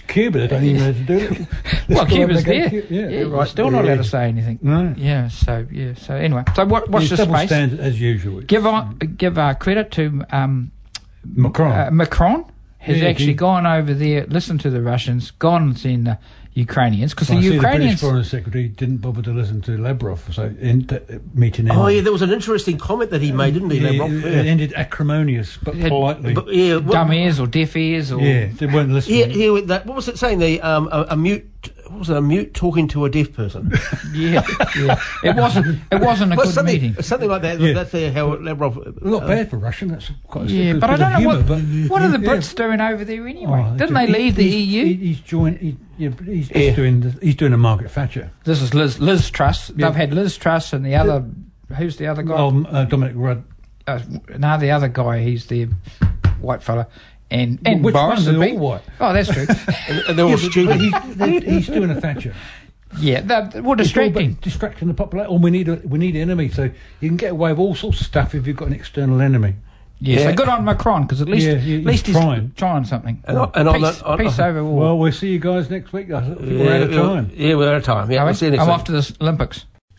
Cuba, 0.07 0.39
they 0.39 0.47
don't 0.47 0.63
even 0.63 0.77
know 0.79 0.85
how 0.85 0.91
to 0.91 1.03
do 1.05 1.17
it. 1.41 1.47
well, 1.89 2.05
Cuba's 2.05 2.43
they 2.43 2.59
go- 2.61 2.69
there. 2.69 2.83
Yeah, 2.89 3.01
Yeah, 3.09 3.17
right. 3.21 3.27
you're 3.29 3.45
still 3.45 3.71
not 3.71 3.85
allowed 3.85 3.97
to 3.97 4.03
say 4.03 4.25
anything. 4.27 4.59
No. 4.61 4.93
Yeah. 4.97 5.27
So 5.29 5.65
yeah. 5.71 5.93
So 5.93 6.15
anyway. 6.15 6.43
So 6.55 6.65
what, 6.65 6.89
watch 6.89 7.03
It's 7.03 7.17
the 7.17 7.25
space. 7.25 7.47
standard 7.49 7.79
as 7.79 7.99
usual. 8.01 8.41
give 8.41 8.65
on, 8.65 8.97
give 8.97 9.37
uh, 9.37 9.53
credit 9.53 9.91
to 9.91 10.23
um, 10.31 10.71
Macron. 11.23 11.71
uh, 11.71 11.91
Macron 11.91 12.45
has 12.79 12.99
Yeah, 12.99 13.07
actually 13.09 13.27
he- 13.27 13.33
gone 13.35 13.65
over 13.65 13.93
there, 13.93 14.25
listened 14.25 14.59
to 14.61 14.69
the 14.69 14.81
Russians, 14.81 15.31
gone 15.31 15.61
and 15.63 15.77
seen 15.79 16.03
the 16.05 16.17
Ukrainians 16.53 17.13
because 17.13 17.31
I 17.31 17.35
the 17.35 17.41
see 17.41 17.49
the 17.49 17.59
British 17.59 17.99
Foreign 18.01 18.23
Secretary 18.25 18.67
didn't 18.67 18.97
bother 18.97 19.21
to 19.21 19.31
listen 19.31 19.61
to 19.61 19.77
Lavrov, 19.77 20.33
so 20.33 20.53
in 20.59 20.85
the 20.85 21.21
meeting 21.33 21.69
ended. 21.69 21.81
Oh, 21.81 21.87
yeah, 21.87 22.01
there 22.01 22.11
was 22.11 22.21
an 22.21 22.31
interesting 22.31 22.77
comment 22.77 23.09
that 23.11 23.21
he 23.21 23.31
made, 23.31 23.53
didn't 23.53 23.69
he? 23.69 23.79
Yeah, 23.79 23.91
Lavrov? 23.91 24.25
it 24.25 24.45
ended 24.45 24.73
acrimonious, 24.73 25.57
but 25.57 25.75
Yeah, 25.75 25.87
politely. 25.87 26.33
But, 26.33 26.53
yeah, 26.53 26.75
what, 26.77 26.91
Dumb 26.91 27.13
ears 27.13 27.39
or 27.39 27.47
deaf 27.47 27.75
ears 27.77 28.11
or 28.11 28.19
yeah, 28.19 28.49
they 28.53 28.65
weren't 28.65 28.91
listening. 28.91 29.19
Yeah, 29.19 29.25
yeah, 29.27 29.49
with 29.51 29.67
that, 29.67 29.85
what 29.85 29.95
was 29.95 30.09
it 30.09 30.19
saying? 30.19 30.39
The 30.39 30.61
um, 30.61 30.89
a, 30.91 31.07
a 31.11 31.17
mute. 31.17 31.47
What 31.91 31.99
was 31.99 32.09
it? 32.09 32.17
A 32.17 32.21
mute 32.21 32.53
talking 32.53 32.87
to 32.89 33.05
a 33.05 33.09
deaf 33.09 33.33
person. 33.33 33.71
yeah, 34.13 34.43
yeah. 34.77 34.99
It 35.23 35.35
wasn't. 35.35 35.79
It 35.91 35.99
wasn't 36.01 36.33
a 36.33 36.35
Well, 36.37 36.45
good 36.45 36.53
something, 36.55 36.73
meeting. 36.81 37.01
something 37.03 37.29
like 37.29 37.41
that. 37.43 37.59
Yeah. 37.59 37.73
That's 37.73 37.93
uh, 37.93 38.11
how 38.13 38.27
Lavrov. 38.35 38.77
Not 39.03 39.23
uh, 39.23 39.27
bad 39.27 39.49
for 39.49 39.57
Russian. 39.57 39.89
That's 39.89 40.09
quite 40.27 40.49
a 40.49 40.51
Yeah, 40.53 40.73
but 40.73 40.89
I 40.89 40.95
bit 40.97 41.01
of 41.05 41.11
don't 41.11 41.21
know 41.21 41.27
what. 41.27 41.45
humour, 41.45 41.61
but- 41.87 41.91
What 41.91 42.01
are 42.01 42.07
the 42.17 42.19
Yeah. 42.19 42.29
Brits 42.33 42.55
doing 42.55 42.81
over 42.81 43.03
there 43.05 43.27
anyway? 43.27 43.69
Oh, 43.73 43.77
Didn't 43.77 43.93
they 43.93 44.07
leave 44.07 44.35
the 44.35 44.43
he's, 44.49 44.67
EU? 44.67 44.85
he- 44.85 44.93
He's 45.07 45.19
joined. 45.19 45.57
He, 45.59 45.77
yeah, 45.97 46.09
but 46.09 46.25
he's 46.27 46.47
just 46.47 46.59
Yeah. 46.59 46.75
doing. 46.75 47.01
The, 47.01 47.11
he's 47.21 47.35
doing 47.35 47.53
a 47.53 47.57
Margaret 47.57 47.91
Thatcher. 47.91 48.31
this 48.45 48.61
is 48.61 48.73
Liz, 48.73 48.99
Liz 48.99 49.29
Truss. 49.29 49.69
Yeah. 49.75 49.87
They've 49.87 49.95
had 49.97 50.13
Liz 50.13 50.37
Truss 50.37 50.73
and 50.73 50.85
the 50.85 50.95
other. 50.95 51.25
Who's 51.77 51.97
the 51.97 52.07
other 52.07 52.23
guy? 52.23 52.35
Oh, 52.37 52.63
uh, 52.63 52.85
Dominic 52.85 53.13
Rudd. 53.17 53.43
uh, 53.87 53.99
no, 54.37 54.57
the 54.57 54.71
other 54.71 54.87
guy. 54.87 55.19
He's 55.23 55.45
the 55.47 55.67
white 56.39 56.63
fella. 56.63 56.87
And 57.31 57.59
and 57.65 57.83
Which 57.83 57.93
Boris 57.93 58.25
one? 58.27 58.37
would 58.39 58.47
They're 58.49 58.53
all 58.53 58.59
white. 58.59 58.81
Oh, 58.99 59.13
that's 59.13 59.29
true. 59.31 59.45
and, 59.87 59.99
and 60.09 60.19
they're 60.19 60.25
all 60.25 60.31
Yeah, 60.31 60.49
stupid. 60.49 60.67
but 60.67 60.79
he's, 61.05 61.15
they- 61.15 61.39
he's 61.51 61.67
doing 61.67 61.89
a 61.89 61.99
Thatcher. 62.01 62.35
yeah, 62.99 63.21
that, 63.21 63.53
well, 63.53 63.55
It's 63.55 63.55
all 63.55 63.63
about 63.71 63.77
distracting. 63.77 64.33
distracting 64.41 64.87
the 64.89 64.93
population. 64.93 65.31
Oh, 65.33 65.37
we 65.39 65.49
need 65.49 65.69
a 65.69 65.75
we 65.85 65.97
need 65.97 66.15
an 66.17 66.21
enemy. 66.23 66.49
So 66.49 66.63
you 66.99 67.07
can 67.09 67.15
get 67.17 67.31
away 67.31 67.51
with 67.51 67.59
all 67.59 67.73
sorts 67.73 68.01
of 68.01 68.07
stuff 68.07 68.35
if 68.35 68.45
you've 68.45 68.57
got 68.57 68.67
an 68.67 68.73
external 68.73 69.21
enemy. 69.21 69.55
Yeah, 70.03 70.19
Yeah. 70.19 70.29
so 70.31 70.35
good 70.35 70.49
on 70.49 70.65
Macron 70.65 71.03
because 71.03 71.21
at 71.21 71.29
least 71.29 71.45
Yeah, 71.47 71.55
he- 71.55 71.77
at 71.77 71.85
least 71.85 72.05
he's 72.07 72.15
he's 72.15 72.23
trying. 72.25 72.51
trying 72.57 72.83
something. 72.83 73.23
And 73.25 73.37
on- 73.37 73.51
and 73.55 73.69
on 73.69 73.75
peace, 73.79 73.97
that- 73.99 74.05
on- 74.05 74.17
peace 74.17 74.39
over 74.39 74.63
war. 74.65 74.79
Well, 74.81 74.97
we'll 74.99 75.11
see 75.13 75.29
you 75.29 75.39
guys 75.39 75.69
next 75.69 75.93
week. 75.93 76.11
I 76.11 76.19
think 76.25 76.37
yeah, 76.41 76.47
we're 76.59 76.75
out 76.75 76.81
of 76.83 76.91
time. 76.91 77.31
Yeah, 77.33 77.55
we're 77.55 77.69
out 77.69 77.75
of 77.77 77.83
time. 77.85 78.11
Yeah, 78.11 78.19
Are 78.19 78.25
we'll 78.25 78.33
we? 78.33 78.37
see 78.37 78.45
you 78.47 78.51
next 78.51 78.63
I'm 78.63 78.67
week. 78.67 78.73
off 78.75 78.83
to 78.85 78.91
the 78.91 79.15
Olympics. 79.21 79.65